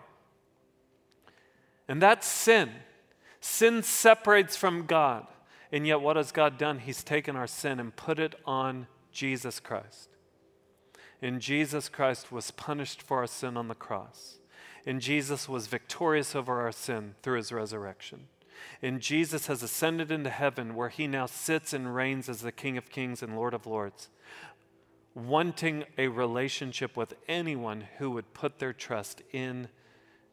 And 1.88 2.01
that's 2.01 2.28
sin. 2.28 2.70
Sin 3.41 3.84
separates 3.84 4.55
from 4.55 4.86
God. 4.86 5.26
And 5.72 5.86
yet, 5.86 6.01
what 6.01 6.16
has 6.16 6.32
God 6.32 6.57
done? 6.57 6.80
He's 6.80 7.03
taken 7.03 7.36
our 7.36 7.47
sin 7.47 7.80
and 7.80 7.95
put 7.95 8.20
it 8.20 8.36
on 8.45 8.88
Jesus 9.12 9.60
Christ. 9.60 10.10
And 11.22 11.41
Jesus 11.41 11.89
Christ 11.89 12.32
was 12.32 12.51
punished 12.51 13.01
for 13.01 13.18
our 13.18 13.28
sin 13.28 13.57
on 13.57 13.68
the 13.68 13.76
cross. 13.76 14.38
And 14.89 15.01
Jesus 15.01 15.47
was 15.47 15.67
victorious 15.67 16.35
over 16.35 16.61
our 16.61 16.71
sin 16.71 17.13
through 17.21 17.37
his 17.37 17.51
resurrection. 17.51 18.21
And 18.81 19.01
Jesus 19.01 19.45
has 19.45 19.61
ascended 19.61 20.09
into 20.09 20.31
heaven 20.31 20.73
where 20.73 20.89
he 20.89 21.05
now 21.05 21.27
sits 21.27 21.73
and 21.73 21.93
reigns 21.93 22.27
as 22.27 22.41
the 22.41 22.51
King 22.51 22.75
of 22.75 22.89
Kings 22.89 23.21
and 23.21 23.35
Lord 23.35 23.53
of 23.53 23.67
Lords, 23.67 24.09
wanting 25.13 25.83
a 25.99 26.07
relationship 26.07 26.97
with 26.97 27.13
anyone 27.27 27.83
who 27.99 28.09
would 28.09 28.33
put 28.33 28.57
their 28.57 28.73
trust 28.73 29.21
in 29.31 29.67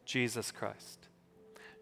Jesus 0.07 0.51
Christ. 0.51 1.09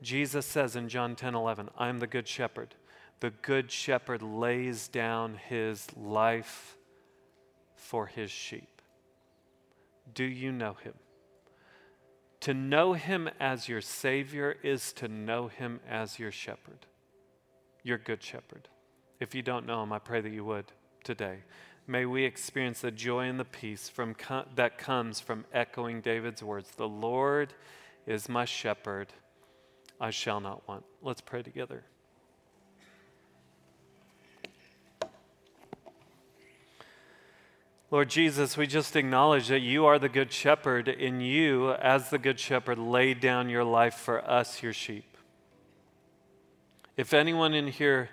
Jesus 0.03 0.45
says 0.45 0.75
in 0.75 0.89
John 0.89 1.15
10 1.15 1.37
11, 1.37 1.71
I 1.79 1.89
am 1.89 2.01
the 2.01 2.09
good 2.09 2.27
shepherd. 2.27 2.75
The 3.21 3.31
good 3.31 3.71
shepherd 3.71 4.21
lays 4.21 4.89
down 4.89 5.37
his 5.49 5.87
life 5.97 6.77
for 7.77 8.07
his 8.07 8.33
sheep. 8.33 8.83
Do 10.13 10.25
you 10.25 10.51
know 10.51 10.75
him? 10.83 10.95
To 12.45 12.53
know 12.53 12.93
him 12.93 13.31
as 13.41 13.71
your 13.71 13.81
Savior 13.81 14.55
is 14.63 14.93
to 14.95 15.09
know 15.09 15.49
him 15.49 15.81
as 15.89 16.19
your 16.19 16.31
shepherd, 16.31 16.85
your 17.83 17.97
good 17.97 18.23
shepherd. 18.23 18.69
If 19.19 19.35
you 19.35 19.41
don't 19.41 19.65
know 19.65 19.83
him, 19.83 19.95
I 19.95 19.99
pray 19.99 20.21
that 20.21 20.29
you 20.29 20.45
would 20.45 20.67
today. 21.05 21.39
May 21.87 22.05
we 22.05 22.25
experience 22.25 22.83
the 22.83 22.91
joy 22.91 23.31
and 23.31 23.41
the 23.41 23.47
peace 23.47 23.89
from 23.89 24.15
that 24.57 24.77
comes 24.77 25.21
from 25.21 25.47
echoing 25.55 26.03
David's 26.03 26.43
words 26.43 26.71
The 26.73 26.87
Lord 26.87 27.55
is 28.07 28.29
my 28.29 28.45
shepherd, 28.45 29.15
I 29.99 30.11
shall 30.11 30.41
not 30.41 30.69
want. 30.69 30.85
Let's 31.01 31.23
pray 31.23 31.43
together. 31.43 31.83
Lord 37.95 38.11
Jesus, 38.11 38.57
we 38.57 38.67
just 38.67 38.97
acknowledge 38.97 39.47
that 39.47 39.61
you 39.61 39.87
are 39.87 40.01
the 40.01 40.09
Good 40.09 40.33
Shepherd, 40.33 40.89
and 40.89 41.25
you, 41.25 41.71
as 41.75 42.11
the 42.11 42.19
Good 42.19 42.41
Shepherd, 42.41 42.77
laid 42.77 43.21
down 43.21 43.49
your 43.49 43.63
life 43.63 43.95
for 43.95 44.29
us, 44.29 44.65
your 44.65 44.73
sheep. 44.73 45.17
If 46.97 47.15
anyone 47.15 47.55
in 47.55 47.69
here 47.69 48.11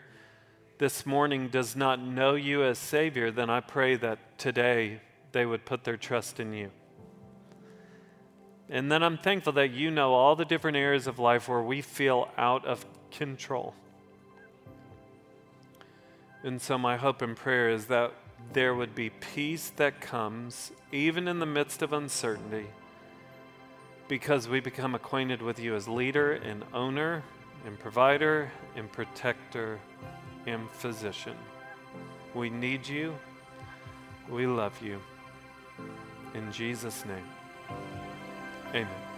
this 0.77 1.03
morning 1.03 1.47
does 1.47 1.75
not 1.75 1.99
know 1.99 2.35
you 2.35 2.63
as 2.63 2.77
Savior, 2.77 3.31
then 3.31 3.49
I 3.49 3.59
pray 3.59 3.95
that 3.95 4.37
today 4.37 5.01
they 5.31 5.47
would 5.47 5.65
put 5.65 5.83
their 5.83 5.97
trust 5.97 6.39
in 6.39 6.53
you. 6.53 6.69
And 8.69 8.91
then 8.91 9.01
I'm 9.01 9.17
thankful 9.17 9.53
that 9.53 9.71
you 9.71 9.89
know 9.89 10.13
all 10.13 10.35
the 10.35 10.45
different 10.45 10.77
areas 10.77 11.07
of 11.07 11.17
life 11.17 11.49
where 11.49 11.63
we 11.63 11.81
feel 11.81 12.29
out 12.37 12.67
of 12.67 12.85
control. 13.09 13.73
And 16.43 16.61
so, 16.61 16.77
my 16.77 16.97
hope 16.97 17.23
and 17.23 17.35
prayer 17.35 17.71
is 17.71 17.87
that 17.87 18.13
there 18.53 18.75
would 18.75 18.93
be 18.95 19.09
peace 19.09 19.71
that 19.77 20.01
comes 20.01 20.71
even 20.91 21.27
in 21.27 21.39
the 21.39 21.45
midst 21.45 21.81
of 21.81 21.93
uncertainty 21.93 22.67
because 24.07 24.49
we 24.49 24.59
become 24.59 24.93
acquainted 24.93 25.41
with 25.41 25.57
you 25.57 25.73
as 25.73 25.87
leader 25.87 26.33
and 26.33 26.63
owner 26.73 27.23
and 27.65 27.79
provider 27.79 28.51
and 28.75 28.91
protector 28.91 29.79
and 30.47 30.69
physician. 30.71 31.35
We 32.33 32.49
need 32.49 32.87
you. 32.87 33.15
We 34.29 34.47
love 34.47 34.81
you. 34.81 34.99
In 36.33 36.51
Jesus' 36.51 37.05
name, 37.05 37.27
amen. 38.69 39.10